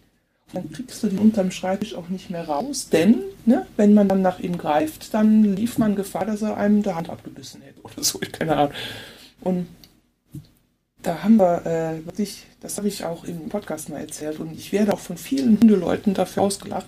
dann 0.55 0.71
kriegst 0.71 1.03
du 1.03 1.09
den 1.09 1.19
unterm 1.19 1.51
Schreibtisch 1.51 1.95
auch 1.95 2.09
nicht 2.09 2.31
mehr 2.31 2.47
raus, 2.47 2.89
denn 2.91 3.21
ne, 3.45 3.67
wenn 3.77 3.95
man 3.95 4.09
dann 4.09 4.23
nach 4.23 4.39
ihm 4.39 4.57
greift, 4.57 5.13
dann 5.13 5.43
lief 5.57 5.79
man 5.79 5.97
Gefahr, 5.97 6.27
dass 6.27 6.43
er 6.43 6.57
einem 6.57 6.83
die 6.83 6.95
Hand 6.95 7.11
abgebissen 7.11 7.63
hätte 7.63 7.81
oder 7.83 8.03
so, 8.03 8.19
keine 8.33 8.57
Ahnung. 8.57 8.73
Und 9.41 9.67
da 11.05 11.23
haben 11.23 11.37
wir 11.37 11.65
äh, 11.67 12.07
wirklich, 12.07 12.45
das 12.61 12.77
habe 12.79 12.89
ich 12.89 13.05
auch 13.05 13.25
im 13.25 13.49
Podcast 13.49 13.89
mal 13.89 14.01
erzählt 14.01 14.41
und 14.41 14.53
ich 14.53 14.73
werde 14.73 14.93
auch 14.93 14.99
von 14.99 15.17
vielen 15.17 15.61
Hundeleuten 15.61 16.15
dafür 16.15 16.43
ausgelacht, 16.43 16.87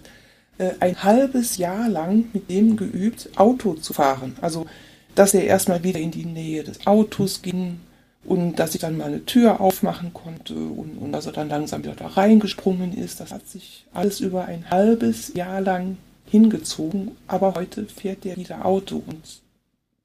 äh, 0.59 0.71
ein 0.81 1.03
halbes 1.03 1.57
Jahr 1.57 1.89
lang 1.89 2.25
mit 2.33 2.51
dem 2.51 2.77
geübt, 2.77 3.31
Auto 3.37 3.75
zu 3.75 3.93
fahren. 3.93 4.37
Also, 4.41 4.67
dass 5.15 5.35
er 5.35 5.45
erstmal 5.45 5.83
wieder 5.85 6.01
in 6.01 6.11
die 6.11 6.27
Nähe 6.27 6.65
des 6.65 6.87
Autos 6.87 7.43
ging, 7.43 7.81
und 8.27 8.57
dass 8.57 8.75
ich 8.75 8.81
dann 8.81 8.97
mal 8.99 9.07
eine 9.07 9.25
Tür 9.25 9.61
aufmachen 9.61 10.13
konnte 10.13 10.55
und, 10.55 10.99
und 10.99 11.13
dass 11.13 11.27
er 11.27 11.33
dann 11.33 11.49
langsam 11.49 11.85
wieder 11.85 11.95
da 11.95 12.09
reingesprungen 12.09 12.93
ist. 12.97 13.21
Das 13.21 13.33
hat 13.33 13.49
sich 13.49 13.87
alles 13.95 14.21
über 14.21 14.47
ein 14.47 14.69
halbes 14.71 15.35
Jahr 15.35 15.61
lang 15.61 15.97
hingezogen, 16.27 17.13
aber 17.29 17.55
heute 17.55 17.87
fährt 17.87 18.27
er 18.27 18.37
wieder 18.37 18.65
Auto 18.65 19.03
und 19.07 19.23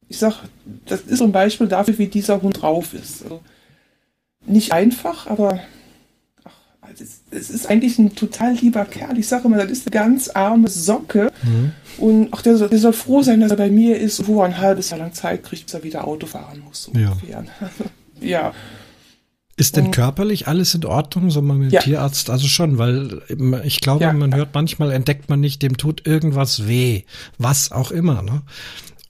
ich 0.08 0.20
sag, 0.20 0.44
das 0.86 1.02
ist 1.02 1.20
so 1.20 1.24
ein 1.24 1.32
Beispiel 1.32 1.68
dafür, 1.68 1.98
wie 1.98 2.08
dieser 2.08 2.42
Hund 2.42 2.62
drauf 2.62 2.94
ist. 2.94 3.24
Also 3.24 3.42
nicht 4.46 4.72
einfach, 4.74 5.28
aber 5.28 5.60
ach, 6.44 6.52
es 7.32 7.50
ist 7.50 7.70
eigentlich 7.70 7.98
ein 8.00 8.16
total 8.16 8.54
lieber 8.56 8.86
Kerl. 8.86 9.18
Ich 9.18 9.28
sage 9.28 9.48
immer, 9.48 9.58
das 9.58 9.72
ist 9.72 9.88
eine 9.88 9.94
ganz 9.94 10.30
arme 10.30 10.68
Socke. 10.68 11.32
Mhm. 11.44 11.72
Und 11.98 12.34
auch 12.34 12.42
der, 12.42 12.58
der, 12.58 12.80
soll 12.80 12.94
froh 12.94 13.22
sein, 13.22 13.42
dass 13.42 13.52
er 13.52 13.58
bei 13.58 13.70
mir 13.70 13.98
ist, 14.00 14.28
wo 14.28 14.42
er 14.42 14.46
ein 14.46 14.58
halbes 14.58 14.90
Jahr 14.90 15.00
lang 15.00 15.14
Zeit 15.14 15.44
kriegt, 15.44 15.66
bis 15.66 15.74
er 15.74 15.84
wieder 15.84 16.08
Auto 16.08 16.28
fahren 16.28 16.62
muss. 16.66 16.84
So 16.84 16.92
ja. 16.94 17.16
ja. 18.22 18.54
Ist 19.58 19.78
denn 19.78 19.92
körperlich 19.92 20.48
alles 20.48 20.74
in 20.74 20.86
Ordnung, 20.86 21.30
so 21.30 21.42
mal 21.42 21.56
mit 21.56 21.72
dem 21.72 21.74
ja. 21.74 21.82
Tierarzt? 21.82 22.32
Also 22.32 22.48
schon, 22.48 22.80
weil 22.80 23.22
ich 23.64 23.80
glaube, 23.82 24.06
ja. 24.06 24.14
man 24.14 24.34
hört 24.34 24.56
manchmal, 24.56 24.92
entdeckt 24.92 25.30
man 25.30 25.40
nicht, 25.40 25.62
dem 25.62 25.78
tut 25.78 26.08
irgendwas 26.08 26.68
weh. 26.68 27.04
Was 27.38 27.72
auch 27.72 27.92
immer, 27.92 28.24
ne? 28.24 28.42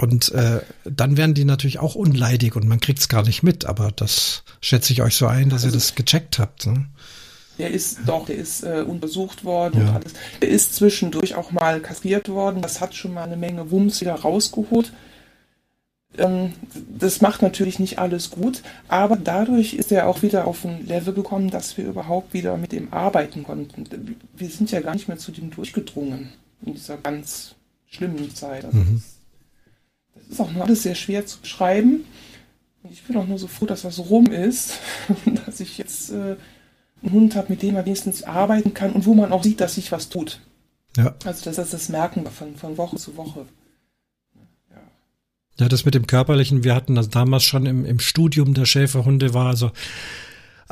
Und 0.01 0.31
äh, 0.31 0.61
dann 0.83 1.15
werden 1.15 1.35
die 1.35 1.45
natürlich 1.45 1.77
auch 1.77 1.93
unleidig 1.93 2.55
und 2.55 2.67
man 2.67 2.79
kriegt's 2.79 3.07
gar 3.07 3.23
nicht 3.23 3.43
mit, 3.43 3.65
aber 3.65 3.91
das 3.95 4.43
schätze 4.59 4.93
ich 4.93 5.03
euch 5.03 5.15
so 5.15 5.27
ein, 5.27 5.49
dass 5.49 5.63
also, 5.63 5.67
ihr 5.67 5.73
das 5.73 5.93
gecheckt 5.93 6.39
habt. 6.39 6.65
Ne? 6.65 6.87
Der 7.59 7.69
ist 7.69 7.99
doch, 8.07 8.25
der 8.25 8.37
ist 8.37 8.63
äh, 8.63 8.83
untersucht 8.87 9.43
worden 9.43 9.81
ja. 9.81 9.89
und 9.89 9.95
alles. 9.95 10.13
Der 10.41 10.49
ist 10.49 10.73
zwischendurch 10.73 11.35
auch 11.35 11.51
mal 11.51 11.81
kastriert 11.81 12.29
worden. 12.29 12.63
Das 12.63 12.81
hat 12.81 12.95
schon 12.95 13.13
mal 13.13 13.25
eine 13.25 13.37
Menge 13.37 13.69
Wumms 13.69 14.01
wieder 14.01 14.15
rausgeholt. 14.15 14.91
Ähm, 16.17 16.53
das 16.97 17.21
macht 17.21 17.43
natürlich 17.43 17.77
nicht 17.77 17.99
alles 17.99 18.31
gut, 18.31 18.63
aber 18.87 19.15
dadurch 19.15 19.75
ist 19.75 19.91
er 19.91 20.07
auch 20.07 20.23
wieder 20.23 20.47
auf 20.47 20.65
ein 20.65 20.87
Level 20.87 21.13
gekommen, 21.13 21.51
dass 21.51 21.77
wir 21.77 21.85
überhaupt 21.85 22.33
wieder 22.33 22.57
mit 22.57 22.73
ihm 22.73 22.87
arbeiten 22.89 23.43
konnten. 23.43 24.17
Wir 24.35 24.49
sind 24.49 24.71
ja 24.71 24.81
gar 24.81 24.95
nicht 24.95 25.07
mehr 25.07 25.19
zu 25.19 25.31
dem 25.31 25.51
durchgedrungen 25.51 26.33
in 26.65 26.73
dieser 26.73 26.97
ganz 26.97 27.53
schlimmen 27.87 28.33
Zeit. 28.33 28.65
Also 28.65 28.77
mhm. 28.79 29.03
Ist 30.31 30.39
auch 30.39 30.51
noch 30.51 30.61
alles 30.61 30.83
sehr 30.83 30.95
schwer 30.95 31.25
zu 31.25 31.39
beschreiben. 31.39 32.05
Und 32.83 32.91
ich 32.91 33.03
bin 33.03 33.17
auch 33.17 33.27
nur 33.27 33.37
so 33.37 33.47
froh, 33.47 33.65
dass 33.65 33.83
das 33.83 33.99
rum 33.99 34.27
ist 34.27 34.79
und 35.25 35.41
dass 35.47 35.59
ich 35.59 35.77
jetzt 35.77 36.11
äh, 36.11 36.35
einen 37.03 37.11
Hund 37.11 37.35
habe, 37.35 37.47
mit 37.49 37.61
dem 37.61 37.75
man 37.75 37.85
wenigstens 37.85 38.23
arbeiten 38.23 38.73
kann 38.73 38.93
und 38.93 39.05
wo 39.05 39.13
man 39.13 39.31
auch 39.31 39.43
sieht, 39.43 39.61
dass 39.61 39.75
sich 39.75 39.91
was 39.91 40.09
tut. 40.09 40.39
Ja. 40.97 41.15
Also 41.25 41.45
das 41.45 41.57
ist 41.57 41.73
das 41.73 41.89
Merken 41.89 42.25
von, 42.27 42.55
von 42.55 42.77
Woche 42.77 42.97
zu 42.97 43.15
Woche. 43.17 43.45
Ja. 44.69 44.81
ja, 45.59 45.69
das 45.69 45.85
mit 45.85 45.93
dem 45.93 46.07
Körperlichen, 46.07 46.63
wir 46.63 46.75
hatten 46.75 46.95
das 46.95 47.09
damals 47.09 47.43
schon 47.43 47.65
im, 47.65 47.85
im 47.85 47.99
Studium 47.99 48.53
der 48.53 48.65
Schäferhunde, 48.65 49.33
war 49.33 49.47
also 49.47 49.71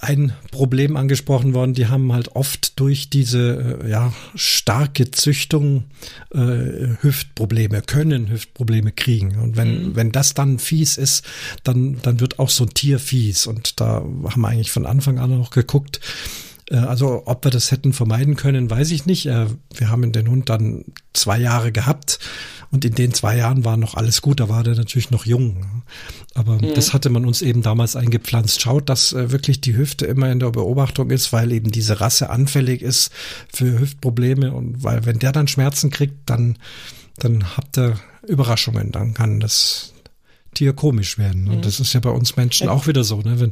ein 0.02 0.34
Problem 0.52 0.96
angesprochen 0.96 1.54
worden. 1.54 1.74
Die 1.74 1.88
haben 1.88 2.14
halt 2.14 2.36
oft 2.36 2.80
durch 2.80 3.10
diese 3.10 3.80
äh, 3.84 3.90
ja, 3.90 4.14
starke 4.34 5.12
Züchtung 5.12 5.86
äh, 6.34 6.96
Hüftprobleme, 7.02 7.82
können 7.82 8.30
Hüftprobleme 8.30 8.92
kriegen. 8.92 9.38
Und 9.40 9.58
wenn, 9.58 9.90
mhm. 9.90 9.96
wenn 9.96 10.12
das 10.12 10.34
dann 10.34 10.60
fies 10.60 10.98
ist, 10.98 11.26
dann, 11.64 11.98
dann 12.02 12.20
wird 12.20 12.40
auch 12.40 12.50
so 12.50 12.64
ein 12.64 12.74
Tier 12.74 13.00
fies. 13.00 13.46
Und 13.46 13.80
da 13.82 13.96
haben 13.96 14.42
wir 14.42 14.48
eigentlich 14.48 14.72
von 14.72 14.86
Anfang 14.86 15.20
an 15.20 15.34
auch 15.42 15.50
geguckt, 15.50 16.00
äh, 16.70 16.78
also 16.78 17.24
ob 17.26 17.44
wir 17.46 17.52
das 17.52 17.72
hätten 17.72 17.94
vermeiden 17.94 18.36
können, 18.36 18.70
weiß 18.70 18.92
ich 18.92 19.06
nicht. 19.06 19.26
Äh, 19.26 19.48
wir 19.74 19.90
haben 19.90 20.12
den 20.12 20.30
Hund 20.30 20.50
dann 20.50 20.86
zwei 21.14 21.40
Jahre 21.40 21.72
gehabt 21.72 22.20
und 22.72 22.86
in 22.86 22.96
den 22.96 23.14
zwei 23.14 23.38
Jahren 23.38 23.66
war 23.66 23.78
noch 23.78 23.96
alles 23.96 24.22
gut, 24.22 24.40
da 24.40 24.48
war 24.48 24.64
der 24.64 24.76
natürlich 24.76 25.12
noch 25.12 25.26
jung. 25.26 25.84
Aber 26.40 26.54
mhm. 26.54 26.74
das 26.74 26.94
hatte 26.94 27.10
man 27.10 27.26
uns 27.26 27.42
eben 27.42 27.62
damals 27.62 27.98
eingepflanzt. 27.98 28.62
Schaut, 28.62 28.88
dass 28.88 29.12
äh, 29.12 29.30
wirklich 29.30 29.60
die 29.60 29.76
Hüfte 29.76 30.06
immer 30.06 30.32
in 30.32 30.40
der 30.40 30.52
Beobachtung 30.52 31.10
ist, 31.10 31.34
weil 31.34 31.52
eben 31.52 31.70
diese 31.70 32.00
Rasse 32.00 32.30
anfällig 32.30 32.82
ist 32.82 33.12
für 33.54 33.78
Hüftprobleme 33.78 34.54
und 34.54 34.82
weil 34.82 35.06
wenn 35.06 35.20
der 35.20 35.34
dann 35.34 35.50
Schmerzen 35.50 35.90
kriegt, 35.90 36.30
dann, 36.30 36.58
dann 37.18 37.58
habt 37.58 37.78
ihr 37.78 38.00
Überraschungen, 38.26 38.94
dann 38.94 39.14
kann 39.14 39.42
das 39.42 39.94
Tier 40.54 40.72
komisch 40.72 41.18
werden. 41.18 41.50
Und 41.50 41.58
mhm. 41.58 41.62
das 41.62 41.82
ist 41.82 41.92
ja 41.92 42.00
bei 42.00 42.10
uns 42.10 42.38
Menschen 42.38 42.70
auch 42.70 42.88
wieder 42.88 43.04
so, 43.04 43.20
ne? 43.20 43.42
Wenn 43.42 43.52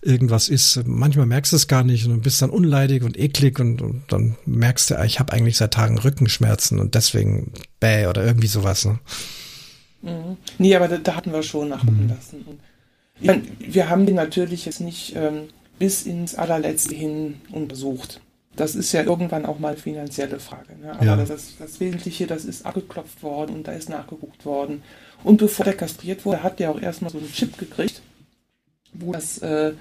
irgendwas 0.00 0.48
ist, 0.48 0.80
manchmal 0.86 1.26
merkst 1.26 1.50
du 1.50 1.56
es 1.56 1.66
gar 1.66 1.82
nicht 1.82 2.06
und 2.06 2.22
bist 2.22 2.40
dann 2.42 2.50
unleidig 2.50 3.02
und 3.02 3.18
eklig 3.18 3.58
und, 3.58 3.82
und 3.82 4.04
dann 4.06 4.36
merkst 4.46 4.90
du, 4.90 4.98
ah, 5.00 5.04
ich 5.04 5.18
habe 5.18 5.32
eigentlich 5.32 5.56
seit 5.56 5.74
Tagen 5.74 5.98
Rückenschmerzen 5.98 6.78
und 6.78 6.94
deswegen 6.94 7.52
bäh 7.80 8.06
oder 8.06 8.24
irgendwie 8.24 8.46
sowas. 8.46 8.84
Ne? 8.84 9.00
Mhm. 10.02 10.36
Nee, 10.58 10.74
aber 10.74 10.88
da, 10.88 10.98
da, 10.98 11.16
hatten 11.16 11.32
wir 11.32 11.42
schon 11.42 11.68
nachgucken 11.68 12.04
mhm. 12.04 12.08
lassen. 12.08 12.60
Ich 13.20 13.26
mein, 13.26 13.46
wir 13.58 13.90
haben 13.90 14.06
den 14.06 14.16
natürlich 14.16 14.64
jetzt 14.64 14.80
nicht 14.80 15.14
ähm, 15.14 15.48
bis 15.78 16.06
ins 16.06 16.34
allerletzte 16.34 16.94
hin 16.94 17.40
untersucht. 17.50 18.20
Das 18.56 18.74
ist 18.74 18.92
ja 18.92 19.02
irgendwann 19.02 19.46
auch 19.46 19.58
mal 19.58 19.76
finanzielle 19.76 20.40
Frage. 20.40 20.76
Ne? 20.80 20.92
Aber 20.92 21.04
ja. 21.04 21.16
das, 21.16 21.54
das 21.58 21.80
Wesentliche, 21.80 22.26
das 22.26 22.44
ist 22.44 22.66
abgeklopft 22.66 23.22
worden 23.22 23.56
und 23.56 23.68
da 23.68 23.72
ist 23.72 23.88
nachgeguckt 23.88 24.44
worden. 24.44 24.82
Und 25.22 25.36
bevor 25.36 25.64
der 25.64 25.74
kastriert 25.74 26.24
wurde, 26.24 26.42
hat 26.42 26.58
der 26.58 26.70
auch 26.70 26.80
erstmal 26.80 27.10
so 27.10 27.18
einen 27.18 27.32
Chip 27.32 27.56
gekriegt, 27.58 28.02
wo 28.92 29.12
das 29.12 29.38
äh, 29.38 29.72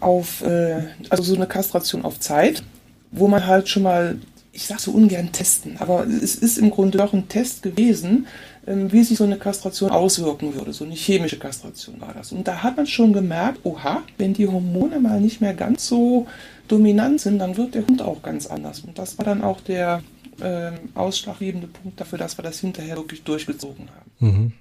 auf, 0.00 0.42
äh, 0.42 0.82
also 1.10 1.22
so 1.22 1.34
eine 1.34 1.46
Kastration 1.46 2.04
auf 2.04 2.20
Zeit, 2.20 2.62
wo 3.10 3.28
man 3.28 3.46
halt 3.46 3.68
schon 3.68 3.84
mal, 3.84 4.18
ich 4.52 4.66
sag 4.66 4.80
so 4.80 4.92
ungern 4.92 5.32
testen, 5.32 5.76
aber 5.78 6.06
es 6.06 6.36
ist 6.36 6.58
im 6.58 6.70
Grunde 6.70 7.02
auch 7.02 7.12
ein 7.12 7.28
Test 7.28 7.62
gewesen, 7.62 8.26
wie 8.66 9.04
sich 9.04 9.16
so 9.16 9.24
eine 9.24 9.38
Kastration 9.38 9.90
auswirken 9.90 10.54
würde. 10.54 10.72
So 10.72 10.84
eine 10.84 10.94
chemische 10.94 11.38
Kastration 11.38 12.00
war 12.00 12.12
das. 12.14 12.32
Und 12.32 12.48
da 12.48 12.62
hat 12.62 12.76
man 12.76 12.86
schon 12.86 13.12
gemerkt, 13.12 13.60
oha, 13.62 14.02
wenn 14.18 14.34
die 14.34 14.48
Hormone 14.48 14.98
mal 14.98 15.20
nicht 15.20 15.40
mehr 15.40 15.54
ganz 15.54 15.86
so 15.86 16.26
dominant 16.66 17.20
sind, 17.20 17.38
dann 17.38 17.56
wird 17.56 17.74
der 17.74 17.86
Hund 17.86 18.02
auch 18.02 18.22
ganz 18.22 18.46
anders. 18.46 18.80
Und 18.80 18.98
das 18.98 19.18
war 19.18 19.24
dann 19.24 19.42
auch 19.42 19.60
der 19.60 20.02
äh, 20.40 20.72
ausschlaggebende 20.94 21.68
Punkt 21.68 22.00
dafür, 22.00 22.18
dass 22.18 22.38
wir 22.38 22.42
das 22.42 22.58
hinterher 22.58 22.96
wirklich 22.96 23.22
durchgezogen 23.22 23.88
haben. 23.88 24.10
Mhm. 24.18 24.52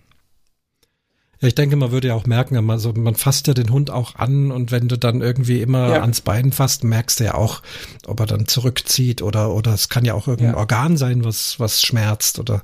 Ja, 1.42 1.50
ich 1.50 1.56
denke, 1.56 1.76
man 1.76 1.92
würde 1.92 2.10
ja 2.10 2.14
auch 2.14 2.26
merken, 2.26 2.70
also 2.70 2.94
man 2.94 3.16
fasst 3.16 3.48
ja 3.48 3.54
den 3.54 3.70
Hund 3.70 3.90
auch 3.90 4.16
an 4.16 4.52
und 4.52 4.72
wenn 4.72 4.88
du 4.88 4.98
dann 4.98 5.22
irgendwie 5.22 5.62
immer 5.62 5.90
ja. 5.90 6.02
ans 6.02 6.22
Bein 6.22 6.52
fasst, 6.52 6.84
merkst 6.84 7.20
du 7.20 7.26
ja 7.26 7.34
auch, 7.34 7.62
ob 8.08 8.20
er 8.22 8.26
dann 8.26 8.48
zurückzieht 8.48 9.22
oder 9.22 9.54
oder 9.54 9.74
es 9.74 9.90
kann 9.90 10.06
ja 10.06 10.14
auch 10.14 10.28
irgendein 10.28 10.54
ja. 10.54 10.60
Organ 10.60 10.96
sein, 10.96 11.26
was 11.26 11.60
was 11.60 11.82
schmerzt 11.82 12.40
oder 12.40 12.64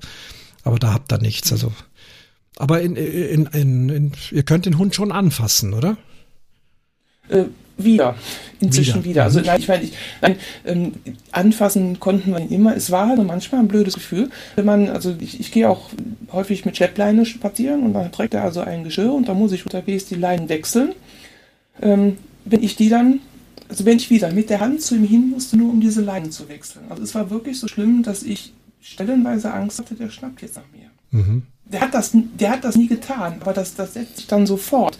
aber 0.63 0.79
da 0.79 0.93
habt 0.93 1.11
ihr 1.11 1.19
nichts. 1.19 1.51
Also 1.51 1.71
aber 2.57 2.81
in, 2.81 2.95
in, 2.95 3.45
in, 3.47 4.11
ihr 4.31 4.43
könnt 4.43 4.65
den 4.65 4.77
Hund 4.77 4.93
schon 4.93 5.11
anfassen, 5.11 5.73
oder? 5.73 5.97
Äh, 7.29 7.45
wieder. 7.77 8.15
Inzwischen 8.59 9.03
wieder. 9.03 9.05
wieder. 9.05 9.23
Also 9.23 9.39
nein, 9.39 9.59
ich 9.59 9.67
meine, 9.67 9.83
ich, 9.83 9.93
nein, 10.21 10.35
ähm, 10.65 10.91
anfassen 11.31 11.99
konnten 11.99 12.31
wir 12.31 12.39
ihn 12.39 12.49
immer. 12.49 12.75
Es 12.75 12.91
war 12.91 13.07
halt 13.07 13.25
manchmal 13.25 13.61
ein 13.61 13.67
blödes 13.67 13.95
Gefühl, 13.95 14.29
wenn 14.55 14.65
man, 14.65 14.89
also 14.89 15.15
ich, 15.19 15.39
ich 15.39 15.51
gehe 15.51 15.69
auch 15.69 15.89
häufig 16.31 16.65
mit 16.65 16.77
Schleppleine 16.77 17.25
spazieren 17.25 17.83
und 17.83 17.93
dann 17.93 18.11
trägt 18.11 18.33
er 18.33 18.43
also 18.43 18.61
ein 18.61 18.83
Geschirr 18.83 19.13
und 19.13 19.27
da 19.27 19.33
muss 19.33 19.51
ich 19.51 19.65
unterwegs 19.65 20.05
die 20.05 20.15
Leinen 20.15 20.49
wechseln. 20.49 20.93
Ähm, 21.81 22.17
wenn 22.45 22.61
ich 22.61 22.75
die 22.75 22.89
dann, 22.89 23.21
also 23.69 23.85
wenn 23.85 23.97
ich 23.97 24.09
wieder 24.09 24.31
mit 24.31 24.49
der 24.49 24.59
Hand 24.59 24.81
zu 24.81 24.95
ihm 24.95 25.07
hin 25.07 25.29
musste, 25.29 25.57
nur 25.57 25.69
um 25.69 25.81
diese 25.81 26.01
Leinen 26.01 26.31
zu 26.31 26.49
wechseln. 26.49 26.85
Also 26.89 27.01
es 27.01 27.15
war 27.15 27.29
wirklich 27.31 27.59
so 27.59 27.67
schlimm, 27.67 28.03
dass 28.03 28.23
ich 28.23 28.53
stellenweise 28.81 29.53
Angst 29.53 29.79
hatte, 29.79 29.95
der 29.95 30.09
schnappt 30.09 30.41
jetzt 30.41 30.55
nach 30.55 30.69
mir. 30.71 30.89
Mhm. 31.11 31.43
Der 31.65 31.81
hat 31.81 31.93
das, 31.93 32.11
der 32.13 32.51
hat 32.51 32.63
das 32.63 32.75
nie 32.75 32.87
getan, 32.87 33.37
aber 33.39 33.53
das, 33.53 33.75
das 33.75 33.93
setzt 33.93 34.17
sich 34.17 34.27
dann 34.27 34.45
sofort. 34.45 34.97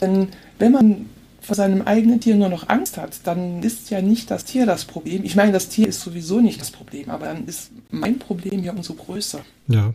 Denn 0.00 0.28
wenn 0.58 0.72
man 0.72 1.06
vor 1.40 1.54
seinem 1.54 1.82
eigenen 1.82 2.20
Tier 2.20 2.34
nur 2.34 2.48
noch 2.48 2.68
Angst 2.68 2.96
hat, 2.96 3.20
dann 3.24 3.62
ist 3.62 3.90
ja 3.90 4.02
nicht 4.02 4.30
das 4.30 4.44
Tier 4.44 4.66
das 4.66 4.84
Problem. 4.84 5.24
Ich 5.24 5.36
meine, 5.36 5.52
das 5.52 5.68
Tier 5.68 5.86
ist 5.86 6.00
sowieso 6.00 6.40
nicht 6.40 6.60
das 6.60 6.70
Problem, 6.70 7.10
aber 7.10 7.26
dann 7.26 7.46
ist 7.46 7.70
mein 7.90 8.18
Problem 8.18 8.64
ja 8.64 8.72
umso 8.72 8.94
größer. 8.94 9.44
Ja. 9.68 9.94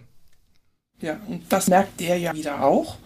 Ja, 1.01 1.19
und 1.27 1.43
das 1.49 1.67
merkt 1.67 1.99
der 1.99 2.17
ja 2.17 2.33
wieder 2.33 2.63
auch. 2.63 2.97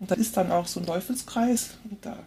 Und 0.00 0.10
das 0.10 0.18
ist 0.18 0.36
dann 0.36 0.50
auch 0.50 0.66
so 0.66 0.80
ein 0.80 0.86
Teufelskreis. 0.86 1.78
Und 1.88 2.04
da 2.04 2.18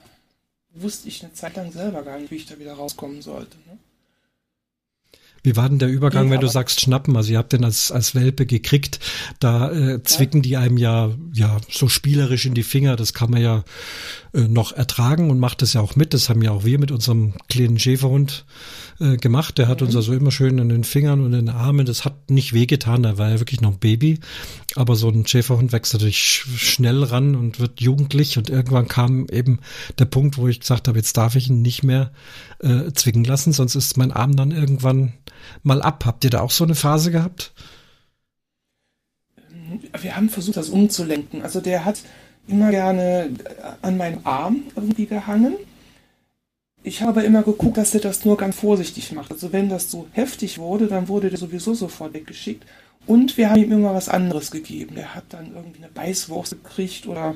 wusste 0.74 1.08
ich 1.08 1.24
eine 1.24 1.34
Zeit 1.34 1.56
lang 1.56 1.72
selber 1.72 2.04
gar 2.04 2.20
nicht, 2.20 2.32
wie 2.32 2.36
ich 2.36 2.46
da 2.46 2.60
wieder 2.60 2.74
rauskommen 2.74 3.22
sollte. 3.22 3.58
Ne? 3.68 3.78
Wie 5.44 5.56
war 5.56 5.68
denn 5.68 5.80
der 5.80 5.90
Übergang, 5.90 6.26
ja, 6.26 6.32
wenn 6.32 6.40
du 6.40 6.48
sagst 6.48 6.82
schnappen? 6.82 7.18
Also 7.18 7.32
ihr 7.32 7.40
habt 7.40 7.52
den 7.52 7.64
als, 7.64 7.92
als 7.92 8.14
Welpe 8.14 8.46
gekriegt, 8.46 9.00
da 9.40 9.72
äh, 9.72 10.04
zwicken 10.04 10.38
ja. 10.38 10.42
die 10.42 10.58
einem 10.58 10.78
ja, 10.78 11.10
ja 11.34 11.58
so 11.70 11.88
spielerisch 11.88 12.46
in 12.46 12.54
die 12.54 12.64
Finger, 12.64 12.96
das 12.96 13.14
kann 13.14 13.32
man 13.32 13.42
ja 13.42 13.64
äh, 14.34 14.42
noch 14.42 14.72
ertragen 14.72 15.32
und 15.32 15.40
macht 15.40 15.62
das 15.62 15.74
ja 15.74 15.82
auch 15.82 15.96
mit. 15.96 16.14
Das 16.14 16.30
haben 16.30 16.42
ja 16.42 16.52
auch 16.52 16.64
wir 16.64 16.78
mit 16.80 16.92
unserem 16.92 17.34
kleinen 17.50 17.80
Schäferhund 17.80 18.46
äh, 19.00 19.18
gemacht. 19.18 19.58
Der 19.58 19.68
hat 19.68 19.82
mhm. 19.82 19.88
uns 19.88 19.96
also 19.96 20.14
immer 20.14 20.32
schön 20.32 20.60
in 20.60 20.70
den 20.70 20.84
Fingern 20.84 21.22
und 21.22 21.34
in 21.34 21.48
den 21.48 21.56
Armen. 21.56 21.88
Das 21.88 22.06
hat 22.06 22.30
nicht 22.30 22.54
wehgetan, 22.54 23.02
da 23.02 23.18
war 23.18 23.32
ja 23.32 23.40
wirklich 23.40 23.62
noch 23.62 23.72
ein 23.72 23.80
Baby. 23.80 24.20
Aber 24.76 24.96
so 24.96 25.10
ein 25.10 25.26
Schäferhund 25.26 25.72
wächst 25.72 25.94
natürlich 25.94 26.20
schnell 26.20 27.04
ran 27.04 27.36
und 27.36 27.60
wird 27.60 27.82
jugendlich 27.82 28.38
und 28.38 28.50
irgendwann 28.50 28.88
kam 28.88 29.26
eben 29.32 29.60
der 29.98 30.06
Punkt, 30.06 30.38
wo 30.38 30.48
ich 30.48 30.60
gesagt 30.60 30.88
habe, 30.88 31.00
jetzt 31.00 31.18
darf 31.18 31.36
ich 31.36 31.50
ihn 31.50 31.62
nicht 31.62 31.84
mehr 31.84 32.12
äh, 32.60 32.92
zwicken 32.94 33.24
lassen, 33.24 33.54
sonst 33.54 33.76
ist 33.76 33.98
mein 33.98 34.12
Arm 34.12 34.36
dann 34.36 34.52
irgendwann 34.52 35.14
mal 35.64 35.82
ab. 35.82 36.06
Habt 36.06 36.24
ihr 36.24 36.30
da 36.30 36.42
auch 36.42 36.52
so 36.52 36.64
eine 36.64 36.76
Phase 36.76 37.12
gehabt? 37.12 37.54
Wir 40.02 40.16
haben 40.16 40.30
versucht, 40.30 40.58
das 40.58 40.70
umzulenken. 40.70 41.42
Also 41.44 41.62
der 41.62 41.86
hat 41.86 42.02
immer 42.48 42.72
gerne 42.72 43.30
an 43.82 43.98
meinem 43.98 44.20
Arm 44.24 44.64
irgendwie 44.76 45.06
gehangen. 45.06 45.56
Ich 46.84 47.02
habe 47.04 47.22
immer 47.22 47.44
geguckt, 47.44 47.78
dass 47.78 47.94
er 47.94 48.02
das 48.02 48.26
nur 48.26 48.38
ganz 48.38 48.56
vorsichtig 48.56 49.12
macht. 49.12 49.32
Also 49.32 49.54
wenn 49.54 49.70
das 49.70 49.92
so 49.92 50.08
heftig 50.12 50.58
wurde, 50.58 50.88
dann 50.88 51.08
wurde 51.08 51.30
der 51.30 51.38
sowieso 51.38 51.74
sofort 51.74 52.14
weggeschickt. 52.14 52.66
Und 53.06 53.38
wir 53.38 53.50
haben 53.50 53.64
ihm 53.64 53.72
immer 53.72 53.94
was 53.94 54.10
anderes 54.10 54.52
gegeben. 54.52 54.96
Der 54.96 55.16
hat 55.16 55.26
dann 55.30 55.56
irgendwie 55.56 55.84
eine 55.84 55.92
Beißwurst 55.92 56.52
gekriegt 56.64 57.08
oder 57.08 57.36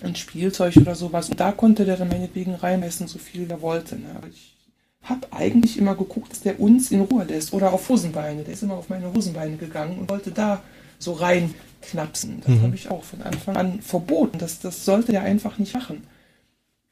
ein 0.00 0.14
Spielzeug 0.14 0.76
oder 0.76 0.94
sowas. 0.94 1.28
Und 1.28 1.40
da 1.40 1.52
konnte 1.52 1.84
der 1.84 1.96
dann 1.96 2.08
meinetwegen 2.08 2.54
reinmessen, 2.54 3.08
so 3.08 3.18
viel 3.18 3.50
er 3.50 3.60
wollte. 3.62 3.96
Ne? 3.96 4.10
Aber 4.16 4.28
ich 4.28 4.54
habe 5.02 5.32
eigentlich 5.32 5.78
immer 5.78 5.94
geguckt, 5.94 6.32
dass 6.32 6.40
der 6.40 6.60
uns 6.60 6.90
in 6.90 7.00
Ruhe 7.00 7.24
lässt 7.24 7.52
oder 7.52 7.72
auf 7.72 7.88
Hosenbeine. 7.88 8.42
Der 8.44 8.54
ist 8.54 8.62
immer 8.62 8.74
auf 8.74 8.88
meine 8.88 9.12
Hosenbeine 9.12 9.56
gegangen 9.56 9.98
und 9.98 10.10
wollte 10.10 10.30
da 10.30 10.62
so 10.98 11.12
reinknapsen. 11.12 12.42
Das 12.44 12.56
mhm. 12.56 12.62
habe 12.62 12.74
ich 12.74 12.90
auch 12.90 13.04
von 13.04 13.22
Anfang 13.22 13.56
an 13.56 13.80
verboten. 13.80 14.38
Das, 14.38 14.60
das 14.60 14.84
sollte 14.84 15.12
er 15.12 15.22
einfach 15.22 15.58
nicht 15.58 15.74
machen. 15.74 16.02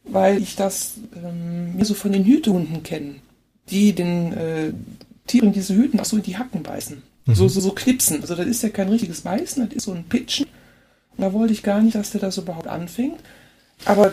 Weil 0.05 0.41
ich 0.41 0.55
das 0.55 0.95
ähm, 1.17 1.77
mir 1.77 1.85
so 1.85 1.95
von 1.95 2.13
den 2.13 2.25
Hütehunden 2.25 2.85
kenne, 2.85 3.17
die 3.69 3.93
den 3.93 4.33
äh, 4.33 4.73
Tieren 5.27 5.53
diese 5.53 5.75
Hüten 5.75 5.99
auch 5.99 6.05
so 6.05 6.17
in 6.17 6.23
die 6.23 6.39
Hacken 6.39 6.63
beißen. 6.63 7.03
Mhm. 7.27 7.35
So, 7.35 7.49
so, 7.49 7.61
so 7.61 7.73
knipsen. 7.73 8.21
Also 8.21 8.37
das 8.37 8.47
ist 8.47 8.63
ja 8.63 8.69
kein 8.69 8.89
richtiges 8.89 9.23
Beißen, 9.23 9.67
das 9.67 9.77
ist 9.77 9.85
so 9.85 9.93
ein 9.93 10.05
Pitchen. 10.05 10.47
Und 11.17 11.23
da 11.23 11.33
wollte 11.33 11.53
ich 11.53 11.63
gar 11.63 11.81
nicht, 11.83 11.97
dass 11.97 12.13
der 12.13 12.21
das 12.21 12.39
überhaupt 12.39 12.69
anfängt. 12.69 13.19
Aber 13.85 14.13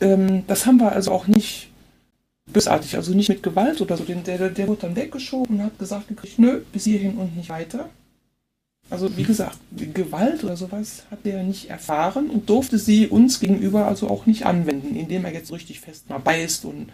ähm, 0.00 0.44
das 0.46 0.66
haben 0.66 0.78
wir 0.78 0.92
also 0.92 1.12
auch 1.12 1.26
nicht 1.26 1.69
bösartig, 2.52 2.96
also 2.96 3.14
nicht 3.14 3.28
mit 3.28 3.42
Gewalt 3.42 3.80
oder 3.80 3.96
so. 3.96 4.04
Der, 4.04 4.16
der, 4.16 4.50
der 4.50 4.68
wurde 4.68 4.82
dann 4.82 4.96
weggeschoben 4.96 5.56
und 5.56 5.64
hat 5.64 5.78
gesagt 5.78 6.06
nö, 6.38 6.60
bis 6.72 6.84
hierhin 6.84 7.16
und 7.16 7.36
nicht 7.36 7.48
weiter. 7.48 7.88
Also 8.90 9.16
wie 9.16 9.22
gesagt, 9.22 9.56
Gewalt 9.94 10.42
oder 10.42 10.56
sowas 10.56 11.04
hat 11.12 11.20
er 11.24 11.44
nicht 11.44 11.70
erfahren 11.70 12.28
und 12.28 12.48
durfte 12.48 12.76
sie 12.76 13.06
uns 13.06 13.38
gegenüber 13.38 13.86
also 13.86 14.08
auch 14.08 14.26
nicht 14.26 14.46
anwenden, 14.46 14.96
indem 14.96 15.24
er 15.24 15.32
jetzt 15.32 15.52
richtig 15.52 15.80
fest 15.80 16.08
mal 16.10 16.18
beißt 16.18 16.64
und, 16.64 16.90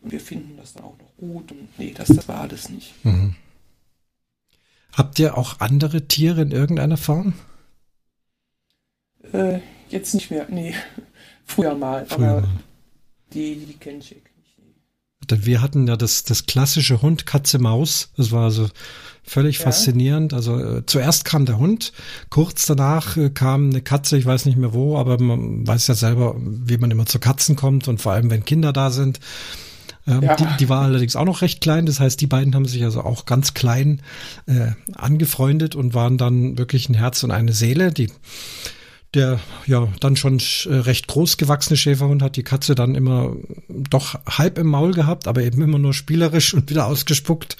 und 0.00 0.10
wir 0.10 0.20
finden 0.20 0.56
das 0.56 0.72
dann 0.72 0.84
auch 0.84 0.98
noch 0.98 1.16
gut. 1.16 1.52
Und 1.52 1.78
nee, 1.78 1.94
das, 1.96 2.08
das 2.08 2.26
war 2.26 2.40
alles 2.40 2.70
nicht. 2.70 2.92
Mhm. 3.04 3.36
Habt 4.92 5.18
ihr 5.20 5.38
auch 5.38 5.60
andere 5.60 6.08
Tiere 6.08 6.42
in 6.42 6.50
irgendeiner 6.50 6.96
Form? 6.96 7.34
Äh, 9.32 9.60
jetzt 9.90 10.14
nicht 10.14 10.30
mehr, 10.30 10.46
nee. 10.50 10.74
Früher 11.44 11.76
mal, 11.76 12.04
Früher 12.06 12.28
aber 12.28 12.48
die, 13.32 13.56
die 13.56 13.74
kenne 13.74 13.98
ich 13.98 14.16
Wir 15.28 15.62
hatten 15.62 15.86
ja 15.86 15.96
das, 15.96 16.24
das 16.24 16.46
klassische 16.46 17.02
Hund, 17.02 17.26
Katze, 17.26 17.58
Maus. 17.58 18.10
Das 18.16 18.32
war 18.32 18.44
also 18.44 18.68
völlig 19.22 19.58
ja. 19.58 19.64
faszinierend. 19.64 20.34
Also 20.34 20.58
äh, 20.58 20.86
zuerst 20.86 21.24
kam 21.24 21.46
der 21.46 21.58
Hund, 21.58 21.92
kurz 22.30 22.66
danach 22.66 23.16
äh, 23.16 23.30
kam 23.30 23.70
eine 23.70 23.80
Katze, 23.80 24.16
ich 24.16 24.26
weiß 24.26 24.46
nicht 24.46 24.58
mehr 24.58 24.74
wo, 24.74 24.98
aber 24.98 25.20
man 25.20 25.66
weiß 25.66 25.86
ja 25.86 25.94
selber, 25.94 26.34
wie 26.38 26.76
man 26.76 26.90
immer 26.90 27.06
zu 27.06 27.18
Katzen 27.18 27.56
kommt 27.56 27.88
und 27.88 28.00
vor 28.00 28.12
allem, 28.12 28.30
wenn 28.30 28.44
Kinder 28.44 28.72
da 28.72 28.90
sind. 28.90 29.20
Ähm, 30.06 30.22
ja. 30.22 30.34
die, 30.34 30.46
die 30.58 30.68
war 30.68 30.82
allerdings 30.82 31.14
auch 31.14 31.24
noch 31.24 31.42
recht 31.42 31.60
klein, 31.60 31.86
das 31.86 32.00
heißt, 32.00 32.20
die 32.20 32.26
beiden 32.26 32.54
haben 32.56 32.66
sich 32.66 32.82
also 32.82 33.02
auch 33.02 33.24
ganz 33.24 33.54
klein 33.54 34.02
äh, 34.46 34.72
angefreundet 34.94 35.76
und 35.76 35.94
waren 35.94 36.18
dann 36.18 36.58
wirklich 36.58 36.88
ein 36.88 36.94
Herz 36.94 37.22
und 37.22 37.30
eine 37.30 37.52
Seele. 37.52 37.92
Die 37.92 38.10
der 39.14 39.40
ja 39.66 39.88
dann 40.00 40.16
schon 40.16 40.40
äh, 40.66 40.74
recht 40.74 41.06
groß 41.06 41.36
gewachsene 41.36 41.76
Schäferhund 41.76 42.22
hat 42.22 42.36
die 42.36 42.42
Katze 42.42 42.74
dann 42.74 42.94
immer 42.94 43.36
doch 43.68 44.18
halb 44.26 44.58
im 44.58 44.68
Maul 44.68 44.92
gehabt, 44.92 45.28
aber 45.28 45.42
eben 45.42 45.60
immer 45.62 45.78
nur 45.78 45.92
spielerisch 45.92 46.54
und 46.54 46.70
wieder 46.70 46.86
ausgespuckt. 46.86 47.56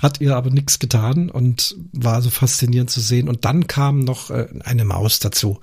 Hat 0.00 0.20
ihr 0.20 0.36
aber 0.36 0.50
nichts 0.50 0.78
getan 0.78 1.30
und 1.30 1.76
war 1.92 2.20
so 2.22 2.30
faszinierend 2.30 2.90
zu 2.90 3.00
sehen. 3.00 3.28
Und 3.28 3.44
dann 3.44 3.68
kam 3.68 4.00
noch 4.00 4.30
äh, 4.30 4.48
eine 4.64 4.84
Maus 4.84 5.20
dazu. 5.20 5.60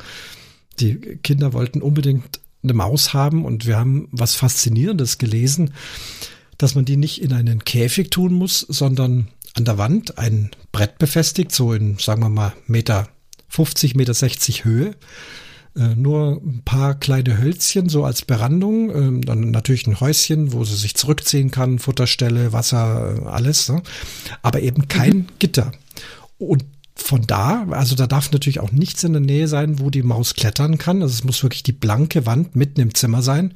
Die 0.80 0.96
Kinder 0.96 1.54
wollten 1.54 1.82
unbedingt 1.82 2.40
eine 2.64 2.74
Maus 2.74 3.14
haben 3.14 3.46
und 3.46 3.66
wir 3.66 3.78
haben 3.78 4.08
was 4.12 4.36
Faszinierendes 4.36 5.18
gelesen, 5.18 5.74
dass 6.58 6.76
man 6.76 6.86
die 6.86 6.98
nicht 6.98 7.22
in 7.22 7.34
einen 7.34 7.64
Käfig 7.64 8.12
tun 8.12 8.34
muss, 8.34 8.60
sondern 8.62 9.28
an 9.56 9.66
der 9.66 9.78
Wand 9.78 10.18
ein 10.18 10.52
Brett 10.72 10.98
befestigt, 10.98 11.52
so 11.52 11.74
in, 11.74 11.98
sagen 11.98 12.22
wir 12.22 12.30
mal, 12.30 12.54
Meter 12.68 13.10
50 13.50 13.96
Meter 13.96 14.14
60 14.14 14.66
Höhe. 14.66 14.96
Äh, 15.76 15.96
nur 15.96 16.42
ein 16.44 16.64
paar 16.66 16.96
kleine 16.96 17.38
Hölzchen 17.38 17.90
so 17.90 18.04
als 18.04 18.24
Berandung, 18.24 18.90
äh, 18.90 19.26
dann 19.26 19.52
natürlich 19.52 19.86
ein 19.86 20.00
Häuschen, 20.00 20.52
wo 20.52 20.64
sie 20.64 20.76
sich 20.76 20.96
zurückziehen 20.96 21.52
kann, 21.52 21.78
Futterstelle, 21.78 22.54
Wasser, 22.54 23.18
äh, 23.18 23.28
alles, 23.28 23.70
ne? 23.70 23.84
aber 24.42 24.62
eben 24.62 24.88
kein 24.88 25.14
mhm. 25.14 25.28
Gitter. 25.38 25.72
Und 26.40 26.66
von 26.96 27.22
da, 27.26 27.66
also 27.70 27.96
da 27.96 28.08
darf 28.08 28.32
natürlich 28.32 28.60
auch 28.60 28.72
nichts 28.72 29.04
in 29.04 29.14
der 29.14 29.22
Nähe 29.22 29.48
sein, 29.48 29.80
wo 29.80 29.90
die 29.90 30.04
Maus 30.04 30.34
klettern 30.34 30.78
kann. 30.78 31.02
Also 31.02 31.14
es 31.14 31.24
muss 31.24 31.44
wirklich 31.44 31.64
die 31.64 31.72
blanke 31.72 32.26
Wand 32.26 32.56
mitten 32.56 32.82
im 32.82 32.94
Zimmer 32.94 33.22
sein. 33.22 33.54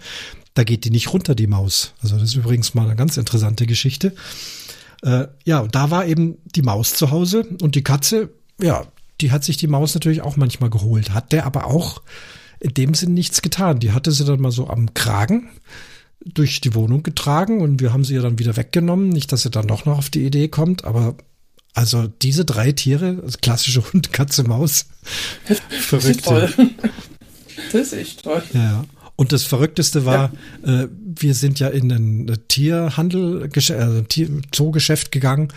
Da 0.54 0.64
geht 0.64 0.86
die 0.86 0.92
nicht 0.92 1.12
runter, 1.12 1.36
die 1.36 1.48
Maus. 1.48 1.94
Also 2.02 2.16
das 2.16 2.30
ist 2.30 2.36
übrigens 2.36 2.74
mal 2.74 2.86
eine 2.86 2.96
ganz 2.96 3.18
interessante 3.18 3.66
Geschichte. 3.66 4.14
Äh, 5.02 5.28
ja, 5.46 5.60
und 5.60 5.76
da 5.76 5.92
war 5.92 6.06
eben 6.06 6.38
die 6.46 6.62
Maus 6.62 6.94
zu 6.94 7.12
Hause 7.12 7.46
und 7.62 7.76
die 7.76 7.84
Katze, 7.84 8.30
ja, 8.62 8.86
die 9.24 9.32
hat 9.32 9.46
sich 9.46 9.56
die 9.56 9.68
Maus 9.68 9.94
natürlich 9.94 10.22
auch 10.22 10.36
manchmal 10.36 10.70
geholt, 10.70 11.14
hat 11.14 11.32
der 11.32 11.46
aber 11.46 11.66
auch 11.68 12.02
in 12.60 12.74
dem 12.74 12.94
Sinn 12.94 13.14
nichts 13.14 13.42
getan. 13.42 13.80
Die 13.80 13.94
hatte 13.94 14.12
sie 14.12 14.26
dann 14.26 14.42
mal 14.42 14.52
so 14.52 14.68
am 14.68 14.94
Kragen 14.94 15.50
durch 16.26 16.60
die 16.60 16.76
Wohnung 16.76 17.04
getragen 17.04 17.62
und 17.62 17.80
wir 17.80 17.94
haben 17.94 18.04
sie 18.04 18.16
ja 18.16 18.22
dann 18.22 18.38
wieder 18.38 18.58
weggenommen. 18.58 19.08
Nicht, 19.08 19.32
dass 19.32 19.44
sie 19.44 19.50
dann 19.50 19.68
doch 19.68 19.86
noch 19.86 19.98
auf 19.98 20.10
die 20.10 20.26
Idee 20.26 20.50
kommt, 20.50 20.84
aber 20.84 21.16
also 21.74 22.08
diese 22.08 22.44
drei 22.44 22.74
Tiere, 22.74 23.22
also 23.24 23.38
klassische 23.42 23.82
Hund, 23.94 24.12
Katze, 24.12 24.44
Maus, 24.44 24.88
verrückt. 25.70 26.28
Das 27.72 27.82
ist 27.88 27.94
echt 27.94 28.24
toll. 28.24 28.44
Ja. 28.54 28.84
Und 29.16 29.32
das 29.32 29.44
Verrückteste 29.44 30.06
war, 30.06 30.34
ja. 30.66 30.82
äh, 30.82 30.88
wir 30.92 31.34
sind 31.34 31.60
ja 31.60 31.70
in 31.70 31.92
ein 31.92 32.38
Tierhandel, 32.50 33.44
äh, 33.46 34.04
Tier, 34.04 34.42
Zoogeschäft 34.52 35.14
gegangen 35.14 35.54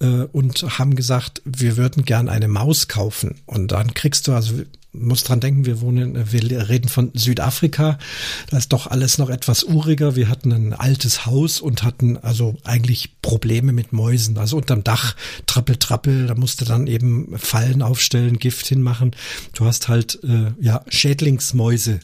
äh, 0.00 0.24
und 0.32 0.78
haben 0.78 0.96
gesagt, 0.96 1.42
wir 1.44 1.76
würden 1.76 2.04
gern 2.04 2.28
eine 2.28 2.48
Maus 2.48 2.88
kaufen. 2.88 3.40
Und 3.46 3.72
dann 3.72 3.94
kriegst 3.94 4.28
du, 4.28 4.32
also 4.32 4.62
musst 4.92 5.28
dran 5.28 5.40
denken, 5.40 5.66
wir 5.66 5.80
wohnen, 5.80 6.32
wir 6.32 6.68
reden 6.68 6.88
von 6.88 7.10
Südafrika. 7.14 7.98
Da 8.50 8.56
ist 8.56 8.72
doch 8.72 8.86
alles 8.86 9.18
noch 9.18 9.30
etwas 9.30 9.64
uriger. 9.64 10.16
Wir 10.16 10.28
hatten 10.28 10.52
ein 10.52 10.72
altes 10.72 11.26
Haus 11.26 11.60
und 11.60 11.82
hatten 11.82 12.16
also 12.16 12.56
eigentlich 12.64 13.20
Probleme 13.22 13.72
mit 13.72 13.92
Mäusen. 13.92 14.38
Also 14.38 14.56
unterm 14.56 14.84
Dach 14.84 15.14
trappel, 15.46 15.76
trappel. 15.76 16.26
Da 16.26 16.34
musste 16.34 16.64
dann 16.64 16.86
eben 16.86 17.38
Fallen 17.38 17.82
aufstellen, 17.82 18.38
Gift 18.38 18.66
hinmachen. 18.66 19.14
Du 19.52 19.64
hast 19.66 19.88
halt 19.88 20.18
äh, 20.24 20.52
ja 20.60 20.82
Schädlingsmäuse. 20.88 22.00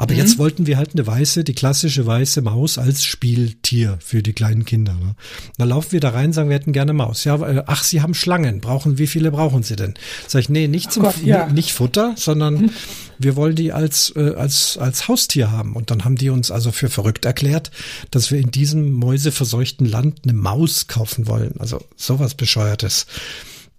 Aber 0.00 0.14
mhm. 0.14 0.20
jetzt 0.20 0.38
wollten 0.38 0.66
wir 0.66 0.78
halt 0.78 0.94
eine 0.94 1.06
weiße, 1.06 1.44
die 1.44 1.52
klassische 1.52 2.06
weiße 2.06 2.40
Maus 2.40 2.78
als 2.78 3.04
Spieltier 3.04 3.98
für 4.00 4.22
die 4.22 4.32
kleinen 4.32 4.64
Kinder. 4.64 4.94
Ne? 4.94 5.14
Da 5.58 5.64
laufen 5.64 5.92
wir 5.92 6.00
da 6.00 6.08
rein, 6.08 6.32
sagen, 6.32 6.48
wir 6.48 6.54
hätten 6.54 6.72
gerne 6.72 6.94
Maus. 6.94 7.24
Ja, 7.24 7.36
äh, 7.46 7.64
ach, 7.66 7.84
Sie 7.84 8.00
haben 8.00 8.14
Schlangen. 8.14 8.62
Brauchen, 8.62 8.96
wie 8.96 9.06
viele 9.06 9.30
brauchen 9.30 9.62
Sie 9.62 9.76
denn? 9.76 9.92
Sag 10.26 10.40
ich, 10.40 10.48
nee, 10.48 10.68
nicht 10.68 10.90
zum, 10.90 11.02
Gott, 11.02 11.22
ja. 11.22 11.48
nicht 11.48 11.74
Futter, 11.74 12.14
sondern 12.16 12.54
mhm. 12.54 12.70
wir 13.18 13.36
wollen 13.36 13.56
die 13.56 13.74
als, 13.74 14.10
äh, 14.16 14.32
als, 14.36 14.78
als 14.78 15.06
Haustier 15.06 15.50
haben. 15.50 15.76
Und 15.76 15.90
dann 15.90 16.06
haben 16.06 16.16
die 16.16 16.30
uns 16.30 16.50
also 16.50 16.72
für 16.72 16.88
verrückt 16.88 17.26
erklärt, 17.26 17.70
dass 18.10 18.30
wir 18.30 18.38
in 18.38 18.50
diesem 18.50 18.92
mäuseverseuchten 18.92 19.84
Land 19.86 20.20
eine 20.24 20.32
Maus 20.32 20.86
kaufen 20.86 21.26
wollen. 21.26 21.56
Also 21.58 21.84
sowas 21.96 22.34
bescheuertes 22.34 23.04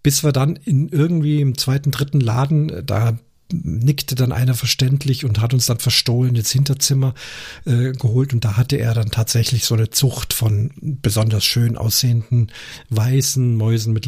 bis 0.04 0.24
wir 0.24 0.32
dann 0.32 0.56
in 0.56 0.90
irgendwie 0.90 1.42
im 1.42 1.56
zweiten, 1.58 1.92
dritten 1.92 2.20
Laden, 2.20 2.70
äh, 2.70 2.84
da 2.84 3.18
nickte 3.52 4.16
dann 4.16 4.32
einer 4.32 4.54
verständlich 4.54 5.26
und 5.26 5.42
hat 5.42 5.54
uns 5.54 5.66
dann 5.66 5.80
verstohlen 5.80 6.36
ins 6.36 6.52
Hinterzimmer 6.52 7.14
äh, 7.66 7.92
geholt 7.92 8.34
und 8.34 8.46
da 8.46 8.58
hatte 8.58 8.78
er 8.78 8.94
dann 8.94 9.12
tatsächlich 9.12 9.66
so 9.66 9.76
eine 9.76 9.90
Zucht 9.90 10.34
von 10.34 10.72
besonders 10.82 11.46
schön 11.46 11.78
aussehenden 11.78 12.52
weißen 12.90 13.56
Mäusen 13.56 13.94
mit 13.94 14.06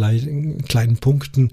kleinen 0.68 0.98
Punkten. 0.98 1.52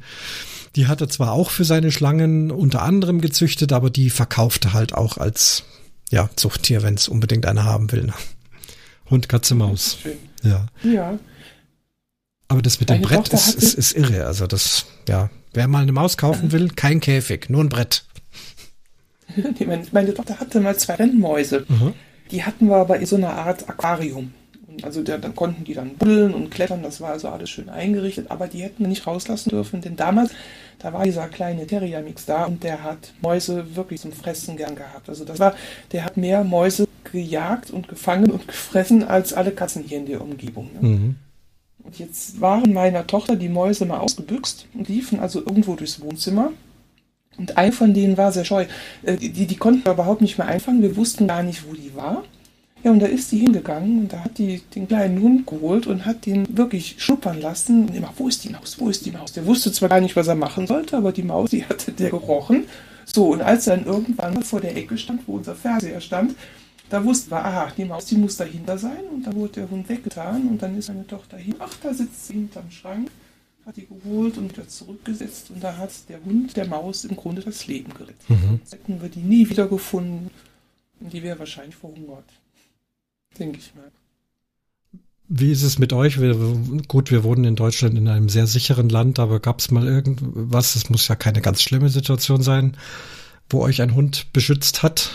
Die 0.76 0.86
hat 0.86 1.00
er 1.00 1.08
zwar 1.08 1.32
auch 1.32 1.50
für 1.50 1.64
seine 1.64 1.92
Schlangen 1.92 2.50
unter 2.50 2.82
anderem 2.82 3.20
gezüchtet, 3.20 3.72
aber 3.72 3.90
die 3.90 4.10
verkaufte 4.10 4.72
halt 4.72 4.94
auch 4.94 5.18
als 5.18 5.64
ja, 6.10 6.28
Zuchttier, 6.36 6.82
wenn 6.82 6.94
es 6.94 7.08
unbedingt 7.08 7.46
einer 7.46 7.64
haben 7.64 7.90
will. 7.92 8.04
Ne? 8.04 8.14
Hund, 9.08 9.28
Katze, 9.28 9.54
Maus. 9.54 9.98
Ja. 10.42 10.66
Ja. 10.82 11.18
Aber 12.50 12.60
das 12.60 12.80
mit 12.80 12.90
dem 12.90 13.00
Brett 13.00 13.32
ist, 13.32 13.54
ist, 13.54 13.74
ist 13.74 13.96
irre. 13.96 14.26
Also 14.26 14.46
das, 14.46 14.84
ja, 15.08 15.30
Wer 15.52 15.66
mal 15.66 15.82
eine 15.82 15.92
Maus 15.92 16.16
kaufen 16.16 16.52
will, 16.52 16.68
kein 16.68 17.00
Käfig, 17.00 17.50
nur 17.50 17.64
ein 17.64 17.68
Brett. 17.68 18.04
meine, 19.92 20.14
Tochter 20.14 20.38
hatte 20.38 20.60
mal 20.60 20.76
zwei 20.76 20.94
Rennmäuse. 20.94 21.64
Mhm. 21.68 21.94
Die 22.30 22.44
hatten 22.44 22.68
wir 22.68 22.76
aber 22.76 22.98
in 22.98 23.06
so 23.06 23.16
einer 23.16 23.32
Art 23.32 23.68
Aquarium. 23.68 24.32
Also 24.82 25.02
der, 25.02 25.18
dann 25.18 25.34
konnten 25.34 25.64
die 25.64 25.74
dann 25.74 25.96
buddeln 25.96 26.32
und 26.32 26.50
klettern, 26.50 26.82
das 26.82 27.00
war 27.00 27.10
also 27.10 27.28
alles 27.28 27.50
schön 27.50 27.68
eingerichtet, 27.68 28.30
aber 28.30 28.46
die 28.46 28.62
hätten 28.62 28.84
wir 28.84 28.88
nicht 28.88 29.06
rauslassen 29.06 29.50
dürfen, 29.50 29.80
denn 29.80 29.96
damals, 29.96 30.30
da 30.78 30.92
war 30.92 31.02
dieser 31.02 31.26
kleine 31.26 31.66
Terrier-Mix 31.66 32.24
da 32.24 32.44
und 32.44 32.62
der 32.62 32.84
hat 32.84 33.12
Mäuse 33.20 33.76
wirklich 33.76 34.00
zum 34.00 34.12
Fressen 34.12 34.56
gern 34.56 34.76
gehabt. 34.76 35.08
Also 35.08 35.24
das 35.24 35.40
war, 35.40 35.54
der 35.90 36.04
hat 36.04 36.16
mehr 36.16 36.44
Mäuse 36.44 36.86
gejagt 37.10 37.72
und 37.72 37.88
gefangen 37.88 38.30
und 38.30 38.46
gefressen 38.48 39.02
als 39.02 39.32
alle 39.32 39.50
Katzen 39.50 39.82
hier 39.82 39.98
in 39.98 40.06
der 40.06 40.20
Umgebung. 40.20 40.70
Ne? 40.80 40.88
Mhm. 40.88 41.16
Und 41.84 41.98
jetzt 41.98 42.40
waren 42.40 42.72
meiner 42.72 43.06
Tochter 43.06 43.36
die 43.36 43.48
Mäuse 43.48 43.84
mal 43.86 43.98
ausgebüxt 43.98 44.66
und 44.74 44.88
liefen 44.88 45.20
also 45.20 45.40
irgendwo 45.40 45.74
durchs 45.74 46.00
Wohnzimmer. 46.00 46.52
Und 47.36 47.56
ein 47.56 47.72
von 47.72 47.94
denen 47.94 48.16
war 48.16 48.32
sehr 48.32 48.44
scheu. 48.44 48.66
Äh, 49.02 49.16
die, 49.16 49.46
die 49.46 49.56
konnten 49.56 49.84
wir 49.84 49.92
überhaupt 49.92 50.20
nicht 50.20 50.38
mehr 50.38 50.46
einfangen. 50.46 50.82
Wir 50.82 50.96
wussten 50.96 51.26
gar 51.26 51.42
nicht, 51.42 51.66
wo 51.68 51.72
die 51.74 51.94
war. 51.94 52.22
Ja, 52.82 52.90
und 52.90 53.00
da 53.00 53.06
ist 53.06 53.28
sie 53.28 53.38
hingegangen 53.38 54.00
und 54.00 54.12
da 54.12 54.24
hat 54.24 54.38
die 54.38 54.62
den 54.74 54.88
kleinen 54.88 55.20
Hund 55.20 55.46
geholt 55.46 55.86
und 55.86 56.06
hat 56.06 56.24
den 56.24 56.56
wirklich 56.56 56.96
schnuppern 56.98 57.40
lassen. 57.40 57.88
Und 57.88 57.94
immer, 57.94 58.12
wo 58.16 58.28
ist 58.28 58.42
die 58.44 58.50
Maus? 58.50 58.78
Wo 58.78 58.88
ist 58.88 59.04
die 59.04 59.10
Maus? 59.10 59.32
Der 59.32 59.44
wusste 59.46 59.70
zwar 59.70 59.90
gar 59.90 60.00
nicht, 60.00 60.16
was 60.16 60.28
er 60.28 60.34
machen 60.34 60.66
sollte, 60.66 60.96
aber 60.96 61.12
die 61.12 61.22
Maus, 61.22 61.50
die 61.50 61.64
hatte 61.64 61.92
der 61.92 62.10
gerochen. 62.10 62.64
So, 63.04 63.26
und 63.32 63.42
als 63.42 63.66
er 63.66 63.76
dann 63.76 63.86
irgendwann 63.86 64.42
vor 64.42 64.60
der 64.60 64.76
Ecke 64.76 64.96
stand, 64.96 65.22
wo 65.26 65.36
unser 65.36 65.54
Fernseher 65.54 66.00
stand, 66.00 66.34
da 66.90 67.04
wussten 67.04 67.30
wir, 67.30 67.44
aha, 67.44 67.72
die 67.76 67.84
Maus, 67.84 68.04
die 68.06 68.16
muss 68.16 68.36
dahinter 68.36 68.76
sein. 68.76 69.04
Und 69.12 69.26
dann 69.26 69.34
wurde 69.34 69.54
der 69.54 69.70
Hund 69.70 69.88
weggetan 69.88 70.48
und 70.48 70.60
dann 70.60 70.76
ist 70.76 70.88
meine 70.88 71.06
Tochter 71.06 71.38
hin. 71.38 71.54
Ach, 71.58 71.72
da 71.82 71.94
sitzt 71.94 72.26
sie 72.26 72.34
hinterm 72.34 72.70
Schrank, 72.70 73.10
hat 73.64 73.76
die 73.76 73.86
geholt 73.86 74.36
und 74.36 74.52
wieder 74.52 74.68
zurückgesetzt. 74.68 75.50
Und 75.50 75.62
da 75.62 75.76
hat 75.76 75.90
der 76.08 76.22
Hund 76.24 76.56
der 76.56 76.66
Maus 76.66 77.04
im 77.04 77.16
Grunde 77.16 77.42
das 77.42 77.66
Leben 77.66 77.94
gerettet. 77.94 78.28
Mhm. 78.28 78.58
Sonst 78.58 78.72
hätten 78.72 79.00
wir 79.00 79.08
die 79.08 79.20
nie 79.20 79.48
wieder 79.48 79.68
gefunden 79.68 80.30
und 81.00 81.12
die 81.12 81.22
wäre 81.22 81.38
wahrscheinlich 81.38 81.76
verhungert. 81.76 82.24
Denke 83.38 83.58
ich 83.58 83.72
mal. 83.74 83.90
Wie 85.32 85.52
ist 85.52 85.62
es 85.62 85.78
mit 85.78 85.92
euch? 85.92 86.20
Wir, 86.20 86.34
gut, 86.88 87.12
wir 87.12 87.22
wohnen 87.22 87.44
in 87.44 87.54
Deutschland 87.54 87.96
in 87.96 88.08
einem 88.08 88.28
sehr 88.28 88.48
sicheren 88.48 88.88
Land, 88.88 89.20
aber 89.20 89.38
gab 89.38 89.60
es 89.60 89.70
mal 89.70 89.86
irgendwas, 89.86 90.74
es 90.74 90.90
muss 90.90 91.06
ja 91.06 91.14
keine 91.14 91.40
ganz 91.40 91.62
schlimme 91.62 91.88
Situation 91.88 92.42
sein, 92.42 92.76
wo 93.48 93.60
euch 93.60 93.80
ein 93.80 93.94
Hund 93.94 94.32
beschützt 94.32 94.82
hat? 94.82 95.12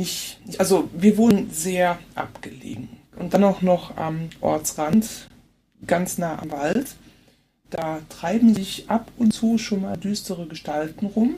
Nicht, 0.00 0.38
also 0.58 0.88
wir 0.92 1.16
wohnen 1.16 1.50
sehr 1.52 1.98
abgelegen 2.14 2.88
und 3.16 3.34
dann 3.34 3.44
auch 3.44 3.60
noch 3.62 3.96
am 3.96 4.30
Ortsrand, 4.40 5.28
ganz 5.86 6.18
nah 6.18 6.40
am 6.40 6.50
Wald. 6.50 6.96
Da 7.68 8.00
treiben 8.08 8.54
sich 8.54 8.84
ab 8.88 9.12
und 9.18 9.32
zu 9.32 9.58
schon 9.58 9.82
mal 9.82 9.96
düstere 9.96 10.46
Gestalten 10.46 11.06
rum. 11.06 11.36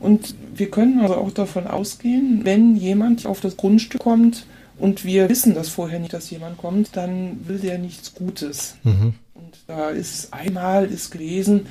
Und 0.00 0.34
wir 0.54 0.70
können 0.70 1.00
also 1.00 1.16
auch 1.16 1.30
davon 1.30 1.66
ausgehen, 1.66 2.44
wenn 2.44 2.76
jemand 2.76 3.26
auf 3.26 3.40
das 3.40 3.56
Grundstück 3.56 4.00
kommt 4.00 4.46
und 4.78 5.04
wir 5.04 5.28
wissen 5.28 5.54
das 5.54 5.68
vorher 5.68 6.00
nicht, 6.00 6.12
dass 6.12 6.30
jemand 6.30 6.58
kommt, 6.58 6.96
dann 6.96 7.46
will 7.46 7.58
der 7.58 7.78
nichts 7.78 8.14
Gutes. 8.14 8.76
Mhm. 8.82 9.14
Und 9.34 9.58
da 9.66 9.90
ist 9.90 10.32
einmal 10.32 10.86
ist 10.86 11.10
gewesen, 11.10 11.66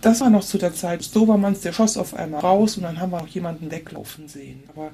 das 0.00 0.20
war 0.20 0.30
noch 0.30 0.44
zu 0.44 0.58
der 0.58 0.74
Zeit 0.74 1.14
Dobermanns, 1.14 1.60
der 1.60 1.72
schoss 1.72 1.96
auf 1.96 2.14
einmal 2.14 2.40
raus 2.40 2.76
und 2.76 2.82
dann 2.82 3.00
haben 3.00 3.12
wir 3.12 3.22
auch 3.22 3.28
jemanden 3.28 3.70
weglaufen 3.70 4.28
sehen. 4.28 4.64
Aber 4.68 4.90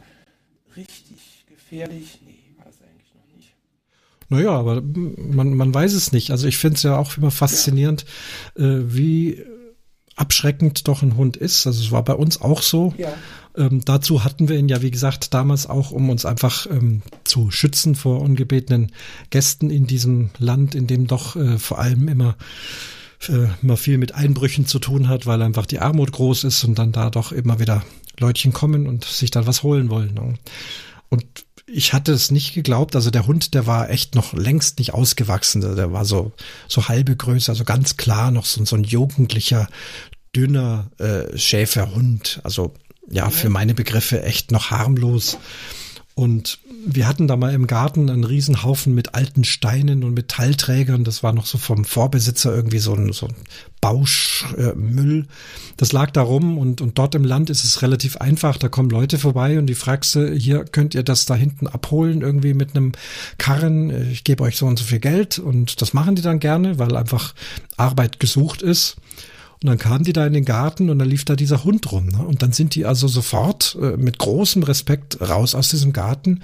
richtig 0.77 1.45
gefährlich, 1.49 2.21
nee, 2.25 2.35
war 2.57 2.67
das 2.67 2.77
eigentlich 2.83 3.13
noch 3.15 3.37
nicht. 3.37 3.55
Naja, 4.29 4.51
aber 4.51 4.83
man, 4.83 5.55
man 5.55 5.75
weiß 5.75 5.93
es 5.93 6.13
nicht. 6.13 6.31
Also 6.31 6.47
ich 6.47 6.59
finde 6.59 6.77
es 6.77 6.83
ja 6.83 6.97
auch 6.97 7.17
immer 7.17 7.31
faszinierend, 7.31 8.05
ja. 8.57 8.65
äh, 8.65 8.95
wie 8.95 9.45
abschreckend 10.17 10.87
doch 10.87 11.03
ein 11.03 11.17
Hund 11.17 11.37
ist. 11.37 11.67
Also 11.67 11.83
es 11.83 11.91
war 11.91 12.05
bei 12.05 12.15
uns 12.15 12.41
auch 12.41 12.63
so. 12.63 12.95
Ja. 12.99 13.13
Ähm, 13.57 13.83
dazu 13.85 14.23
hatten 14.23 14.49
wir 14.49 14.59
ihn 14.59 14.69
ja, 14.69 14.83
wie 14.83 14.91
gesagt, 14.91 15.35
damals 15.35 15.67
auch, 15.67 15.91
um 15.91 16.11
uns 16.11 16.25
einfach 16.25 16.67
ähm, 16.71 17.03
zu 17.25 17.51
schützen 17.51 17.95
vor 17.95 18.21
ungebetenen 18.21 18.93
Gästen 19.31 19.71
in 19.71 19.87
diesem 19.87 20.31
Land, 20.39 20.75
in 20.75 20.87
dem 20.87 21.07
doch 21.07 21.37
äh, 21.37 21.59
vor 21.59 21.79
allem 21.79 22.07
immer 22.09 22.37
äh, 23.29 23.49
immer 23.63 23.77
viel 23.77 23.99
mit 23.99 24.15
Einbrüchen 24.15 24.67
zu 24.67 24.79
tun 24.79 25.09
hat, 25.09 25.27
weil 25.27 25.43
einfach 25.43 25.67
die 25.67 25.81
Armut 25.81 26.13
groß 26.13 26.45
ist 26.45 26.65
und 26.65 26.79
dann 26.79 26.93
da 26.93 27.11
doch 27.11 27.33
immer 27.33 27.59
wieder 27.59 27.83
Leutchen 28.21 28.53
kommen 28.53 28.87
und 28.87 29.05
sich 29.05 29.31
dann 29.31 29.47
was 29.47 29.63
holen 29.63 29.91
wollen. 29.91 30.15
Ne? 30.15 30.35
Und 31.09 31.25
ich 31.67 31.93
hatte 31.93 32.13
es 32.13 32.31
nicht 32.31 32.55
geglaubt. 32.55 32.97
Also 32.97 33.11
der 33.11 33.27
Hund, 33.27 33.55
der 33.55 33.67
war 33.67 33.91
echt 33.91 34.15
noch 34.15 34.33
längst 34.33 34.79
nicht 34.79 34.95
ausgewachsen. 34.95 35.61
Der 35.61 35.93
war 35.93 36.05
so, 36.05 36.33
so 36.69 36.89
halbe 36.89 37.17
Größe, 37.17 37.51
also 37.51 37.65
ganz 37.65 37.97
klar 37.97 38.31
noch 38.31 38.45
so, 38.45 38.65
so 38.65 38.77
ein 38.77 38.85
jugendlicher, 38.85 39.69
dünner 40.35 40.91
äh, 40.99 41.37
Schäferhund. 41.37 42.41
Also 42.45 42.75
ja, 43.09 43.31
für 43.31 43.49
meine 43.49 43.75
Begriffe 43.75 44.23
echt 44.23 44.53
noch 44.53 44.71
harmlos. 44.71 45.39
Und 46.15 46.59
wir 46.87 47.07
hatten 47.07 47.29
da 47.29 47.37
mal 47.37 47.53
im 47.53 47.67
Garten 47.67 48.11
einen 48.11 48.25
Riesenhaufen 48.25 48.95
mit 48.95 49.15
alten 49.15 49.45
Steinen 49.45 50.05
und 50.05 50.15
Metallträgern. 50.15 51.05
Das 51.05 51.23
war 51.23 51.33
noch 51.33 51.47
so 51.47 51.59
vom 51.59 51.85
Vorbesitzer 51.85 52.55
irgendwie 52.55 52.79
so 52.79 52.95
ein, 52.95 53.13
so 53.13 53.27
ein 53.27 53.35
Bauschmüll. 53.81 55.21
Äh, 55.21 55.25
das 55.77 55.93
lag 55.93 56.11
da 56.11 56.23
rum 56.23 56.59
und, 56.59 56.81
und 56.81 56.99
dort 56.99 57.15
im 57.15 57.25
Land 57.25 57.51
ist 57.51 57.65
es 57.65 57.83
relativ 57.83 58.17
einfach. 58.17 58.57
Da 58.57 58.69
kommen 58.69 58.91
Leute 58.91 59.19
vorbei 59.19 59.59
und 59.59 59.67
die 59.67 59.75
fragst 59.75 60.15
du, 60.15 60.33
hier 60.33 60.65
könnt 60.65 60.95
ihr 60.95 61.03
das 61.03 61.27
da 61.27 61.35
hinten 61.35 61.67
abholen, 61.67 62.23
irgendwie 62.23 62.55
mit 62.55 62.77
einem 62.77 62.93
Karren. 63.39 64.11
Ich 64.11 64.25
gebe 64.25 64.43
euch 64.43 64.57
so 64.57 64.67
und 64.67 64.79
so 64.79 64.85
viel 64.85 65.01
Geld 65.01 65.39
und 65.39 65.83
das 65.83 65.93
machen 65.93 66.15
die 66.15 66.23
dann 66.23 66.41
gerne, 66.41 66.79
weil 66.79 66.97
einfach 66.97 67.35
Arbeit 67.77 68.21
gesucht 68.21 68.63
ist. 68.63 68.97
Und 69.63 69.69
dann 69.69 69.79
kamen 69.79 70.05
die 70.05 70.15
da 70.15 70.27
in 70.27 70.33
den 70.33 70.47
Garten 70.47 70.89
und 70.89 70.99
dann 70.99 71.09
lief 71.09 71.25
da 71.25 71.37
dieser 71.37 71.65
Hund 71.65 71.93
rum. 71.93 72.07
Ne? 72.07 72.19
Und 72.19 72.43
dann 72.43 72.53
sind 72.53 72.75
die 72.75 72.87
also 72.87 73.09
sofort 73.09 73.77
äh, 73.81 73.97
mit 73.97 74.19
großem 74.19 74.63
Respekt 74.63 75.21
raus 75.21 75.55
aus 75.55 75.69
diesem 75.69 75.93
Garten 75.93 76.43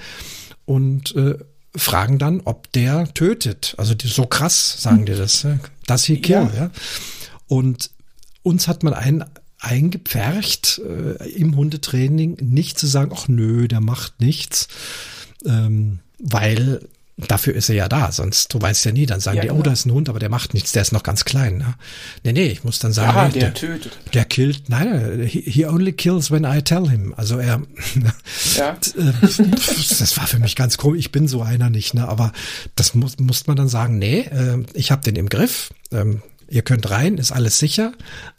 und 0.67 1.14
äh, 1.17 1.39
fragen 1.75 2.19
dann, 2.19 2.43
ob 2.45 2.71
der 2.73 3.12
tötet. 3.14 3.75
Also 3.79 3.95
die, 3.95 4.09
so 4.09 4.27
krass 4.27 4.83
sagen 4.83 5.07
die 5.07 5.14
das. 5.14 5.43
Ja? 5.45 5.59
Das 5.87 6.05
hier 6.05 6.21
kill, 6.21 6.35
ja. 6.35 6.51
ja. 6.55 6.71
Und 7.49 7.91
uns 8.43 8.69
hat 8.69 8.83
man 8.83 8.93
ein, 8.93 9.25
eingepfercht 9.61 10.81
äh, 10.85 11.29
im 11.31 11.57
Hundetraining, 11.57 12.37
nicht 12.41 12.79
zu 12.79 12.87
sagen, 12.87 13.12
ach 13.14 13.29
nö, 13.29 13.67
der 13.67 13.81
macht 13.81 14.21
nichts, 14.21 14.69
ähm, 15.45 16.01
weil 16.19 16.81
Dafür 17.19 17.55
ist 17.55 17.71
er 17.71 17.77
ja 17.77 17.89
da, 17.89 18.12
sonst, 18.12 18.53
du 18.53 18.61
weißt 18.61 18.85
ja 18.85 18.93
nie, 18.93 19.07
dann 19.07 19.21
sagen 19.21 19.39
ja, 19.39 19.43
die, 19.43 19.49
genau. 19.49 19.61
oh, 19.61 19.62
da 19.62 19.73
ist 19.73 19.87
ein 19.87 19.93
Hund, 19.93 20.11
aber 20.11 20.19
der 20.19 20.29
macht 20.29 20.53
nichts, 20.53 20.73
der 20.73 20.83
ist 20.83 20.93
noch 20.93 21.03
ganz 21.03 21.25
klein. 21.25 21.57
Ne? 21.57 21.75
Nee, 22.25 22.33
nee, 22.35 22.47
ich 22.49 22.62
muss 22.62 22.79
dann 22.79 22.93
sagen, 22.93 23.17
ja, 23.17 23.27
nee, 23.29 23.33
der, 23.33 23.51
der, 23.51 23.55
tötet. 23.55 23.99
Der 24.12 24.27
killt, 24.27 24.69
nein, 24.69 25.23
he, 25.27 25.41
he 25.41 25.64
only 25.64 25.95
kills 25.95 26.31
when 26.31 26.45
I 26.45 26.61
tell 26.61 26.87
him. 26.91 27.14
Also 27.17 27.39
er, 27.39 27.62
ja. 28.57 28.77
Das 29.99 30.17
war 30.19 30.27
für 30.27 30.39
mich 30.39 30.57
ganz 30.57 30.77
komisch, 30.77 31.01
ich 31.01 31.12
bin 31.12 31.27
so 31.27 31.41
einer 31.41 31.71
nicht, 31.71 31.95
ne? 31.95 32.07
aber 32.07 32.33
das 32.75 32.95
muss, 32.95 33.19
muss 33.19 33.47
man 33.47 33.57
dann 33.57 33.69
sagen, 33.69 33.99
nee, 33.99 34.21
äh, 34.21 34.62
ich 34.75 34.91
habe 34.91 35.01
den 35.01 35.17
im 35.17 35.31
Griff, 35.31 35.71
ähm, 35.93 36.21
ihr 36.51 36.62
könnt 36.62 36.91
rein, 36.91 37.17
ist 37.17 37.33
alles 37.33 37.59
sicher, 37.59 37.93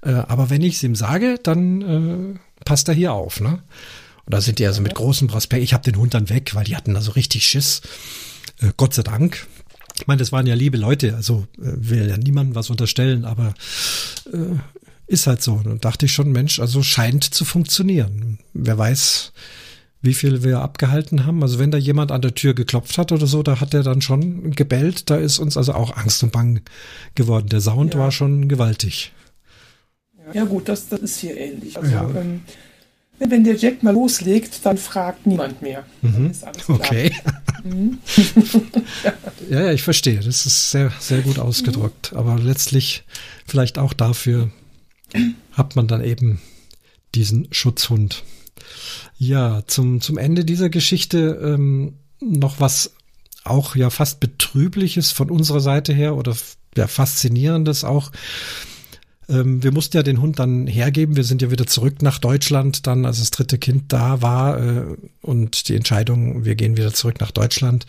äh, 0.04 0.12
aber 0.12 0.52
wenn 0.52 0.62
ich 0.62 0.76
es 0.76 0.84
ihm 0.84 0.94
sage, 0.94 1.40
dann 1.42 2.36
äh, 2.36 2.64
passt 2.64 2.88
er 2.90 2.94
hier 2.94 3.14
auf. 3.14 3.40
Ne? 3.40 3.64
Und 4.26 4.34
da 4.34 4.42
sind 4.42 4.60
die 4.60 4.68
also 4.68 4.82
mit 4.82 4.94
großem 4.94 5.28
Prospekt, 5.28 5.64
ich 5.64 5.74
habe 5.74 5.84
den 5.84 5.98
Hund 5.98 6.14
dann 6.14 6.30
weg, 6.30 6.54
weil 6.54 6.66
die 6.66 6.76
hatten 6.76 6.96
also 6.96 7.12
richtig 7.12 7.46
Schiss. 7.48 7.82
Äh, 8.60 8.72
Gott 8.78 8.94
sei 8.94 9.04
Dank. 9.04 9.48
Ich 10.00 10.08
meine, 10.08 10.20
das 10.20 10.32
waren 10.32 10.46
ja 10.46 10.56
liebe 10.56 10.78
Leute, 10.78 11.16
also 11.16 11.48
äh, 11.58 11.72
will 11.76 12.10
ja 12.10 12.18
niemandem 12.18 12.56
was 12.56 12.70
unterstellen, 12.70 13.26
aber 13.26 13.54
äh, 14.32 14.58
ist 15.08 15.28
halt 15.28 15.42
so. 15.42 15.62
Und 15.64 15.86
dachte 15.86 16.06
ich 16.06 16.14
schon, 16.14 16.32
Mensch, 16.32 16.60
also 16.60 16.84
scheint 16.84 17.24
zu 17.24 17.46
funktionieren. 17.46 18.40
Wer 18.54 18.78
weiß, 18.78 19.32
wie 20.02 20.14
viel 20.14 20.44
wir 20.44 20.60
abgehalten 20.60 21.26
haben. 21.26 21.42
Also 21.42 21.60
wenn 21.60 21.72
da 21.72 21.78
jemand 21.78 22.12
an 22.12 22.22
der 22.22 22.36
Tür 22.36 22.54
geklopft 22.54 22.98
hat 22.98 23.12
oder 23.12 23.26
so, 23.26 23.42
da 23.42 23.60
hat 23.60 23.74
er 23.74 23.84
dann 23.84 24.02
schon 24.02 24.52
gebellt. 24.52 25.10
Da 25.10 25.18
ist 25.18 25.40
uns 25.40 25.58
also 25.58 25.74
auch 25.74 25.96
Angst 25.98 26.22
und 26.24 26.32
Bang 26.32 26.62
geworden. 27.16 27.50
Der 27.50 27.62
Sound 27.62 27.94
ja. 27.94 28.00
war 28.02 28.12
schon 28.12 28.48
gewaltig. 28.48 29.12
Ja 30.34 30.44
gut, 30.44 30.68
das, 30.68 30.90
das 30.90 31.00
ist 31.00 31.20
hier 31.20 31.38
ähnlich. 31.38 31.78
Also 31.78 31.92
ja. 31.92 32.10
ähm, 32.16 32.42
wenn 33.20 33.44
der 33.44 33.56
Jack 33.56 33.84
mal 33.84 33.94
loslegt, 33.94 34.66
dann 34.66 34.78
fragt 34.78 35.26
niemand 35.26 35.62
mehr. 35.62 35.86
Mhm. 36.02 36.32
okay. 36.68 37.12
Mhm. 37.64 37.98
ja. 39.50 39.64
ja, 39.64 39.72
ich 39.74 39.82
verstehe. 39.82 40.22
Das 40.22 40.46
ist 40.46 40.72
sehr, 40.72 40.90
sehr 41.00 41.22
gut 41.22 41.38
ausgedrückt. 41.38 42.14
Mhm. 42.14 42.18
Aber 42.18 42.40
letztlich 42.40 43.04
vielleicht 43.46 43.78
auch 43.78 43.92
dafür 43.92 44.52
hat 45.52 45.76
man 45.76 45.88
dann 45.88 46.02
eben 46.02 46.40
diesen 47.14 47.48
Schutzhund. 47.52 48.24
Ja, 49.18 49.64
zum, 49.68 50.00
zum 50.00 50.18
Ende 50.18 50.46
dieser 50.46 50.70
Geschichte 50.70 51.40
ähm, 51.44 51.96
noch 52.22 52.60
was 52.60 52.94
auch 53.44 53.76
ja 53.76 53.90
fast 53.90 54.20
betrübliches 54.20 55.12
von 55.12 55.30
unserer 55.32 55.62
Seite 55.62 55.94
her 55.94 56.16
oder 56.16 56.36
ja 56.76 56.88
faszinierendes 56.88 57.84
auch. 57.84 58.12
Ähm, 59.30 59.62
wir 59.64 59.72
mussten 59.72 59.98
ja 59.98 60.04
den 60.04 60.22
Hund 60.22 60.40
dann 60.40 60.68
hergeben. 60.68 61.16
Wir 61.16 61.24
sind 61.24 61.42
ja 61.42 61.52
wieder 61.52 61.68
zurück 61.68 62.02
nach 62.02 62.20
Deutschland, 62.20 62.88
dann 62.88 63.06
als 63.06 63.20
das 63.20 63.32
dritte 63.32 63.58
Kind 63.58 63.92
da 63.92 64.22
war 64.22 64.60
äh, 64.62 64.84
und 65.22 65.68
die 65.68 65.76
Entscheidung, 65.76 66.46
wir 66.46 66.56
gehen 66.56 66.78
wieder 66.78 66.94
zurück 66.94 67.20
nach 67.20 67.32
Deutschland, 67.32 67.86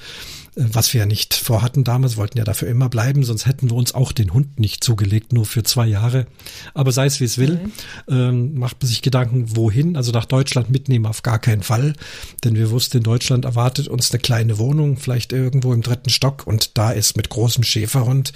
was 0.59 0.93
wir 0.93 1.01
ja 1.01 1.07
nicht 1.07 1.35
vorhatten 1.35 1.85
damals, 1.85 2.17
wollten 2.17 2.37
ja 2.37 2.45
dafür 2.45 2.69
immer 2.69 2.89
bleiben, 2.89 3.23
sonst 3.23 3.47
hätten 3.47 3.71
wir 3.71 3.77
uns 3.77 3.95
auch 3.95 4.11
den 4.11 4.35
Hund 4.35 4.59
nicht 4.59 4.83
zugelegt, 4.83 5.33
nur 5.33 5.47
für 5.47 5.63
zwei 5.63 5.87
Jahre. 5.87 6.27
Aber 6.75 6.91
sei 6.91 7.07
es 7.07 7.21
wie 7.21 7.25
es 7.25 7.39
will, 7.39 7.61
mhm. 7.63 7.73
ähm, 8.09 8.59
macht 8.59 8.83
man 8.83 8.89
sich 8.89 9.01
Gedanken, 9.01 9.57
wohin, 9.57 9.97
also 9.97 10.11
nach 10.11 10.25
Deutschland 10.25 10.71
mitnehmen 10.71 11.07
auf 11.07 11.23
gar 11.23 11.39
keinen 11.39 11.63
Fall, 11.63 11.95
denn 12.43 12.57
wir 12.57 12.71
wussten, 12.71 12.99
in 12.99 13.03
Deutschland 13.05 13.45
erwartet 13.45 13.87
uns 13.87 14.11
eine 14.11 14.19
kleine 14.19 14.59
Wohnung, 14.59 14.97
vielleicht 14.97 15.33
irgendwo 15.33 15.73
im 15.73 15.83
dritten 15.83 16.11
Stock 16.11 16.47
und 16.47 16.77
da 16.77 16.91
ist 16.91 17.17
mit 17.17 17.29
großem 17.29 17.63
Schäferhund, 17.63 18.33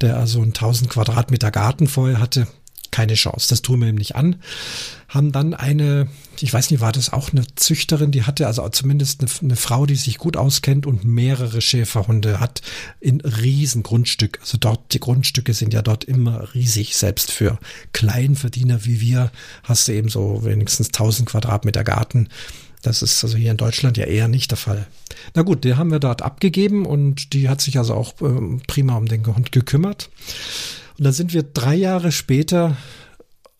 der 0.00 0.16
also 0.16 0.38
einen 0.40 0.54
1000 0.54 0.88
Quadratmeter 0.88 1.50
Garten 1.50 1.88
vorher 1.88 2.20
hatte, 2.20 2.46
keine 2.96 3.12
Chance. 3.12 3.48
Das 3.50 3.60
tun 3.60 3.82
wir 3.82 3.88
ihm 3.88 3.96
nicht 3.96 4.16
an. 4.16 4.36
Haben 5.06 5.30
dann 5.30 5.52
eine, 5.52 6.08
ich 6.40 6.50
weiß 6.50 6.70
nicht, 6.70 6.80
war 6.80 6.92
das 6.92 7.12
auch 7.12 7.30
eine 7.30 7.44
Züchterin, 7.54 8.10
die 8.10 8.22
hatte 8.22 8.46
also 8.46 8.66
zumindest 8.70 9.20
eine, 9.20 9.30
eine 9.42 9.56
Frau, 9.56 9.84
die 9.84 9.96
sich 9.96 10.16
gut 10.16 10.38
auskennt 10.38 10.86
und 10.86 11.04
mehrere 11.04 11.60
Schäferhunde 11.60 12.40
hat 12.40 12.62
in 12.98 13.20
riesen 13.20 13.82
Grundstück. 13.82 14.38
Also 14.40 14.56
dort, 14.56 14.94
die 14.94 15.00
Grundstücke 15.00 15.52
sind 15.52 15.74
ja 15.74 15.82
dort 15.82 16.04
immer 16.04 16.54
riesig. 16.54 16.96
Selbst 16.96 17.32
für 17.32 17.58
Kleinverdiener 17.92 18.86
wie 18.86 19.02
wir 19.02 19.30
hast 19.62 19.88
du 19.88 19.92
eben 19.92 20.08
so 20.08 20.42
wenigstens 20.44 20.86
1000 20.86 21.28
Quadratmeter 21.28 21.84
Garten. 21.84 22.30
Das 22.80 23.02
ist 23.02 23.22
also 23.22 23.36
hier 23.36 23.50
in 23.50 23.58
Deutschland 23.58 23.98
ja 23.98 24.06
eher 24.06 24.28
nicht 24.28 24.52
der 24.52 24.58
Fall. 24.58 24.86
Na 25.34 25.42
gut, 25.42 25.64
die 25.64 25.74
haben 25.74 25.90
wir 25.90 25.98
dort 25.98 26.22
abgegeben 26.22 26.86
und 26.86 27.34
die 27.34 27.50
hat 27.50 27.60
sich 27.60 27.76
also 27.76 27.92
auch 27.92 28.14
äh, 28.22 28.58
prima 28.66 28.96
um 28.96 29.04
den 29.04 29.26
Hund 29.26 29.52
gekümmert. 29.52 30.08
Und 30.98 31.04
dann 31.04 31.12
sind 31.12 31.32
wir 31.32 31.42
drei 31.42 31.74
Jahre 31.74 32.12
später 32.12 32.76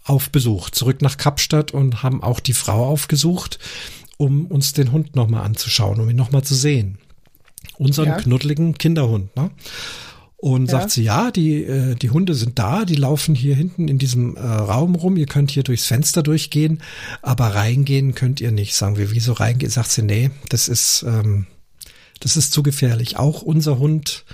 auf 0.04 0.30
Besuch, 0.30 0.70
zurück 0.70 1.02
nach 1.02 1.16
Kapstadt 1.16 1.72
und 1.72 2.02
haben 2.02 2.22
auch 2.22 2.40
die 2.40 2.52
Frau 2.52 2.86
aufgesucht, 2.86 3.58
um 4.16 4.46
uns 4.46 4.72
den 4.72 4.92
Hund 4.92 5.16
nochmal 5.16 5.44
anzuschauen, 5.44 6.00
um 6.00 6.08
ihn 6.08 6.16
nochmal 6.16 6.42
zu 6.42 6.54
sehen. 6.54 6.98
Unseren 7.76 8.08
ja. 8.08 8.16
knuddeligen 8.16 8.78
Kinderhund, 8.78 9.34
ne? 9.36 9.50
Und 10.38 10.66
ja. 10.66 10.80
sagt 10.80 10.90
sie, 10.90 11.02
ja, 11.02 11.30
die, 11.30 11.64
äh, 11.64 11.94
die 11.94 12.10
Hunde 12.10 12.34
sind 12.34 12.58
da, 12.58 12.84
die 12.84 12.94
laufen 12.94 13.34
hier 13.34 13.56
hinten 13.56 13.88
in 13.88 13.98
diesem 13.98 14.36
äh, 14.36 14.40
Raum 14.40 14.94
rum, 14.94 15.16
ihr 15.16 15.26
könnt 15.26 15.50
hier 15.50 15.62
durchs 15.62 15.86
Fenster 15.86 16.22
durchgehen, 16.22 16.82
aber 17.22 17.54
reingehen 17.54 18.14
könnt 18.14 18.40
ihr 18.40 18.52
nicht. 18.52 18.74
Sagen 18.74 18.98
wir, 18.98 19.10
wieso 19.10 19.32
reingehen? 19.32 19.72
Sagt 19.72 19.90
sie, 19.90 20.02
nee, 20.02 20.30
das 20.50 20.68
ist, 20.68 21.04
ähm, 21.08 21.46
das 22.20 22.36
ist 22.36 22.52
zu 22.52 22.62
gefährlich. 22.62 23.16
Auch 23.16 23.40
unser 23.42 23.78
Hund, 23.78 24.24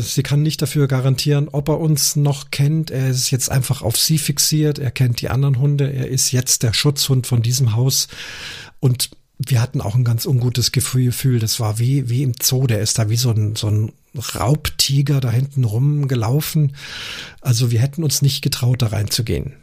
sie 0.00 0.22
kann 0.22 0.42
nicht 0.42 0.62
dafür 0.62 0.88
garantieren, 0.88 1.48
ob 1.48 1.68
er 1.68 1.80
uns 1.80 2.16
noch 2.16 2.50
kennt. 2.50 2.90
Er 2.90 3.08
ist 3.08 3.30
jetzt 3.30 3.50
einfach 3.50 3.82
auf 3.82 3.96
sie 3.96 4.18
fixiert, 4.18 4.78
er 4.78 4.90
kennt 4.90 5.20
die 5.20 5.28
anderen 5.28 5.58
Hunde, 5.58 5.92
er 5.92 6.08
ist 6.08 6.32
jetzt 6.32 6.62
der 6.62 6.72
Schutzhund 6.72 7.26
von 7.26 7.42
diesem 7.42 7.74
Haus. 7.74 8.08
Und 8.80 9.10
wir 9.38 9.60
hatten 9.60 9.80
auch 9.80 9.94
ein 9.94 10.04
ganz 10.04 10.26
ungutes 10.26 10.72
Gefühl. 10.72 11.38
Das 11.38 11.60
war 11.60 11.78
wie, 11.78 12.08
wie 12.08 12.22
im 12.22 12.32
Zoo. 12.40 12.66
Der 12.66 12.80
ist 12.80 12.98
da 12.98 13.10
wie 13.10 13.16
so 13.16 13.30
ein, 13.30 13.54
so 13.54 13.68
ein 13.68 13.92
Raubtiger 14.34 15.20
da 15.20 15.30
hinten 15.30 15.64
rumgelaufen. 15.64 16.74
Also 17.40 17.70
wir 17.70 17.80
hätten 17.80 18.02
uns 18.02 18.22
nicht 18.22 18.42
getraut, 18.42 18.80
da 18.82 18.88
reinzugehen. 18.88 19.54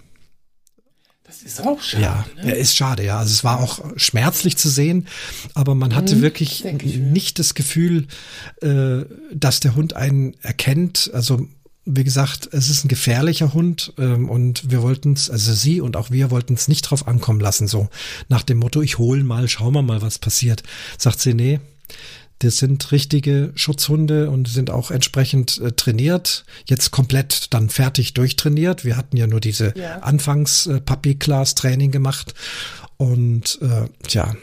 Das 1.33 1.41
ist 1.41 1.65
auch 1.65 1.81
schade. 1.81 2.03
Ja, 2.03 2.25
ne? 2.43 2.51
ist 2.53 2.75
schade, 2.75 3.03
ja. 3.03 3.17
Also 3.17 3.31
es 3.31 3.43
war 3.43 3.59
auch 3.59 3.79
schmerzlich 3.95 4.55
zu 4.55 4.69
sehen, 4.69 5.07
aber 5.55 5.73
man 5.73 5.95
hatte 5.95 6.17
mhm, 6.17 6.21
wirklich 6.21 6.63
nicht 6.63 7.39
das 7.39 7.55
Gefühl, 7.55 8.07
äh, 8.61 9.05
dass 9.33 9.59
der 9.59 9.75
Hund 9.75 9.95
einen 9.95 10.35
erkennt. 10.43 11.09
Also 11.11 11.47
wie 11.85 12.03
gesagt, 12.03 12.49
es 12.51 12.69
ist 12.69 12.85
ein 12.85 12.87
gefährlicher 12.87 13.53
Hund 13.53 13.93
ähm, 13.97 14.29
und 14.29 14.69
wir 14.69 14.83
wollten 14.83 15.13
es, 15.13 15.31
also 15.31 15.53
sie 15.53 15.81
und 15.81 15.97
auch 15.97 16.11
wir 16.11 16.29
wollten 16.29 16.53
es 16.53 16.67
nicht 16.67 16.83
drauf 16.83 17.07
ankommen 17.07 17.39
lassen, 17.39 17.67
so 17.67 17.89
nach 18.29 18.43
dem 18.43 18.59
Motto, 18.59 18.83
ich 18.83 18.99
hole 18.99 19.23
mal, 19.23 19.49
schauen 19.49 19.73
wir 19.73 19.81
mal, 19.81 20.03
was 20.03 20.19
passiert. 20.19 20.61
Sagt 20.99 21.19
sie, 21.19 21.33
nee, 21.33 21.59
das 22.43 22.57
sind 22.57 22.91
richtige 22.91 23.51
Schutzhunde 23.55 24.29
und 24.29 24.47
sind 24.47 24.69
auch 24.69 24.91
entsprechend 24.91 25.59
äh, 25.59 25.71
trainiert, 25.71 26.45
jetzt 26.65 26.91
komplett 26.91 27.53
dann 27.53 27.69
fertig 27.69 28.13
durchtrainiert. 28.13 28.85
Wir 28.85 28.97
hatten 28.97 29.17
ja 29.17 29.27
nur 29.27 29.39
diese 29.39 29.73
ja. 29.77 29.99
Anfangs 29.99 30.67
äh, 30.67 30.81
Puppy 30.81 31.15
Class 31.15 31.55
Training 31.55 31.91
gemacht 31.91 32.33
und 32.97 33.59
äh, 33.61 33.87
tja, 34.07 34.35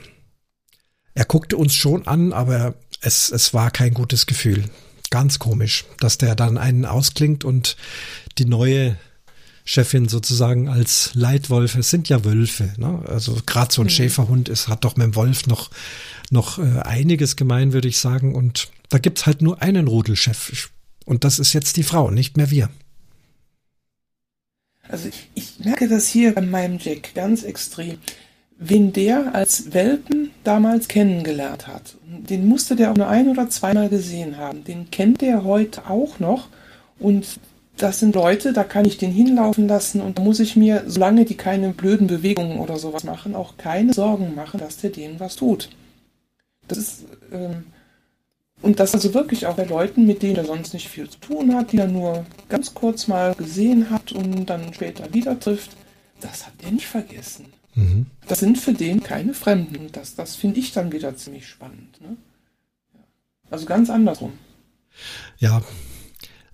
er 1.14 1.24
guckte 1.24 1.56
uns 1.56 1.74
schon 1.74 2.06
an, 2.06 2.32
aber 2.32 2.74
es, 3.00 3.30
es 3.30 3.52
war 3.52 3.70
kein 3.70 3.94
gutes 3.94 4.26
Gefühl. 4.26 4.64
Ganz 5.10 5.38
komisch, 5.38 5.84
dass 5.98 6.18
der 6.18 6.34
dann 6.34 6.56
einen 6.56 6.84
ausklingt 6.84 7.44
und 7.44 7.76
die 8.38 8.44
neue 8.44 8.96
Chefin 9.70 10.08
sozusagen 10.08 10.68
als 10.68 11.12
Leitwolf, 11.14 11.76
es 11.76 11.90
sind 11.90 12.08
ja 12.08 12.24
Wölfe, 12.24 12.72
ne? 12.76 13.04
also 13.06 13.38
gerade 13.46 13.72
so 13.72 13.82
ein 13.82 13.84
mhm. 13.84 13.90
Schäferhund 13.90 14.48
ist, 14.48 14.66
hat 14.66 14.82
doch 14.84 14.96
mit 14.96 15.04
dem 15.04 15.14
Wolf 15.14 15.46
noch, 15.46 15.70
noch 16.30 16.58
äh, 16.58 16.80
einiges 16.80 17.36
gemein, 17.36 17.72
würde 17.72 17.86
ich 17.86 17.98
sagen. 17.98 18.34
Und 18.34 18.72
da 18.88 18.98
gibt's 18.98 19.26
halt 19.26 19.42
nur 19.42 19.62
einen 19.62 19.86
Rudelchef. 19.86 20.70
Und 21.04 21.22
das 21.22 21.38
ist 21.38 21.52
jetzt 21.52 21.76
die 21.76 21.84
Frau, 21.84 22.10
nicht 22.10 22.36
mehr 22.36 22.50
wir. 22.50 22.68
Also 24.88 25.08
ich 25.36 25.60
merke 25.60 25.86
das 25.86 26.08
hier 26.08 26.34
bei 26.34 26.40
meinem 26.40 26.80
Jack 26.80 27.14
ganz 27.14 27.44
extrem 27.44 27.98
wen 28.58 28.92
der 28.92 29.36
als 29.36 29.72
Welpen 29.72 30.32
damals 30.42 30.88
kennengelernt 30.88 31.68
hat. 31.68 31.96
Den 32.04 32.46
musste 32.48 32.74
der 32.74 32.90
auch 32.90 32.96
nur 32.96 33.08
ein 33.08 33.28
oder 33.28 33.48
zweimal 33.48 33.88
gesehen 33.88 34.36
haben. 34.36 34.64
Den 34.64 34.90
kennt 34.90 35.20
der 35.20 35.44
heute 35.44 35.88
auch 35.88 36.18
noch. 36.18 36.48
Und 36.98 37.38
das 37.80 38.00
sind 38.00 38.14
Leute, 38.14 38.52
da 38.52 38.62
kann 38.62 38.84
ich 38.84 38.98
den 38.98 39.10
hinlaufen 39.10 39.66
lassen 39.66 40.00
und 40.02 40.18
da 40.18 40.22
muss 40.22 40.38
ich 40.38 40.54
mir, 40.54 40.84
solange 40.86 41.24
die 41.24 41.36
keine 41.36 41.70
blöden 41.70 42.06
Bewegungen 42.06 42.58
oder 42.58 42.76
sowas 42.76 43.04
machen, 43.04 43.34
auch 43.34 43.56
keine 43.56 43.94
Sorgen 43.94 44.34
machen, 44.34 44.60
dass 44.60 44.76
der 44.76 44.90
denen 44.90 45.18
was 45.18 45.36
tut. 45.36 45.70
Das 46.68 46.78
ist, 46.78 47.04
ähm, 47.32 47.64
und 48.60 48.78
das 48.78 48.94
also 48.94 49.14
wirklich 49.14 49.46
auch 49.46 49.56
bei 49.56 49.64
Leuten, 49.64 50.06
mit 50.06 50.22
denen 50.22 50.36
er 50.36 50.44
sonst 50.44 50.74
nicht 50.74 50.88
viel 50.88 51.08
zu 51.08 51.18
tun 51.18 51.54
hat, 51.54 51.72
die 51.72 51.78
er 51.78 51.88
nur 51.88 52.26
ganz 52.50 52.74
kurz 52.74 53.08
mal 53.08 53.34
gesehen 53.34 53.88
hat 53.88 54.12
und 54.12 54.46
dann 54.46 54.74
später 54.74 55.12
wieder 55.14 55.40
trifft, 55.40 55.70
das 56.20 56.46
hat 56.46 56.52
er 56.62 56.72
nicht 56.72 56.86
vergessen. 56.86 57.46
Mhm. 57.74 58.06
Das 58.28 58.40
sind 58.40 58.58
für 58.58 58.74
den 58.74 59.02
keine 59.02 59.32
Fremden. 59.32 59.90
Das, 59.92 60.14
das 60.14 60.36
finde 60.36 60.60
ich 60.60 60.72
dann 60.72 60.92
wieder 60.92 61.16
ziemlich 61.16 61.48
spannend. 61.48 61.98
Ne? 62.02 62.16
Also 63.50 63.64
ganz 63.64 63.88
andersrum. 63.88 64.34
Ja, 65.38 65.62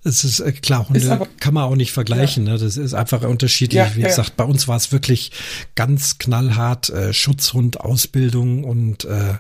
es 0.07 0.25
ist 0.25 0.41
äh, 0.41 0.53
klar, 0.53 0.89
Hunde 0.89 1.01
ist 1.01 1.09
aber, 1.09 1.27
kann 1.41 1.55
man 1.55 1.65
auch 1.65 1.77
nicht 1.77 1.93
vergleichen. 1.93 2.47
Ja. 2.47 2.55
Ne? 2.55 2.59
Das 2.59 2.77
ist 2.77 2.95
einfach 2.95 3.23
unterschiedlich. 3.23 3.79
Ja, 3.79 3.95
Wie 3.95 4.01
ja, 4.01 4.09
gesagt, 4.09 4.37
bei 4.37 4.45
uns 4.45 4.69
war 4.69 4.77
es 4.77 4.93
wirklich 4.93 5.33
ganz 5.75 6.19
knallhart 6.19 6.91
äh, 6.91 7.13
Schutzhund, 7.13 7.81
Ausbildung 7.81 8.65
und 8.65 9.05
äh, 9.05 9.35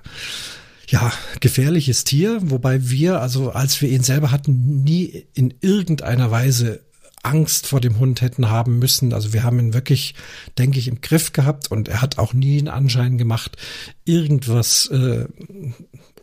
ja, 0.88 1.12
gefährliches 1.40 2.04
Tier, 2.04 2.38
wobei 2.42 2.88
wir, 2.88 3.20
also 3.20 3.50
als 3.50 3.80
wir 3.80 3.88
ihn 3.88 4.02
selber 4.02 4.30
hatten, 4.30 4.84
nie 4.84 5.26
in 5.34 5.54
irgendeiner 5.60 6.30
Weise 6.30 6.80
Angst 7.22 7.66
vor 7.66 7.80
dem 7.80 7.98
Hund 7.98 8.20
hätten 8.20 8.50
haben 8.50 8.78
müssen. 8.78 9.12
Also 9.12 9.32
wir 9.32 9.42
haben 9.42 9.58
ihn 9.58 9.74
wirklich, 9.74 10.14
denke 10.58 10.78
ich, 10.78 10.86
im 10.86 11.00
Griff 11.00 11.32
gehabt 11.32 11.72
und 11.72 11.88
er 11.88 12.00
hat 12.00 12.18
auch 12.18 12.34
nie 12.34 12.58
einen 12.58 12.68
Anschein 12.68 13.18
gemacht, 13.18 13.56
irgendwas 14.04 14.86
äh, 14.86 15.26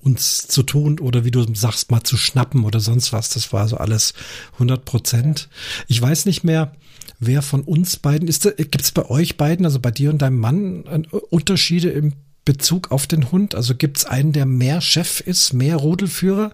uns 0.03 0.47
zu 0.47 0.63
tun 0.63 0.99
oder 0.99 1.25
wie 1.25 1.31
du 1.31 1.45
sagst, 1.53 1.91
mal 1.91 2.03
zu 2.03 2.17
schnappen 2.17 2.65
oder 2.65 2.79
sonst 2.79 3.13
was. 3.13 3.29
Das 3.29 3.53
war 3.53 3.67
so 3.67 3.77
alles 3.77 4.13
100 4.53 4.85
Prozent. 4.85 5.49
Ich 5.87 6.01
weiß 6.01 6.25
nicht 6.25 6.43
mehr, 6.43 6.73
wer 7.19 7.41
von 7.41 7.61
uns 7.61 7.97
beiden 7.97 8.27
ist. 8.27 8.43
Gibt 8.57 8.81
es 8.81 8.91
bei 8.91 9.09
euch 9.09 9.37
beiden, 9.37 9.65
also 9.65 9.79
bei 9.79 9.91
dir 9.91 10.09
und 10.09 10.21
deinem 10.21 10.39
Mann, 10.39 10.85
äh, 10.85 11.15
Unterschiede 11.29 11.89
im 11.89 12.13
Bezug 12.45 12.91
auf 12.91 13.07
den 13.07 13.31
Hund? 13.31 13.55
Also 13.55 13.75
gibt 13.75 13.97
es 13.97 14.05
einen, 14.05 14.33
der 14.33 14.45
mehr 14.45 14.81
Chef 14.81 15.21
ist, 15.21 15.53
mehr 15.53 15.77
Rudelführer? 15.77 16.53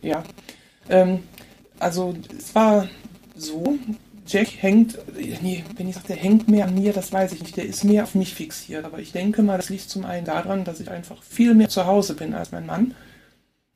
Ja, 0.00 0.22
ähm, 0.88 1.20
also 1.78 2.16
es 2.36 2.54
war 2.54 2.88
so. 3.36 3.78
Jack 4.26 4.48
hängt, 4.60 4.98
nee, 5.42 5.64
wenn 5.76 5.88
ich 5.88 5.96
sage, 5.96 6.08
der 6.08 6.16
hängt 6.16 6.48
mehr 6.48 6.66
an 6.66 6.74
mir, 6.74 6.92
das 6.92 7.12
weiß 7.12 7.32
ich 7.32 7.42
nicht. 7.42 7.56
Der 7.56 7.66
ist 7.66 7.84
mehr 7.84 8.04
auf 8.04 8.14
mich 8.14 8.34
fixiert. 8.34 8.84
Aber 8.84 8.98
ich 8.98 9.12
denke 9.12 9.42
mal, 9.42 9.56
das 9.56 9.68
liegt 9.68 9.90
zum 9.90 10.04
einen 10.04 10.24
daran, 10.24 10.64
dass 10.64 10.80
ich 10.80 10.90
einfach 10.90 11.22
viel 11.22 11.54
mehr 11.54 11.68
zu 11.68 11.86
Hause 11.86 12.14
bin 12.14 12.34
als 12.34 12.52
mein 12.52 12.66
Mann. 12.66 12.94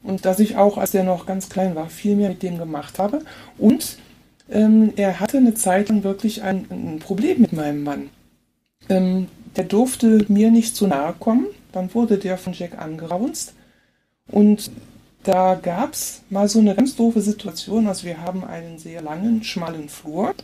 Und 0.02 0.24
dass 0.24 0.38
ich 0.38 0.56
auch, 0.56 0.78
als 0.78 0.92
der 0.92 1.02
noch 1.02 1.26
ganz 1.26 1.48
klein 1.48 1.74
war, 1.74 1.88
viel 1.88 2.14
mehr 2.14 2.28
mit 2.28 2.42
dem 2.42 2.58
gemacht 2.58 2.98
habe. 2.98 3.22
Und 3.58 3.98
ähm, 4.48 4.92
er 4.96 5.18
hatte 5.18 5.38
eine 5.38 5.54
Zeit 5.54 5.88
lang 5.88 6.04
wirklich 6.04 6.42
ein, 6.42 6.66
ein 6.70 6.98
Problem 7.00 7.40
mit 7.40 7.52
meinem 7.52 7.82
Mann. 7.82 8.10
Ähm, 8.88 9.26
der 9.56 9.64
durfte 9.64 10.26
mir 10.28 10.50
nicht 10.52 10.76
zu 10.76 10.86
nahe 10.86 11.14
kommen. 11.18 11.46
Dann 11.72 11.92
wurde 11.92 12.18
der 12.18 12.38
von 12.38 12.52
Jack 12.52 12.78
angeraunzt. 12.78 13.54
Und 14.30 14.70
da 15.26 15.58
gab 15.60 15.92
es 15.92 16.22
mal 16.30 16.48
so 16.48 16.60
eine 16.60 16.74
ganz 16.74 16.94
doofe 16.94 17.20
Situation. 17.20 17.88
Also 17.88 18.06
wir 18.06 18.22
haben 18.22 18.44
einen 18.44 18.78
sehr 18.78 19.02
langen, 19.02 19.42
schmalen 19.42 19.88
Flur. 19.88 20.34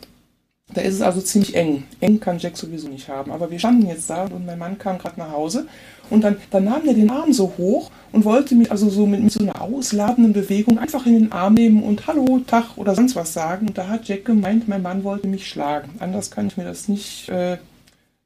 Da 0.74 0.80
ist 0.80 0.94
es 0.94 1.02
also 1.02 1.20
ziemlich 1.20 1.54
eng. 1.54 1.84
Eng 2.00 2.18
kann 2.18 2.38
Jack 2.38 2.56
sowieso 2.56 2.88
nicht 2.88 3.08
haben. 3.08 3.30
Aber 3.30 3.50
wir 3.50 3.58
standen 3.58 3.86
jetzt 3.86 4.10
da 4.10 4.24
und 4.24 4.44
mein 4.44 4.58
Mann 4.58 4.78
kam 4.78 4.98
gerade 4.98 5.20
nach 5.20 5.30
Hause. 5.30 5.66
Und 6.10 6.24
dann, 6.24 6.36
dann 6.50 6.64
nahm 6.64 6.86
er 6.86 6.94
den 6.94 7.10
Arm 7.10 7.32
so 7.32 7.52
hoch 7.58 7.90
und 8.10 8.24
wollte 8.24 8.54
mich 8.56 8.70
also 8.70 8.90
so 8.90 9.06
mit, 9.06 9.22
mit, 9.22 9.32
so 9.32 9.40
einer 9.40 9.62
ausladenden 9.62 10.32
Bewegung 10.32 10.78
einfach 10.78 11.06
in 11.06 11.14
den 11.14 11.32
Arm 11.32 11.54
nehmen 11.54 11.82
und 11.82 12.06
Hallo, 12.06 12.40
Tag 12.46 12.76
oder 12.76 12.94
sonst 12.94 13.14
was 13.14 13.32
sagen. 13.32 13.68
Und 13.68 13.78
da 13.78 13.86
hat 13.88 14.08
Jack 14.08 14.24
gemeint, 14.24 14.66
mein 14.66 14.82
Mann 14.82 15.04
wollte 15.04 15.28
mich 15.28 15.46
schlagen. 15.46 15.90
Anders 16.00 16.30
kann 16.30 16.48
ich 16.48 16.56
mir 16.56 16.64
das 16.64 16.88
nicht, 16.88 17.28
äh, 17.28 17.58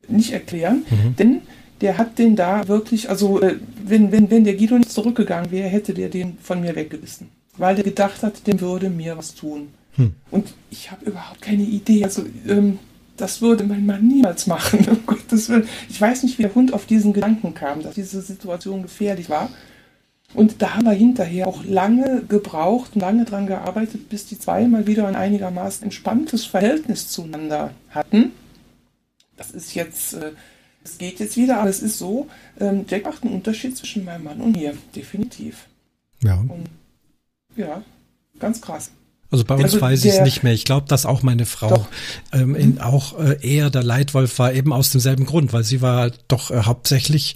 nicht 0.08 0.32
erklären. 0.32 0.86
Mhm. 0.88 1.16
Denn 1.16 1.42
der 1.80 1.98
hat 1.98 2.18
den 2.18 2.36
da 2.36 2.68
wirklich, 2.68 3.10
also 3.10 3.40
äh, 3.40 3.56
wenn, 3.84 4.12
wenn, 4.12 4.30
wenn 4.30 4.44
der 4.44 4.56
Guido 4.56 4.78
nicht 4.78 4.92
zurückgegangen 4.92 5.50
wäre, 5.50 5.68
hätte 5.68 5.94
der 5.94 6.08
den 6.08 6.38
von 6.38 6.60
mir 6.60 6.74
weggebissen. 6.74 7.28
Weil 7.58 7.74
der 7.74 7.84
gedacht 7.84 8.22
hat, 8.22 8.46
dem 8.46 8.60
würde 8.60 8.90
mir 8.90 9.16
was 9.16 9.34
tun. 9.34 9.68
Hm. 9.96 10.14
Und 10.30 10.54
ich 10.70 10.90
habe 10.90 11.06
überhaupt 11.06 11.40
keine 11.40 11.62
Idee. 11.62 12.04
Also 12.04 12.24
ähm, 12.48 12.78
das 13.16 13.40
würde 13.40 13.64
mein 13.64 13.86
Mann 13.86 14.06
niemals 14.06 14.46
machen. 14.46 14.86
Um 14.88 15.06
Gottes 15.06 15.48
Willen. 15.48 15.68
Ich 15.88 16.00
weiß 16.00 16.22
nicht, 16.22 16.38
wie 16.38 16.42
der 16.42 16.54
Hund 16.54 16.72
auf 16.72 16.86
diesen 16.86 17.12
Gedanken 17.12 17.54
kam, 17.54 17.82
dass 17.82 17.94
diese 17.94 18.20
Situation 18.20 18.82
gefährlich 18.82 19.30
war. 19.30 19.50
Und 20.34 20.60
da 20.60 20.74
haben 20.74 20.84
wir 20.84 20.92
hinterher 20.92 21.46
auch 21.46 21.64
lange 21.64 22.22
gebraucht, 22.28 22.94
lange 22.94 23.24
dran 23.24 23.46
gearbeitet, 23.46 24.08
bis 24.08 24.26
die 24.26 24.38
zwei 24.38 24.66
mal 24.66 24.86
wieder 24.86 25.06
ein 25.06 25.16
einigermaßen 25.16 25.84
entspanntes 25.84 26.44
Verhältnis 26.44 27.08
zueinander 27.08 27.70
hatten. 27.90 28.32
Das 29.36 29.50
ist 29.50 29.74
jetzt 29.74 30.14
äh, 30.14 30.32
es 30.86 30.98
geht 30.98 31.18
jetzt 31.18 31.36
wieder, 31.36 31.58
aber 31.58 31.68
es 31.68 31.82
ist 31.82 31.98
so, 31.98 32.28
ähm, 32.60 32.84
Jack 32.88 33.04
macht 33.04 33.24
einen 33.24 33.34
Unterschied 33.34 33.76
zwischen 33.76 34.04
meinem 34.04 34.24
Mann 34.24 34.40
und 34.40 34.56
mir, 34.56 34.74
definitiv. 34.94 35.66
Ja. 36.22 36.36
Und, 36.36 36.68
ja, 37.56 37.82
ganz 38.38 38.60
krass. 38.60 38.90
Also 39.30 39.44
bei 39.44 39.56
uns 39.56 39.64
also 39.64 39.80
weiß 39.80 40.04
ich 40.04 40.12
es 40.12 40.20
nicht 40.20 40.44
mehr. 40.44 40.52
Ich 40.52 40.64
glaube, 40.64 40.86
dass 40.86 41.04
auch 41.04 41.22
meine 41.22 41.46
Frau 41.46 41.88
ähm, 42.32 42.54
in, 42.54 42.80
auch 42.80 43.18
äh, 43.18 43.36
eher 43.42 43.70
der 43.70 43.82
Leitwolf 43.82 44.38
war, 44.38 44.52
eben 44.52 44.72
aus 44.72 44.90
demselben 44.90 45.26
Grund, 45.26 45.52
weil 45.52 45.64
sie 45.64 45.82
war 45.82 46.12
doch 46.28 46.52
äh, 46.52 46.62
hauptsächlich 46.62 47.34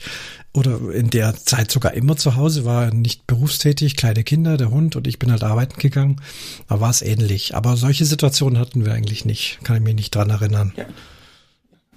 oder 0.52 0.78
in 0.92 1.10
der 1.10 1.34
Zeit 1.34 1.70
sogar 1.70 1.94
immer 1.94 2.16
zu 2.16 2.36
Hause, 2.36 2.64
war 2.64 2.94
nicht 2.94 3.26
berufstätig, 3.26 3.96
kleine 3.96 4.22
Kinder, 4.22 4.56
der 4.56 4.70
Hund 4.70 4.94
und 4.94 5.08
ich 5.08 5.18
bin 5.18 5.32
halt 5.32 5.42
arbeiten 5.42 5.80
gegangen. 5.80 6.20
Da 6.68 6.80
war 6.80 6.90
es 6.90 7.02
ähnlich. 7.02 7.56
Aber 7.56 7.76
solche 7.76 8.04
Situationen 8.04 8.58
hatten 8.58 8.84
wir 8.84 8.92
eigentlich 8.92 9.24
nicht. 9.24 9.58
Kann 9.64 9.76
ich 9.76 9.82
mich 9.82 9.94
nicht 9.94 10.14
dran 10.14 10.30
erinnern. 10.30 10.72
Ja. 10.76 10.86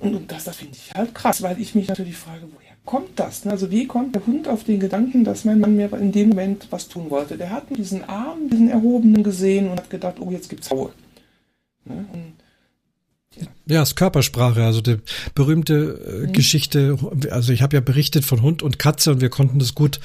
Und 0.04 0.32
das, 0.32 0.44
das 0.46 0.58
finde 0.58 0.78
ich 0.78 0.94
halt 0.94 1.16
krass, 1.16 1.42
weil 1.42 1.60
ich 1.60 1.76
mich 1.76 1.88
natürlich 1.88 2.18
frage, 2.18 2.42
woher 2.54 2.74
kommt 2.86 3.20
das? 3.20 3.46
Also 3.48 3.72
wie 3.72 3.88
kommt 3.88 4.16
der 4.16 4.26
Hund 4.26 4.48
auf 4.48 4.64
den 4.64 4.80
Gedanken, 4.80 5.24
dass 5.24 5.46
mein 5.46 5.60
Mann 5.60 5.76
mir 5.76 5.92
in 5.94 6.12
dem 6.12 6.30
Moment 6.30 6.68
was 6.70 6.90
tun 6.90 7.10
wollte? 7.10 7.38
Der 7.38 7.52
hat 7.52 7.66
diesen 7.76 8.04
Arm, 8.04 8.50
diesen 8.50 8.70
erhobenen 8.70 9.24
gesehen 9.24 9.70
und 9.70 9.78
hat 9.78 9.90
gedacht, 9.90 10.16
oh, 10.20 10.32
jetzt 10.32 10.50
gibt's 10.50 10.70
Haue. 10.70 10.92
Ne? 11.86 12.06
Und 12.14 12.34
ja, 13.66 13.82
es 13.82 13.90
ist 13.90 13.96
Körpersprache, 13.96 14.64
also 14.64 14.82
die 14.82 14.98
berühmte 15.34 16.24
äh, 16.24 16.28
mhm. 16.28 16.34
Geschichte, 16.34 16.98
also 17.32 17.52
ich 17.52 17.62
habe 17.62 17.76
ja 17.76 17.82
berichtet 17.82 18.26
von 18.26 18.42
Hund 18.42 18.62
und 18.62 18.78
Katze 18.78 19.12
und 19.12 19.22
wir 19.22 19.30
konnten 19.30 19.58
das 19.58 19.74
gut 19.74 20.00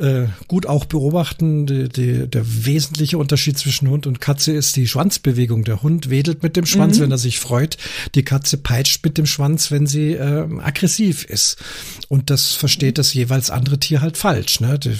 äh, 0.00 0.28
gut 0.48 0.66
auch 0.66 0.84
beobachten. 0.84 1.66
Die, 1.66 1.88
die, 1.88 2.26
der 2.26 2.42
wesentliche 2.64 3.18
Unterschied 3.18 3.58
zwischen 3.58 3.88
Hund 3.88 4.06
und 4.06 4.20
Katze 4.20 4.52
ist 4.52 4.76
die 4.76 4.88
Schwanzbewegung. 4.88 5.64
Der 5.64 5.82
Hund 5.82 6.10
wedelt 6.10 6.42
mit 6.42 6.56
dem 6.56 6.66
Schwanz, 6.66 6.98
mhm. 6.98 7.02
wenn 7.02 7.10
er 7.10 7.18
sich 7.18 7.38
freut. 7.38 7.76
Die 8.14 8.24
Katze 8.24 8.56
peitscht 8.56 9.04
mit 9.04 9.18
dem 9.18 9.26
Schwanz, 9.26 9.70
wenn 9.70 9.86
sie 9.86 10.12
äh, 10.12 10.46
aggressiv 10.60 11.24
ist. 11.24 11.56
Und 12.08 12.30
das 12.30 12.52
versteht 12.52 12.98
das 12.98 13.14
jeweils 13.14 13.50
andere 13.50 13.78
Tier 13.78 14.00
halt 14.00 14.16
falsch. 14.16 14.60
Ne? 14.60 14.78
Die, 14.78 14.96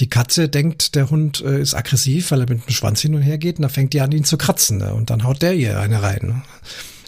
die 0.00 0.08
Katze 0.08 0.48
denkt, 0.48 0.94
der 0.94 1.10
Hund 1.10 1.40
äh, 1.40 1.60
ist 1.60 1.74
aggressiv, 1.74 2.30
weil 2.30 2.40
er 2.40 2.48
mit 2.48 2.66
dem 2.66 2.72
Schwanz 2.72 3.00
hin 3.00 3.14
und 3.14 3.22
her 3.22 3.38
geht 3.38 3.58
und 3.58 3.62
dann 3.62 3.70
fängt 3.70 3.92
die 3.92 4.00
an, 4.00 4.12
ihn 4.12 4.24
zu 4.24 4.38
kratzen. 4.38 4.78
Ne? 4.78 4.94
Und 4.94 5.10
dann 5.10 5.24
haut 5.24 5.42
der 5.42 5.54
ihr 5.54 5.80
eine 5.80 6.02
rein. 6.02 6.20
Ne? 6.22 6.42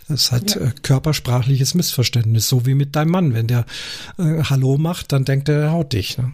Das 0.09 0.25
ist 0.25 0.33
halt 0.33 0.55
ja. 0.57 0.63
äh, 0.63 0.73
körpersprachliches 0.83 1.75
Missverständnis, 1.75 2.49
so 2.49 2.67
wie 2.67 2.75
mit 2.75 2.97
deinem 2.97 3.13
Mann. 3.13 3.35
Wenn 3.35 3.47
der 3.47 3.65
äh, 4.19 4.43
Hallo 4.43 4.77
macht, 4.77 5.13
dann 5.13 5.25
denkt 5.25 5.49
er, 5.49 5.61
er 5.61 5.73
haut 5.73 5.93
dich. 5.93 6.19
Ne? 6.19 6.33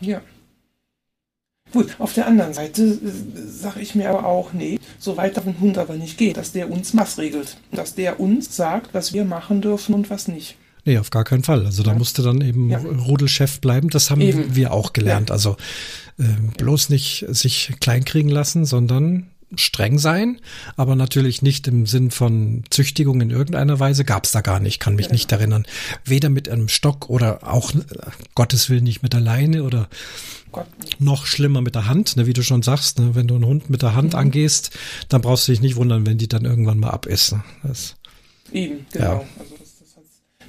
Ja. 0.00 0.20
Gut, 1.72 1.96
auf 1.98 2.14
der 2.14 2.26
anderen 2.26 2.52
Seite 2.52 2.82
äh, 2.82 2.98
sage 3.48 3.80
ich 3.80 3.94
mir 3.94 4.10
aber 4.10 4.26
auch, 4.26 4.52
nee, 4.52 4.80
so 4.98 5.16
weit 5.16 5.36
darf 5.36 5.46
ein 5.46 5.60
Hund 5.60 5.78
aber 5.78 5.94
nicht 5.94 6.18
gehen, 6.18 6.34
dass 6.34 6.52
der 6.52 6.70
uns 6.70 6.94
maßregelt, 6.94 7.56
dass 7.70 7.94
der 7.94 8.18
uns 8.18 8.56
sagt, 8.56 8.92
was 8.92 9.12
wir 9.12 9.24
machen 9.24 9.62
dürfen 9.62 9.94
und 9.94 10.10
was 10.10 10.26
nicht. 10.26 10.56
Nee, 10.84 10.98
auf 10.98 11.10
gar 11.10 11.24
keinen 11.24 11.44
Fall. 11.44 11.66
Also 11.66 11.82
da 11.82 11.92
ja. 11.92 11.98
musste 11.98 12.22
dann 12.22 12.40
eben 12.40 12.70
ja. 12.70 12.78
Rudelchef 12.78 13.60
bleiben. 13.60 13.90
Das 13.90 14.10
haben 14.10 14.20
eben. 14.22 14.56
wir 14.56 14.72
auch 14.72 14.92
gelernt. 14.92 15.28
Ja. 15.28 15.34
Also 15.34 15.56
äh, 16.18 16.24
bloß 16.56 16.88
nicht 16.88 17.26
sich 17.28 17.74
kleinkriegen 17.80 18.30
lassen, 18.30 18.64
sondern 18.64 19.28
streng 19.56 19.98
sein, 19.98 20.40
aber 20.76 20.96
natürlich 20.96 21.42
nicht 21.42 21.66
im 21.66 21.86
Sinn 21.86 22.10
von 22.10 22.64
Züchtigung 22.70 23.20
in 23.20 23.30
irgendeiner 23.30 23.80
Weise, 23.80 24.04
gab 24.04 24.24
es 24.24 24.32
da 24.32 24.40
gar 24.40 24.60
nicht, 24.60 24.80
kann 24.80 24.94
mich 24.94 25.06
ja. 25.06 25.12
nicht 25.12 25.32
erinnern. 25.32 25.66
Weder 26.04 26.28
mit 26.28 26.48
einem 26.48 26.68
Stock 26.68 27.10
oder 27.10 27.46
auch, 27.46 27.74
äh, 27.74 27.78
Gottes 28.34 28.70
Willen, 28.70 28.84
nicht 28.84 29.02
mit 29.02 29.12
der 29.12 29.20
Leine 29.20 29.64
oder 29.64 29.88
Gott. 30.52 30.66
noch 30.98 31.26
schlimmer 31.26 31.60
mit 31.60 31.74
der 31.74 31.86
Hand, 31.86 32.16
ne, 32.16 32.26
wie 32.26 32.32
du 32.32 32.42
schon 32.42 32.62
sagst, 32.62 32.98
ne, 32.98 33.14
wenn 33.14 33.26
du 33.26 33.34
einen 33.34 33.46
Hund 33.46 33.70
mit 33.70 33.82
der 33.82 33.94
Hand 33.94 34.12
mhm. 34.12 34.18
angehst, 34.18 34.70
dann 35.08 35.20
brauchst 35.20 35.48
du 35.48 35.52
dich 35.52 35.60
nicht 35.60 35.76
wundern, 35.76 36.06
wenn 36.06 36.18
die 36.18 36.28
dann 36.28 36.44
irgendwann 36.44 36.78
mal 36.78 36.90
ab 36.90 37.06
ist. 37.06 37.32
Ne. 37.32 37.42
Das, 37.62 37.96
Eben, 38.52 38.86
genau. 38.92 39.04
Ja. 39.04 39.24
Also 39.38 39.59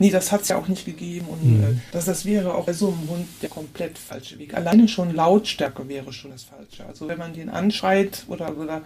nee, 0.02 0.10
das 0.10 0.32
hat 0.32 0.42
es 0.42 0.48
ja 0.48 0.58
auch 0.58 0.68
nicht 0.68 0.86
gegeben 0.86 1.28
und 1.28 1.46
mhm. 1.46 1.64
äh, 1.64 1.68
das, 1.92 2.06
das 2.06 2.26
wäre 2.26 2.56
auch 2.56 2.66
bei 2.66 2.74
so 2.74 2.88
einem 2.88 3.08
Hund 3.08 3.28
der 3.42 3.50
komplett 3.50 3.98
falsche 3.98 4.40
Weg. 4.40 4.56
Alleine 4.56 4.88
schon 4.88 5.14
Lautstärke 5.16 5.88
wäre 5.88 6.12
schon 6.12 6.32
das 6.32 6.44
Falsche. 6.44 6.86
Also 6.88 7.08
wenn 7.08 7.20
man 7.20 7.34
den 7.34 7.50
anschreit 7.50 8.26
oder, 8.28 8.58
oder 8.58 8.82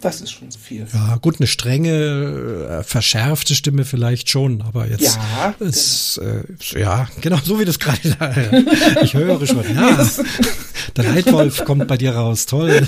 das 0.00 0.20
ist 0.20 0.30
schon 0.30 0.50
zu 0.50 0.58
viel. 0.58 0.86
Ja, 0.92 1.16
gut, 1.16 1.40
eine 1.40 1.46
strenge, 1.46 1.90
äh, 1.90 2.82
verschärfte 2.84 3.54
Stimme 3.54 3.84
vielleicht 3.84 4.28
schon, 4.28 4.62
aber 4.62 4.86
jetzt 4.86 5.16
ja, 5.16 5.54
ist, 5.58 6.20
genau. 6.22 6.78
Äh, 6.78 6.80
ja, 6.80 7.08
genau, 7.20 7.38
so 7.42 7.58
wie 7.58 7.64
das 7.64 7.78
gerade 7.78 7.98
da, 8.18 9.02
ich 9.02 9.14
höre 9.14 9.44
schon, 9.46 9.64
ja, 9.74 10.06
der 10.96 11.04
Leitwolf 11.04 11.64
kommt 11.64 11.88
bei 11.88 11.96
dir 11.96 12.14
raus, 12.14 12.46
toll. 12.46 12.86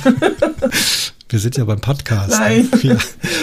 Wir 1.29 1.39
sind 1.39 1.57
ja 1.57 1.65
beim 1.65 1.81
Podcast. 1.81 2.31
Nein. 2.31 2.69
Ja. 2.83 2.99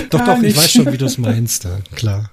Doch, 0.10 0.24
doch, 0.24 0.42
ich 0.44 0.56
weiß 0.56 0.72
schon, 0.72 0.92
wie 0.92 0.98
du 0.98 1.06
es 1.06 1.18
meinst, 1.18 1.64
ja, 1.64 1.80
klar. 1.96 2.30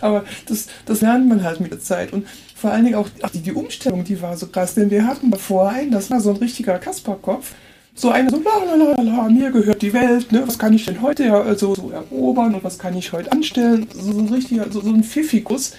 Aber 0.00 0.24
das, 0.46 0.68
das 0.86 1.00
lernt 1.00 1.28
man 1.28 1.42
halt 1.42 1.60
mit 1.60 1.72
der 1.72 1.80
Zeit. 1.80 2.12
Und 2.12 2.26
vor 2.54 2.70
allen 2.70 2.84
Dingen 2.84 2.96
auch 2.96 3.08
ach, 3.22 3.30
die, 3.30 3.40
die 3.40 3.52
Umstellung, 3.52 4.04
die 4.04 4.20
war 4.20 4.36
so 4.36 4.46
krass, 4.46 4.74
denn 4.74 4.90
wir 4.90 5.06
hatten 5.06 5.30
davor 5.30 5.70
einen, 5.70 5.90
das 5.90 6.10
war 6.10 6.20
so 6.20 6.30
ein 6.30 6.36
richtiger 6.36 6.78
Kasperkopf 6.78 7.52
so 7.94 8.10
einer 8.10 8.30
so, 8.30 8.40
la, 8.40 9.28
mir 9.28 9.50
gehört 9.50 9.82
die 9.82 9.92
Welt, 9.92 10.32
ne? 10.32 10.42
was 10.46 10.58
kann 10.58 10.72
ich 10.72 10.86
denn 10.86 11.02
heute 11.02 11.24
ja, 11.24 11.40
also, 11.40 11.74
so 11.74 11.90
erobern 11.90 12.54
und 12.54 12.64
was 12.64 12.78
kann 12.78 12.96
ich 12.96 13.12
heute 13.12 13.30
anstellen? 13.30 13.86
So, 13.92 14.12
so 14.12 14.18
ein 14.18 14.28
richtiger, 14.28 14.70
so, 14.70 14.80
so 14.80 14.90
ein 14.90 15.04
Pfiffikus. 15.04 15.74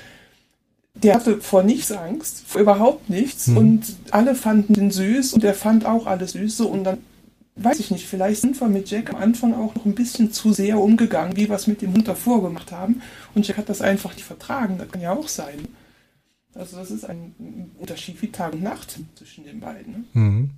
Der 0.93 1.15
hatte 1.15 1.39
vor 1.39 1.63
nichts 1.63 1.91
Angst, 1.91 2.43
vor 2.45 2.61
überhaupt 2.61 3.09
nichts 3.09 3.47
mhm. 3.47 3.57
und 3.57 3.83
alle 4.11 4.35
fanden 4.35 4.73
den 4.73 4.91
süß 4.91 5.33
und 5.33 5.41
der 5.41 5.53
fand 5.53 5.85
auch 5.85 6.05
alles 6.05 6.33
süß 6.33 6.57
so 6.57 6.67
und 6.67 6.83
dann 6.83 6.97
weiß 7.55 7.79
ich 7.79 7.91
nicht, 7.91 8.07
vielleicht 8.07 8.41
sind 8.41 8.59
wir 8.59 8.67
mit 8.67 8.89
Jack 8.89 9.09
am 9.13 9.17
Anfang 9.17 9.53
auch 9.53 9.75
noch 9.75 9.85
ein 9.85 9.95
bisschen 9.95 10.31
zu 10.31 10.53
sehr 10.53 10.79
umgegangen, 10.79 11.35
wie 11.35 11.49
wir 11.49 11.55
es 11.55 11.67
mit 11.67 11.81
dem 11.81 11.93
Hund 11.93 12.07
davor 12.07 12.41
gemacht 12.41 12.71
haben. 12.71 13.01
Und 13.35 13.47
Jack 13.47 13.57
hat 13.57 13.69
das 13.69 13.81
einfach 13.81 14.13
nicht 14.13 14.25
vertragen. 14.25 14.77
Das 14.77 14.89
kann 14.89 15.01
ja 15.01 15.13
auch 15.13 15.27
sein. 15.27 15.67
Also 16.53 16.77
das 16.77 16.91
ist 16.91 17.05
ein 17.05 17.71
Unterschied 17.77 18.21
wie 18.21 18.31
Tag 18.31 18.53
und 18.53 18.63
Nacht 18.63 18.99
zwischen 19.15 19.45
den 19.45 19.59
beiden. 19.59 19.93
Ne? 19.93 20.03
Mhm. 20.13 20.49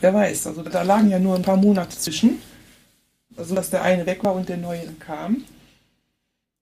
Wer 0.00 0.14
weiß, 0.14 0.46
also 0.48 0.62
da 0.62 0.82
lagen 0.82 1.10
ja 1.10 1.18
nur 1.18 1.36
ein 1.36 1.42
paar 1.42 1.56
Monate 1.56 1.96
zwischen. 1.96 2.38
Also 3.36 3.54
dass 3.54 3.70
der 3.70 3.82
eine 3.82 4.06
weg 4.06 4.24
war 4.24 4.34
und 4.34 4.48
der 4.48 4.56
neue 4.56 4.84
dann 4.84 4.98
kam. 4.98 5.44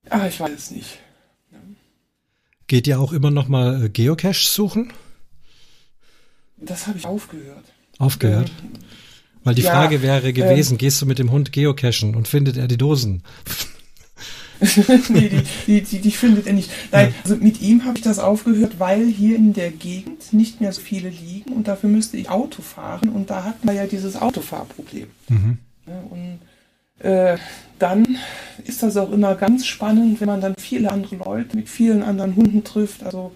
Ah, 0.09 0.27
ich 0.27 0.41
weiß 0.41 0.53
es 0.53 0.71
nicht. 0.71 0.99
Ja. 1.53 1.59
Geht 2.67 2.87
ihr 2.87 3.01
auch 3.01 3.13
immer 3.13 3.31
noch 3.31 3.49
mal 3.49 3.85
äh, 3.85 3.89
Geocache 3.89 4.49
suchen? 4.49 4.93
Das 6.57 6.87
habe 6.87 6.99
ich 6.99 7.07
aufgehört. 7.07 7.65
Aufgehört? 7.99 8.51
Ähm, 8.63 8.73
Weil 9.45 9.55
die 9.55 9.63
ja, 9.63 9.73
Frage 9.73 10.03
wäre 10.03 10.33
gewesen, 10.33 10.75
ähm, 10.75 10.79
gehst 10.79 11.01
du 11.01 11.07
mit 11.07 11.19
dem 11.19 11.31
Hund 11.31 11.53
geocachen 11.53 12.15
und 12.15 12.29
findet 12.29 12.57
er 12.57 12.69
die 12.69 12.77
Dosen? 12.77 13.23
nee, 15.09 15.29
die, 15.29 15.43
die, 15.67 15.81
die, 15.81 15.99
die, 16.01 16.11
findet 16.11 16.47
er 16.47 16.53
nicht. 16.53 16.71
Nein, 16.93 17.15
also 17.25 17.37
mit 17.37 17.63
ihm 17.63 17.87
habe 17.87 17.97
ich 17.97 18.05
das 18.05 18.19
aufgehört, 18.19 18.79
weil 18.79 19.07
hier 19.07 19.37
in 19.37 19.55
der 19.55 19.71
Gegend 19.71 20.33
nicht 20.35 20.61
mehr 20.61 20.73
so 20.73 20.83
viele 20.83 21.09
liegen 21.09 21.53
und 21.55 21.67
dafür 21.67 21.89
müsste 21.89 22.19
ich 22.19 22.29
Auto 22.29 22.61
fahren 22.61 23.09
und 23.09 23.31
da 23.31 23.45
hatten 23.45 23.67
wir 23.67 23.75
ja 23.75 23.87
dieses 23.87 24.17
Autofahrproblem. 24.17 25.07
Mhm. 25.29 25.59
Und 26.11 26.41
äh, 26.99 27.39
dann 27.79 28.19
ist 28.65 28.83
das 28.83 28.99
auch 28.99 29.11
immer 29.11 29.35
ganz 29.35 29.67
spannend, 29.67 30.21
wenn 30.21 30.29
man 30.29 30.43
dann 30.43 30.55
viele 30.59 30.91
andere 30.91 31.17
Leute 31.17 31.57
mit 31.57 31.71
vielen 31.71 32.03
anderen 32.03 32.37
Hunden 32.37 32.63
trifft. 32.63 33.03
Also 33.03 33.33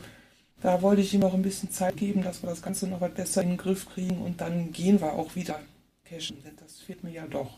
da 0.60 0.82
wollte 0.82 1.00
ich 1.00 1.14
ihm 1.14 1.22
auch 1.22 1.32
ein 1.32 1.42
bisschen 1.42 1.70
Zeit 1.70 1.96
geben, 1.96 2.22
dass 2.22 2.42
wir 2.42 2.50
das 2.50 2.60
Ganze 2.60 2.86
noch 2.86 3.00
was 3.00 3.12
besser 3.12 3.42
in 3.42 3.50
den 3.50 3.56
Griff 3.56 3.86
kriegen 3.88 4.18
und 4.18 4.42
dann 4.42 4.72
gehen 4.72 5.00
wir 5.00 5.14
auch 5.14 5.34
wieder 5.34 5.58
cashen, 6.14 6.42
denn 6.44 6.56
das 6.56 6.80
fehlt 6.80 7.02
mir 7.02 7.12
ja 7.12 7.26
doch. 7.26 7.50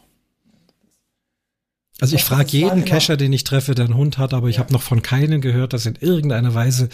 Also 1.98 2.14
ich 2.14 2.24
frage 2.24 2.50
jeden 2.50 2.84
Cacher, 2.84 3.16
den 3.16 3.32
ich 3.32 3.44
treffe, 3.44 3.74
der 3.74 3.86
einen 3.86 3.96
Hund 3.96 4.18
hat, 4.18 4.34
aber 4.34 4.48
ich 4.48 4.56
ja. 4.56 4.62
habe 4.62 4.72
noch 4.72 4.82
von 4.82 5.00
keinem 5.00 5.40
gehört, 5.40 5.72
dass 5.72 5.86
in 5.86 5.96
irgendeiner 5.96 6.54
Weise 6.54 6.90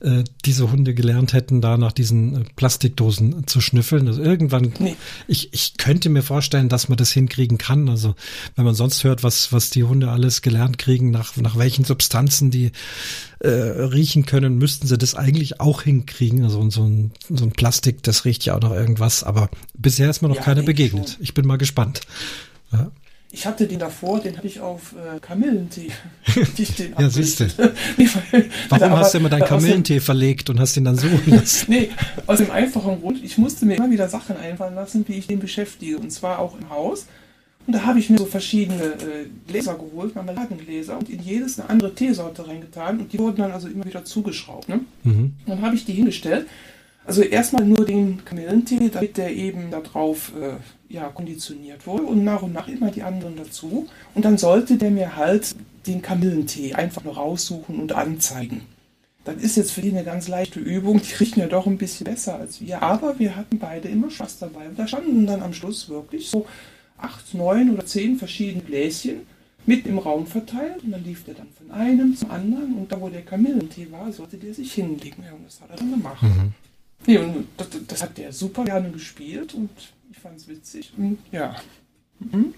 äh, 0.00 0.24
diese 0.44 0.70
Hunde 0.70 0.94
gelernt 0.94 1.32
hätten, 1.32 1.60
da 1.60 1.76
nach 1.76 1.92
diesen 1.92 2.42
äh, 2.42 2.44
Plastikdosen 2.56 3.46
zu 3.46 3.60
schnüffeln. 3.60 4.06
Also 4.06 4.22
irgendwann, 4.22 4.72
nee. 4.78 4.96
ich, 5.26 5.52
ich 5.52 5.76
könnte 5.76 6.08
mir 6.08 6.22
vorstellen, 6.22 6.68
dass 6.68 6.88
man 6.88 6.98
das 6.98 7.10
hinkriegen 7.10 7.58
kann. 7.58 7.88
Also 7.88 8.14
wenn 8.54 8.64
man 8.64 8.74
sonst 8.74 9.02
hört, 9.04 9.22
was, 9.22 9.52
was 9.52 9.70
die 9.70 9.84
Hunde 9.84 10.10
alles 10.10 10.42
gelernt 10.42 10.78
kriegen, 10.78 11.10
nach, 11.10 11.36
nach 11.36 11.56
welchen 11.56 11.84
Substanzen 11.84 12.50
die 12.50 12.72
äh, 13.40 13.48
riechen 13.48 14.24
können, 14.24 14.58
müssten 14.58 14.86
sie 14.86 14.98
das 14.98 15.14
eigentlich 15.14 15.60
auch 15.60 15.82
hinkriegen. 15.82 16.44
Also 16.44 16.68
so 16.70 16.84
ein, 16.84 17.12
so 17.28 17.44
ein 17.44 17.52
Plastik, 17.52 18.02
das 18.02 18.24
riecht 18.24 18.44
ja 18.44 18.56
auch 18.56 18.62
noch 18.62 18.72
irgendwas, 18.72 19.24
aber 19.24 19.50
bisher 19.76 20.10
ist 20.10 20.22
mir 20.22 20.28
noch 20.28 20.36
ja, 20.36 20.42
keiner 20.42 20.62
begegnet. 20.62 21.10
Schon. 21.10 21.22
Ich 21.22 21.34
bin 21.34 21.46
mal 21.46 21.58
gespannt. 21.58 22.02
Ja. 22.72 22.90
Ich 23.30 23.46
hatte 23.46 23.66
den 23.66 23.78
davor, 23.78 24.20
den 24.20 24.38
habe 24.38 24.46
ich 24.46 24.60
auf 24.60 24.94
äh, 24.94 25.20
Kamillentee. 25.20 25.90
ja, 26.98 27.10
siehst 27.10 27.40
du. 27.40 27.46
Warum 28.70 28.90
hast 28.92 29.12
du 29.12 29.18
immer 29.18 29.28
deinen 29.28 29.44
Kamillentee 29.44 30.00
verlegt 30.00 30.48
und 30.48 30.58
hast 30.58 30.76
ihn 30.78 30.84
dann 30.84 30.96
suchen 30.96 31.22
lassen? 31.26 31.66
nee, 31.70 31.90
aus 32.26 32.38
dem 32.38 32.50
einfachen 32.50 33.00
Grund, 33.00 33.22
ich 33.22 33.36
musste 33.36 33.66
mir 33.66 33.76
immer 33.76 33.90
wieder 33.90 34.08
Sachen 34.08 34.36
einfallen 34.36 34.74
lassen, 34.74 35.04
wie 35.08 35.14
ich 35.14 35.26
den 35.26 35.40
beschäftige. 35.40 35.98
Und 35.98 36.10
zwar 36.10 36.38
auch 36.38 36.58
im 36.58 36.70
Haus. 36.70 37.06
Und 37.66 37.74
da 37.74 37.84
habe 37.84 37.98
ich 37.98 38.08
mir 38.08 38.16
so 38.16 38.24
verschiedene 38.24 38.82
äh, 38.82 39.26
Gläser 39.46 39.74
geholt, 39.74 40.14
Marmeladengläser, 40.14 40.96
und 40.96 41.10
in 41.10 41.20
jedes 41.20 41.60
eine 41.60 41.68
andere 41.68 41.94
Teesorte 41.94 42.48
reingetan. 42.48 42.98
Und 42.98 43.12
die 43.12 43.18
wurden 43.18 43.36
dann 43.36 43.52
also 43.52 43.68
immer 43.68 43.84
wieder 43.84 44.06
zugeschraubt. 44.06 44.70
Ne? 44.70 44.80
Mhm. 45.04 45.34
Dann 45.44 45.60
habe 45.60 45.74
ich 45.74 45.84
die 45.84 45.92
hingestellt. 45.92 46.46
Also 47.08 47.22
erstmal 47.22 47.64
nur 47.64 47.86
den 47.86 48.22
Kamillentee, 48.22 48.90
damit 48.92 49.16
der 49.16 49.34
eben 49.34 49.70
darauf 49.70 50.30
äh, 50.38 50.92
ja, 50.92 51.08
konditioniert 51.08 51.86
wurde 51.86 52.02
und 52.02 52.22
nach 52.22 52.42
und 52.42 52.52
nach 52.52 52.68
immer 52.68 52.90
die 52.90 53.02
anderen 53.02 53.34
dazu. 53.34 53.88
Und 54.14 54.26
dann 54.26 54.36
sollte 54.36 54.76
der 54.76 54.90
mir 54.90 55.16
halt 55.16 55.56
den 55.86 56.02
Kamillentee 56.02 56.74
einfach 56.74 57.02
nur 57.04 57.14
raussuchen 57.14 57.80
und 57.80 57.92
anzeigen. 57.92 58.60
Das 59.24 59.36
ist 59.36 59.56
jetzt 59.56 59.72
für 59.72 59.80
die 59.80 59.88
eine 59.88 60.04
ganz 60.04 60.28
leichte 60.28 60.60
Übung. 60.60 61.00
Die 61.00 61.14
riechen 61.14 61.40
ja 61.40 61.46
doch 61.46 61.66
ein 61.66 61.78
bisschen 61.78 62.04
besser 62.04 62.38
als 62.38 62.60
wir. 62.60 62.82
Aber 62.82 63.18
wir 63.18 63.36
hatten 63.36 63.58
beide 63.58 63.88
immer 63.88 64.10
Spaß 64.10 64.40
dabei. 64.40 64.68
Und 64.68 64.78
da 64.78 64.86
standen 64.86 65.26
dann 65.26 65.42
am 65.42 65.54
Schluss 65.54 65.88
wirklich 65.88 66.28
so 66.28 66.44
acht, 66.98 67.32
neun 67.32 67.70
oder 67.70 67.86
zehn 67.86 68.18
verschiedene 68.18 68.62
Gläschen 68.62 69.20
mit 69.64 69.86
im 69.86 69.96
Raum 69.96 70.26
verteilt. 70.26 70.84
Und 70.84 70.90
dann 70.90 71.04
lief 71.04 71.24
der 71.24 71.36
dann 71.36 71.48
von 71.56 71.70
einem 71.70 72.14
zum 72.14 72.30
anderen. 72.30 72.74
Und 72.74 72.92
da, 72.92 73.00
wo 73.00 73.08
der 73.08 73.22
Kamillentee 73.22 73.90
war, 73.90 74.12
sollte 74.12 74.36
der 74.36 74.52
sich 74.52 74.74
hinlegen. 74.74 75.24
Und 75.34 75.46
das 75.46 75.58
hat 75.62 75.70
er 75.70 75.76
dann 75.78 75.90
gemacht. 75.90 76.22
Mhm. 76.22 76.52
Und 77.06 77.48
das, 77.56 77.68
das, 77.86 78.02
hat 78.02 78.18
der 78.18 78.32
super 78.32 78.64
gerne 78.64 78.90
gespielt. 78.90 79.54
Und 79.54 79.70
ich 80.10 80.18
fand 80.18 80.36
es 80.36 80.48
witzig. 80.48 80.92
Und 80.96 81.18
ja. 81.32 81.56
Mhm. 82.18 82.54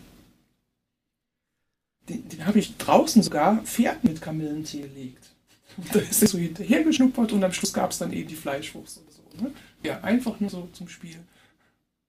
Den, 2.08 2.28
den 2.28 2.46
habe 2.46 2.58
ich 2.58 2.76
draußen 2.76 3.22
sogar 3.22 3.62
Pferd 3.62 4.02
mit 4.04 4.20
Kamillentee 4.20 4.82
gelegt. 4.82 5.30
Da 5.92 6.00
ist 6.00 6.20
er 6.20 6.28
so 6.28 6.36
hinterher 6.36 6.82
geschnuppert 6.82 7.32
und 7.32 7.44
am 7.44 7.52
Schluss 7.52 7.72
gab 7.72 7.92
es 7.92 7.98
dann 7.98 8.12
eben 8.12 8.28
die 8.28 8.34
Fleischwurst 8.34 8.98
oder 8.98 9.12
so. 9.12 9.44
Ne? 9.44 9.52
Ja, 9.84 10.00
einfach 10.00 10.40
nur 10.40 10.50
so 10.50 10.68
zum 10.72 10.88
Spiel. 10.88 11.20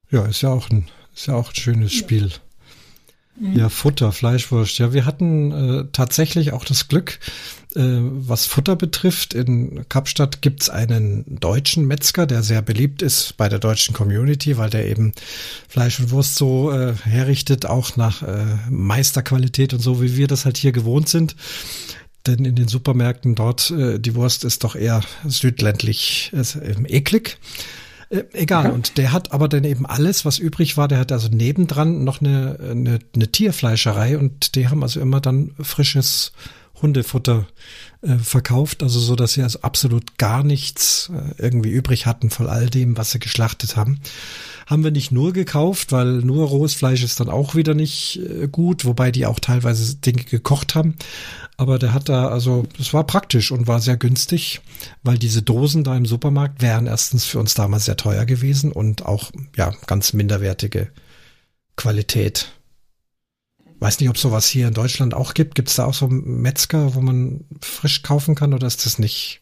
Ja, 0.10 0.26
ist 0.26 0.42
ja 0.42 0.50
auch 0.50 0.70
ein, 0.72 0.90
ist 1.14 1.28
ja 1.28 1.36
auch 1.36 1.50
ein 1.50 1.56
schönes 1.56 1.94
ja. 1.94 2.00
Spiel. 2.00 2.32
Mhm. 3.40 3.58
Ja, 3.58 3.70
Futter, 3.70 4.12
Fleischwurst. 4.12 4.78
Ja, 4.80 4.94
wir 4.94 5.06
hatten 5.06 5.52
äh, 5.52 5.86
tatsächlich 5.92 6.54
auch 6.54 6.66
das 6.66 6.88
Glück, 6.88 7.20
äh, 7.76 7.80
was 7.80 8.46
Futter 8.46 8.76
betrifft. 8.76 9.34
In 9.34 9.88
Kapstadt 9.88 10.42
gibt's 10.42 10.70
einen 10.70 11.40
deutschen 11.40 11.88
Metzger, 11.88 12.26
der 12.28 12.44
sehr 12.44 12.62
beliebt 12.62 13.02
ist 13.02 13.38
bei 13.38 13.48
der 13.48 13.60
deutschen 13.60 13.94
Community, 13.94 14.58
weil 14.58 14.70
der 14.70 14.88
eben 14.88 15.14
Fleisch 15.70 16.00
und 16.00 16.12
Wurst 16.12 16.36
so 16.36 16.72
äh, 16.72 16.94
herrichtet, 17.04 17.66
auch 17.66 17.96
nach 17.96 18.22
äh, 18.22 18.46
Meisterqualität 18.70 19.74
und 19.74 19.80
so, 19.80 20.02
wie 20.02 20.18
wir 20.18 20.28
das 20.28 20.46
halt 20.46 20.58
hier 20.58 20.72
gewohnt 20.72 21.08
sind. 21.08 21.36
Denn 22.28 22.46
in 22.46 22.56
den 22.56 22.68
Supermärkten 22.68 23.34
dort, 23.36 23.72
äh, 23.72 24.00
die 24.00 24.14
Wurst 24.14 24.44
ist 24.44 24.64
doch 24.64 24.76
eher 24.76 25.02
südländlich 25.26 26.32
äh, 26.34 26.96
eklig. 26.96 27.40
Äh, 28.12 28.26
egal, 28.34 28.66
ja. 28.66 28.72
und 28.72 28.98
der 28.98 29.14
hat 29.14 29.32
aber 29.32 29.48
dann 29.48 29.64
eben 29.64 29.86
alles, 29.86 30.26
was 30.26 30.38
übrig 30.38 30.78
war, 30.78 30.88
der 30.88 31.00
hat 31.00 31.12
also 31.12 31.30
nebendran 31.30 32.04
noch 32.04 32.20
eine, 32.20 32.60
eine, 32.60 33.00
eine 33.16 33.32
Tierfleischerei 33.32 34.18
und 34.18 34.56
die 34.56 34.68
haben 34.68 34.84
also 34.84 35.00
immer 35.00 35.22
dann 35.22 35.52
frisches 35.60 36.34
Hundefutter 36.82 37.48
äh, 38.02 38.18
verkauft, 38.18 38.84
also 38.84 39.00
so, 39.00 39.16
dass 39.16 39.34
sie 39.34 39.44
also 39.44 39.62
absolut 39.62 40.18
gar 40.18 40.44
nichts 40.44 41.10
äh, 41.14 41.42
irgendwie 41.42 41.70
übrig 41.70 42.06
hatten 42.06 42.30
von 42.30 42.48
all 42.48 42.70
dem, 42.70 42.98
was 42.98 43.12
sie 43.12 43.20
geschlachtet 43.20 43.78
haben. 43.78 44.00
Haben 44.72 44.86
wir 44.86 44.92
nicht 44.92 45.12
nur 45.12 45.34
gekauft, 45.34 45.92
weil 45.92 46.22
nur 46.22 46.48
rohes 46.48 46.74
Fleisch 46.74 47.04
ist 47.04 47.20
dann 47.20 47.28
auch 47.28 47.56
wieder 47.56 47.74
nicht 47.74 48.22
äh, 48.22 48.48
gut, 48.48 48.86
wobei 48.86 49.12
die 49.12 49.26
auch 49.26 49.42
teilweise 49.42 49.98
Dinge 49.98 50.24
gekocht 50.24 50.76
haben. 50.76 50.96
Aber 51.58 51.78
der 51.78 51.94
hat 51.94 52.08
da, 52.08 52.30
also 52.30 52.64
es 52.80 52.94
war 52.94 53.06
praktisch 53.06 53.52
und 53.52 53.68
war 53.68 53.82
sehr 53.82 53.98
günstig, 53.98 54.62
weil 55.04 55.18
diese 55.18 55.42
Dosen 55.42 55.84
da 55.84 55.98
im 55.98 56.06
Supermarkt 56.06 56.62
wären 56.62 56.88
erstens 56.88 57.26
für 57.26 57.38
uns 57.38 57.54
damals 57.54 57.84
sehr 57.84 57.98
teuer 57.98 58.24
gewesen 58.24 58.72
und 58.72 59.06
auch 59.06 59.32
ja 59.58 59.74
ganz 59.88 60.14
minderwertige 60.14 60.90
Qualität. 61.76 62.54
Weiß 63.82 64.00
nicht, 64.00 64.10
ob 64.10 64.18
sowas 64.18 64.48
hier 64.48 64.70
in 64.70 64.74
Deutschland 64.74 65.14
auch 65.14 65.34
gibt. 65.34 65.56
Gibt 65.56 65.68
es 65.68 65.76
da 65.76 65.84
auch 65.84 65.94
so 65.94 66.08
Metzger, 66.08 66.96
wo 66.96 67.02
man 67.02 67.44
frisch 67.60 68.04
kaufen 68.04 68.36
kann 68.36 68.54
oder 68.54 68.68
ist 68.68 68.86
das 68.86 69.00
nicht 69.00 69.42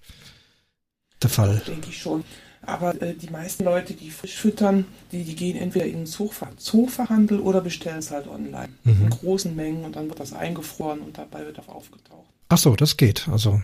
der 1.21 1.29
Fall? 1.29 1.61
Denke 1.67 1.89
ich 1.89 2.01
schon. 2.01 2.23
Aber 2.69 3.01
äh, 3.01 3.13
die 3.15 3.29
meisten 3.29 3.63
Leute, 3.63 3.93
die 3.93 4.11
frisch 4.11 4.35
füttern, 4.35 4.85
die, 5.11 5.23
die 5.23 5.35
gehen 5.35 5.57
entweder 5.57 5.85
in 5.85 5.93
den 5.93 6.05
Zoover 6.05 6.49
Zooverhandel 6.57 7.39
oder 7.39 7.61
bestellen 7.61 7.99
es 7.99 8.11
halt 8.11 8.27
online. 8.27 8.69
Mhm. 8.83 9.03
In 9.03 9.09
großen 9.09 9.55
Mengen 9.55 9.83
und 9.83 9.95
dann 9.95 10.07
wird 10.07 10.19
das 10.19 10.33
eingefroren 10.33 10.99
und 11.01 11.17
dabei 11.17 11.45
wird 11.45 11.59
auch 11.59 11.69
aufgetaucht. 11.69 12.27
Ach 12.49 12.57
so, 12.57 12.75
das 12.75 12.97
geht. 12.97 13.27
Also, 13.29 13.61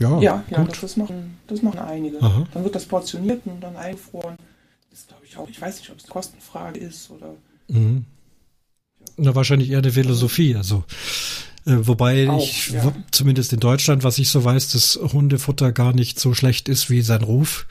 ja. 0.00 0.20
Ja, 0.20 0.44
ja 0.50 0.64
das, 0.64 0.80
das, 0.80 0.96
machen, 0.96 1.38
das 1.46 1.62
machen 1.62 1.78
einige. 1.78 2.20
Aha. 2.22 2.46
Dann 2.52 2.64
wird 2.64 2.74
das 2.74 2.86
portioniert 2.86 3.42
und 3.46 3.60
dann 3.60 3.76
eingefroren. 3.76 4.36
Das 4.90 5.06
glaube 5.06 5.24
ich 5.26 5.36
auch. 5.36 5.48
Ich 5.48 5.60
weiß 5.60 5.78
nicht, 5.78 5.90
ob 5.90 5.98
es 5.98 6.04
eine 6.04 6.12
Kostenfrage 6.12 6.80
ist 6.80 7.10
oder. 7.10 7.34
Mhm. 7.68 8.04
Na, 9.16 9.34
wahrscheinlich 9.34 9.70
eher 9.70 9.78
eine 9.78 9.92
Philosophie. 9.92 10.54
Also, 10.54 10.84
äh, 11.66 11.86
wobei 11.86 12.28
auch, 12.28 12.42
ich, 12.42 12.70
ja. 12.70 12.92
zumindest 13.10 13.52
in 13.52 13.60
Deutschland, 13.60 14.04
was 14.04 14.18
ich 14.18 14.28
so 14.30 14.44
weiß, 14.44 14.72
das 14.72 14.98
Hundefutter 15.12 15.72
gar 15.72 15.92
nicht 15.92 16.18
so 16.18 16.34
schlecht 16.34 16.68
ist 16.68 16.90
wie 16.90 17.02
sein 17.02 17.22
Ruf. 17.22 17.66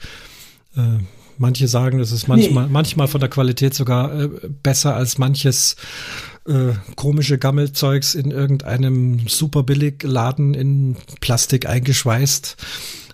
Äh, 0.78 1.02
manche 1.38 1.68
sagen, 1.68 2.00
es 2.00 2.12
ist 2.12 2.28
manchmal, 2.28 2.66
nee. 2.66 2.72
manchmal 2.72 3.08
von 3.08 3.20
der 3.20 3.30
Qualität 3.30 3.74
sogar 3.74 4.18
äh, 4.18 4.28
besser 4.62 4.94
als 4.94 5.18
manches 5.18 5.76
äh, 6.46 6.72
komische 6.96 7.38
Gammelzeugs 7.38 8.14
in 8.14 8.30
irgendeinem 8.30 9.28
super 9.28 9.62
billig 9.62 10.02
Laden 10.02 10.54
in 10.54 10.96
Plastik 11.20 11.66
eingeschweißt. 11.66 12.56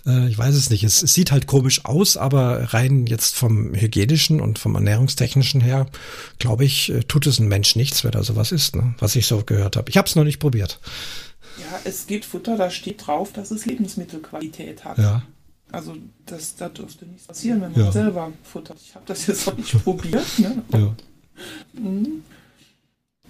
Äh, 0.07 0.29
ich 0.29 0.39
weiß 0.39 0.55
es 0.55 0.71
nicht. 0.71 0.85
Es, 0.85 1.03
es, 1.03 1.15
sieht 1.15 1.33
halt 1.33 1.47
komisch 1.47 1.85
aus, 1.85 2.17
aber 2.17 2.73
rein 2.75 3.07
jetzt 3.07 3.35
vom 3.35 3.75
hygienischen 3.75 4.41
und 4.41 4.59
vom 4.59 4.75
ernährungstechnischen 4.75 5.61
her, 5.61 5.87
glaube 6.39 6.65
ich, 6.65 6.91
äh, 6.91 7.01
tut 7.01 7.27
es 7.27 7.39
ein 7.39 7.49
Mensch 7.49 7.77
nichts, 7.77 8.05
wer 8.05 8.11
da 8.11 8.23
sowas 8.23 8.53
ist, 8.53 8.77
ne? 8.77 8.95
was 8.99 9.17
ich 9.17 9.27
so 9.27 9.43
gehört 9.45 9.77
habe. 9.77 9.91
Ich 9.91 9.97
habe 9.97 10.09
es 10.09 10.17
noch 10.17 10.25
nicht 10.25 10.39
probiert. 10.39 10.81
Ja, 11.59 11.81
es 11.85 12.07
gibt 12.07 12.25
Futter, 12.25 12.57
da 12.57 12.71
steht 12.71 13.07
drauf, 13.07 13.33
dass 13.33 13.51
es 13.51 13.65
Lebensmittelqualität 13.67 14.85
hat. 14.85 14.99
Ja. 14.99 15.23
Also 15.75 15.97
das, 16.27 16.57
da 16.57 16.69
dürfte 16.69 17.07
nichts 17.07 17.27
passieren, 17.27 17.61
wenn 17.61 17.73
man 17.73 17.81
ja. 17.87 17.93
selber 17.93 18.33
futtert. 18.43 18.79
Ich 18.81 18.95
habe 18.95 19.05
das 19.07 19.27
jetzt 19.27 19.47
noch 19.47 19.57
nicht 19.57 19.83
probiert. 19.83 20.39
Ne? 20.39 20.63
Ja. 20.73 20.95
Mhm. 21.73 22.23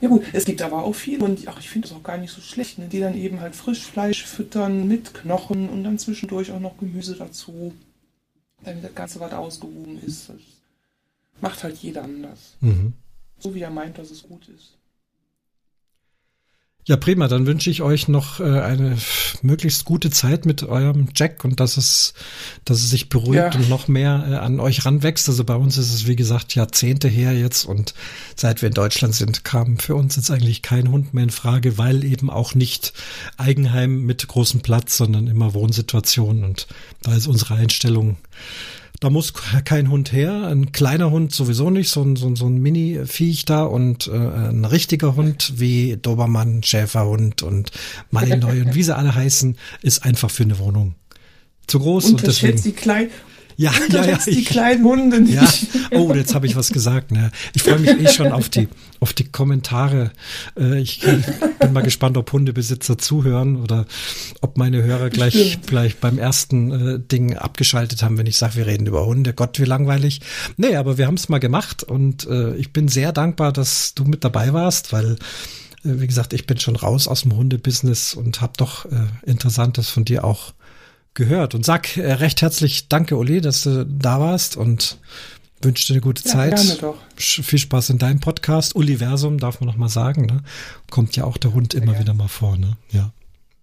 Ja 0.01 0.09
gut, 0.09 0.25
es 0.33 0.45
gibt 0.45 0.61
aber 0.61 0.85
auch 0.85 0.95
viele 0.95 1.25
und 1.25 1.47
ach, 1.49 1.59
ich 1.61 1.71
finde 1.71 1.89
das 1.89 1.97
auch 1.97 2.03
gar 2.03 2.19
nicht 2.19 2.33
so 2.33 2.43
schlecht, 2.43 2.79
ne, 2.79 2.89
die 2.89 3.01
dann 3.01 3.17
eben 3.17 3.41
halt 3.41 3.57
Frischfleisch 3.57 4.25
füttern 4.25 4.87
mit 4.87 5.15
Knochen 5.15 5.69
und 5.71 5.85
dann 5.85 5.99
zwischendurch 5.99 6.53
auch 6.53 6.61
noch 6.61 6.77
Gemüse 6.77 7.15
dazu, 7.15 7.73
damit 8.65 8.85
das 8.85 8.95
Ganze 8.95 9.21
was 9.21 9.33
ausgewogen 9.33 9.99
ist. 10.03 10.29
Das 10.29 10.37
macht 11.41 11.63
halt 11.65 11.79
jeder 11.79 12.03
anders. 12.03 12.57
Mhm. 12.61 12.93
So 13.39 13.55
wie 13.55 13.61
er 13.61 13.71
meint, 13.71 13.97
dass 13.97 14.11
es 14.11 14.25
gut 14.25 14.49
ist. 14.49 14.77
Ja, 16.87 16.97
prima. 16.97 17.29
Dann 17.29 17.47
wünsche 17.47 17.71
ich 17.71 17.81
euch 17.81 18.09
noch 18.09 18.41
äh, 18.41 18.61
eine 18.61 18.99
möglichst 19.41 19.87
gute 19.87 20.11
Zeit 20.11 20.45
mit 20.45 20.63
eurem 20.63 21.09
Jack 21.17 21.43
und 21.43 21.59
dass 21.59 21.79
es, 21.79 22.13
dass 22.67 22.79
es 22.79 22.91
sich 22.91 23.09
beruhigt 23.09 23.55
ja. 23.55 23.55
und 23.55 23.71
noch 23.71 23.89
mehr 23.89 24.27
äh, 24.29 24.35
an 24.35 24.61
euch 24.61 24.85
ranwächst. 24.85 25.27
Also 25.31 25.45
bei 25.45 25.55
uns 25.55 25.79
ist 25.79 25.95
es, 25.95 26.07
wie 26.07 26.17
gesagt, 26.17 26.55
Jahrzehnte 26.55 27.09
her 27.09 27.33
jetzt 27.33 27.65
und 27.65 27.95
seit 28.37 28.61
wir 28.61 28.69
in 28.69 28.75
Deutschland 28.75 29.15
sind, 29.15 29.45
kam 29.45 29.79
für 29.79 29.95
uns 29.95 30.17
jetzt 30.17 30.31
eigentlich 30.31 30.61
kein 30.61 30.91
Hund 30.91 31.15
mehr 31.15 31.25
in 31.25 31.31
Frage, 31.31 31.79
weil 31.79 32.05
eben 32.05 32.29
auch 32.29 32.55
nicht 32.55 32.93
Eigenheim 33.39 34.03
mit 34.03 34.29
großem 34.29 34.61
Platz, 34.61 34.99
sondern 34.99 35.27
immer 35.27 35.55
Wohnsituation 35.55 36.45
und 36.45 36.67
da 37.03 37.15
ist 37.15 37.27
unsere 37.27 37.55
Einstellung 37.55 38.19
da 39.05 39.11
muss 39.11 39.35
kein 39.67 39.91
Hund 39.91 40.13
her, 40.13 40.47
ein 40.47 40.73
kleiner 40.73 41.11
Hund 41.11 41.31
sowieso 41.31 41.69
nicht, 41.69 41.91
so 41.91 42.01
ein, 42.01 42.17
so 42.17 42.27
ein, 42.27 42.37
so 42.37 42.47
ein 42.47 42.57
Mini-Viech 42.57 43.45
da 43.45 43.65
und 43.65 44.07
äh, 44.07 44.13
ein 44.13 44.65
richtiger 44.65 45.15
Hund 45.15 45.53
wie 45.57 45.99
Dobermann, 46.01 46.63
Schäferhund 46.63 47.43
und 47.43 47.71
Malinois 48.11 48.63
und 48.65 48.75
wie 48.75 48.83
sie 48.83 48.97
alle 48.97 49.15
heißen, 49.15 49.59
ist 49.83 50.07
einfach 50.07 50.31
für 50.31 50.45
eine 50.45 50.59
Wohnung 50.59 50.95
zu 51.67 51.81
groß. 51.81 52.07
und 52.07 52.27
deswegen 52.27 52.63
die 52.63 52.73
klein 52.73 53.09
ja, 53.57 53.73
ja, 53.91 54.05
ja. 54.05 54.19
Die 54.27 54.45
kleinen 54.45 54.85
Hunde 54.85 55.21
nicht. 55.21 55.35
Ja. 55.35 55.99
Oh, 55.99 56.13
jetzt 56.15 56.35
habe 56.35 56.47
ich 56.47 56.57
was 56.57 56.73
gesagt. 56.73 57.13
Ne? 57.13 57.31
Ich 57.55 57.63
freue 57.63 57.79
mich 57.79 57.91
eh 57.91 58.09
schon 58.09 58.33
auf 58.33 58.49
die, 58.49 58.69
auf 59.01 59.13
die 59.13 59.25
Kommentare. 59.25 60.11
Äh, 60.59 60.81
ich 60.81 61.01
bin 61.01 61.73
mal 61.73 61.83
gespannt, 61.83 62.17
ob 62.17 62.33
Hundebesitzer 62.33 62.99
zuhören 62.99 63.57
oder 63.57 63.87
ob 64.41 64.59
meine 64.59 64.83
Hörer 64.83 65.11
gleich, 65.11 65.61
gleich 65.67 65.97
beim 65.97 66.19
ersten 66.19 66.71
äh, 66.73 66.99
Ding 67.01 67.37
abgeschaltet 67.37 68.03
haben, 68.03 68.19
wenn 68.19 68.27
ich 68.27 68.37
sage, 68.37 68.57
wir 68.57 68.67
reden 68.67 68.87
über 68.87 69.07
Hunde. 69.07 69.33
Gott, 69.35 69.59
wie 69.59 69.65
langweilig. 69.65 70.21
Nee, 70.57 70.77
aber 70.77 70.99
wir 70.99 71.07
haben 71.07 71.15
es 71.15 71.29
mal 71.29 71.39
gemacht 71.39 71.83
und 71.83 72.27
äh, 72.27 72.55
ich 72.57 72.73
bin 72.73 72.89
sehr 72.89 73.13
dankbar, 73.13 73.53
dass 73.53 73.95
du 73.95 74.05
mit 74.05 74.25
dabei 74.25 74.53
warst, 74.53 74.93
weil 74.93 75.17
wie 75.85 76.07
gesagt, 76.07 76.33
ich 76.33 76.47
bin 76.47 76.59
schon 76.59 76.77
raus 76.77 77.07
aus 77.09 77.23
dem 77.23 77.37
Hundebusiness 77.37 78.15
und 78.15 78.41
habe 78.41 78.55
doch 78.57 78.87
äh, 78.87 79.07
Interessantes 79.27 79.91
von 79.91 80.07
dir 80.07 80.25
auch 80.25 80.55
gehört. 81.15 81.55
Und 81.55 81.65
sag 81.65 81.97
äh, 81.97 82.13
recht 82.13 82.43
herzlich 82.43 82.89
Danke, 82.89 83.17
Uli, 83.17 83.41
dass 83.41 83.63
du 83.63 83.87
da 83.87 84.21
warst 84.21 84.57
und 84.57 84.99
wünsche 85.63 85.87
dir 85.87 85.95
eine 85.95 86.01
gute 86.03 86.23
ja, 86.25 86.31
Zeit. 86.31 86.57
Gerne 86.57 86.75
doch. 86.81 86.97
Viel 87.17 87.59
Spaß 87.59 87.91
in 87.91 87.99
deinem 87.99 88.21
Podcast. 88.21 88.77
Universum 88.77 89.39
darf 89.39 89.61
man 89.61 89.69
noch 89.69 89.77
mal 89.77 89.89
sagen. 89.89 90.27
Ne? 90.27 90.43
Kommt 90.91 91.17
ja 91.17 91.25
auch 91.25 91.37
der 91.37 91.55
Hund 91.55 91.75
immer 91.75 91.95
ja, 91.95 92.01
wieder 92.01 92.15
mal 92.15 92.29
vor. 92.29 92.57
Ne? 92.57 92.77
Ja. 92.91 93.13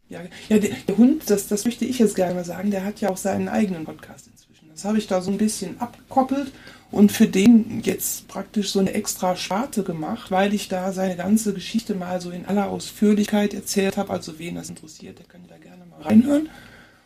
Ja, 0.09 0.21
ja 0.49 0.59
der, 0.59 0.71
der, 0.87 0.97
Hund, 0.97 1.29
das, 1.29 1.47
das 1.47 1.63
möchte 1.65 1.85
ich 1.85 1.99
jetzt 1.99 2.15
gerne 2.15 2.33
mal 2.33 2.43
sagen, 2.45 2.71
der 2.71 2.83
hat 2.83 2.99
ja 2.99 3.09
auch 3.09 3.17
seinen 3.17 3.47
eigenen 3.47 3.85
Podcast 3.85 4.27
inzwischen. 4.27 4.69
Das 4.69 4.83
habe 4.83 4.97
ich 4.97 5.07
da 5.07 5.21
so 5.21 5.31
ein 5.31 5.37
bisschen 5.37 5.79
abgekoppelt 5.79 6.51
und 6.91 7.11
für 7.11 7.27
den 7.27 7.81
jetzt 7.83 8.27
praktisch 8.27 8.71
so 8.71 8.79
eine 8.79 8.93
extra 8.93 9.37
Sparte 9.37 9.83
gemacht, 9.83 10.29
weil 10.29 10.53
ich 10.53 10.67
da 10.67 10.91
seine 10.91 11.15
ganze 11.15 11.53
Geschichte 11.53 11.95
mal 11.95 12.19
so 12.19 12.31
in 12.31 12.45
aller 12.45 12.69
Ausführlichkeit 12.69 13.53
erzählt 13.53 13.95
habe. 13.95 14.11
Also 14.11 14.37
wen 14.37 14.55
das 14.55 14.69
interessiert, 14.69 15.19
der 15.19 15.25
kann 15.25 15.41
da 15.47 15.57
gerne 15.57 15.85
mal 15.85 16.01
reinhören. 16.01 16.49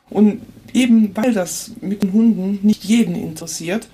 Und 0.09 0.41
eben 0.73 1.15
weil 1.15 1.33
das 1.33 1.71
mit 1.81 2.03
den 2.03 2.13
Hunden 2.13 2.59
nicht 2.61 2.83
jeden 2.83 3.15
interessiert 3.15 3.87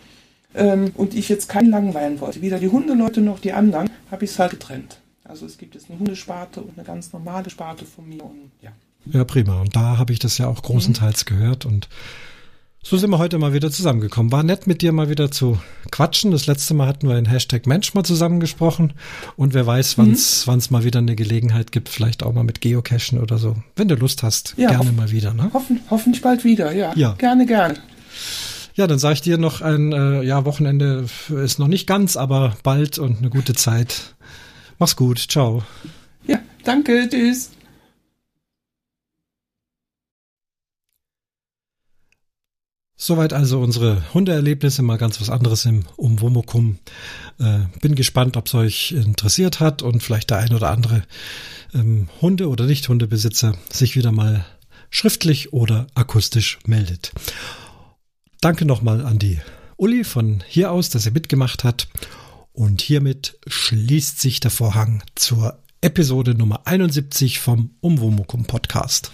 ähm, 0.53 0.91
und 0.95 1.13
ich 1.13 1.29
jetzt 1.29 1.47
keinen 1.47 1.69
langweilen 1.69 2.19
wollte, 2.19 2.41
weder 2.41 2.59
die 2.59 2.69
Hundeleute 2.69 3.21
noch 3.21 3.39
die 3.39 3.53
anderen, 3.53 3.89
habe 4.09 4.25
ich 4.25 4.31
es 4.31 4.39
halt 4.39 4.51
getrennt. 4.51 4.99
Also 5.23 5.45
es 5.45 5.57
gibt 5.57 5.75
jetzt 5.75 5.89
eine 5.89 5.99
Hundesparte 5.99 6.61
und 6.61 6.77
eine 6.77 6.85
ganz 6.85 7.13
normale 7.13 7.49
Sparte 7.49 7.85
von 7.85 8.09
mir 8.09 8.23
und 8.23 8.51
ja. 8.61 8.71
Ja, 9.05 9.23
prima. 9.23 9.61
Und 9.61 9.75
da 9.75 9.97
habe 9.97 10.13
ich 10.13 10.19
das 10.19 10.37
ja 10.37 10.47
auch 10.47 10.61
großenteils 10.61 11.25
mhm. 11.25 11.29
gehört 11.29 11.65
und 11.65 11.87
so 12.83 12.97
sind 12.97 13.11
wir 13.11 13.19
heute 13.19 13.37
mal 13.37 13.53
wieder 13.53 13.69
zusammengekommen. 13.71 14.31
War 14.31 14.43
nett 14.43 14.65
mit 14.65 14.81
dir 14.81 14.91
mal 14.91 15.09
wieder 15.09 15.29
zu 15.29 15.59
quatschen. 15.91 16.31
Das 16.31 16.47
letzte 16.47 16.73
Mal 16.73 16.87
hatten 16.87 17.07
wir 17.07 17.17
in 17.17 17.25
Hashtag 17.25 17.67
Mensch 17.67 17.93
mal 17.93 18.03
zusammengesprochen. 18.03 18.93
Und 19.35 19.53
wer 19.53 19.67
weiß, 19.67 19.97
wann 19.97 20.11
es 20.11 20.47
mhm. 20.47 20.61
mal 20.69 20.83
wieder 20.83 20.99
eine 20.99 21.15
Gelegenheit 21.15 21.71
gibt, 21.71 21.89
vielleicht 21.89 22.23
auch 22.23 22.33
mal 22.33 22.43
mit 22.43 22.59
Geocachen 22.59 23.19
oder 23.19 23.37
so. 23.37 23.55
Wenn 23.75 23.87
du 23.87 23.95
Lust 23.95 24.23
hast, 24.23 24.55
ja, 24.57 24.69
gerne 24.69 24.91
mal 24.91 25.11
wieder. 25.11 25.33
Ne? 25.33 25.51
Hoffen, 25.53 25.79
hoffentlich 25.89 26.21
bald 26.23 26.43
wieder, 26.43 26.71
ja. 26.71 26.93
ja. 26.95 27.13
Gerne, 27.13 27.45
gerne. 27.45 27.75
Ja, 28.73 28.87
dann 28.87 28.99
sage 28.99 29.13
ich 29.15 29.21
dir 29.21 29.37
noch 29.37 29.61
ein 29.61 29.91
äh, 29.91 30.23
ja, 30.23 30.45
Wochenende 30.45 31.05
ist 31.29 31.59
noch 31.59 31.67
nicht 31.67 31.87
ganz, 31.87 32.17
aber 32.17 32.55
bald 32.63 32.97
und 32.97 33.19
eine 33.19 33.29
gute 33.29 33.53
Zeit. 33.53 34.15
Mach's 34.79 34.95
gut. 34.95 35.19
Ciao. 35.19 35.61
Ja, 36.25 36.39
danke. 36.63 37.07
Tschüss. 37.07 37.51
Soweit 43.03 43.33
also 43.33 43.59
unsere 43.61 44.03
Hundeerlebnisse, 44.13 44.83
mal 44.83 44.99
ganz 44.99 45.19
was 45.19 45.31
anderes 45.31 45.65
im 45.65 45.85
Umwomukum. 45.95 46.77
Äh, 47.39 47.61
bin 47.81 47.95
gespannt, 47.95 48.37
ob 48.37 48.45
es 48.45 48.53
euch 48.53 48.91
interessiert 48.91 49.59
hat 49.59 49.81
und 49.81 50.03
vielleicht 50.03 50.29
der 50.29 50.37
ein 50.37 50.53
oder 50.53 50.69
andere 50.69 51.01
ähm, 51.73 52.09
Hunde- 52.21 52.47
oder 52.47 52.67
Nicht-Hundebesitzer 52.67 53.57
sich 53.71 53.95
wieder 53.95 54.11
mal 54.11 54.45
schriftlich 54.91 55.51
oder 55.51 55.87
akustisch 55.95 56.59
meldet. 56.67 57.11
Danke 58.39 58.65
nochmal 58.65 59.03
an 59.03 59.17
die 59.17 59.39
Uli 59.77 60.03
von 60.03 60.43
hier 60.47 60.71
aus, 60.71 60.91
dass 60.91 61.07
er 61.07 61.11
mitgemacht 61.11 61.63
hat. 61.63 61.87
Und 62.53 62.81
hiermit 62.81 63.39
schließt 63.47 64.21
sich 64.21 64.41
der 64.41 64.51
Vorhang 64.51 65.01
zur 65.15 65.57
Episode 65.81 66.35
Nummer 66.35 66.67
71 66.67 67.39
vom 67.39 67.71
Umwomukum 67.81 68.45
Podcast. 68.45 69.11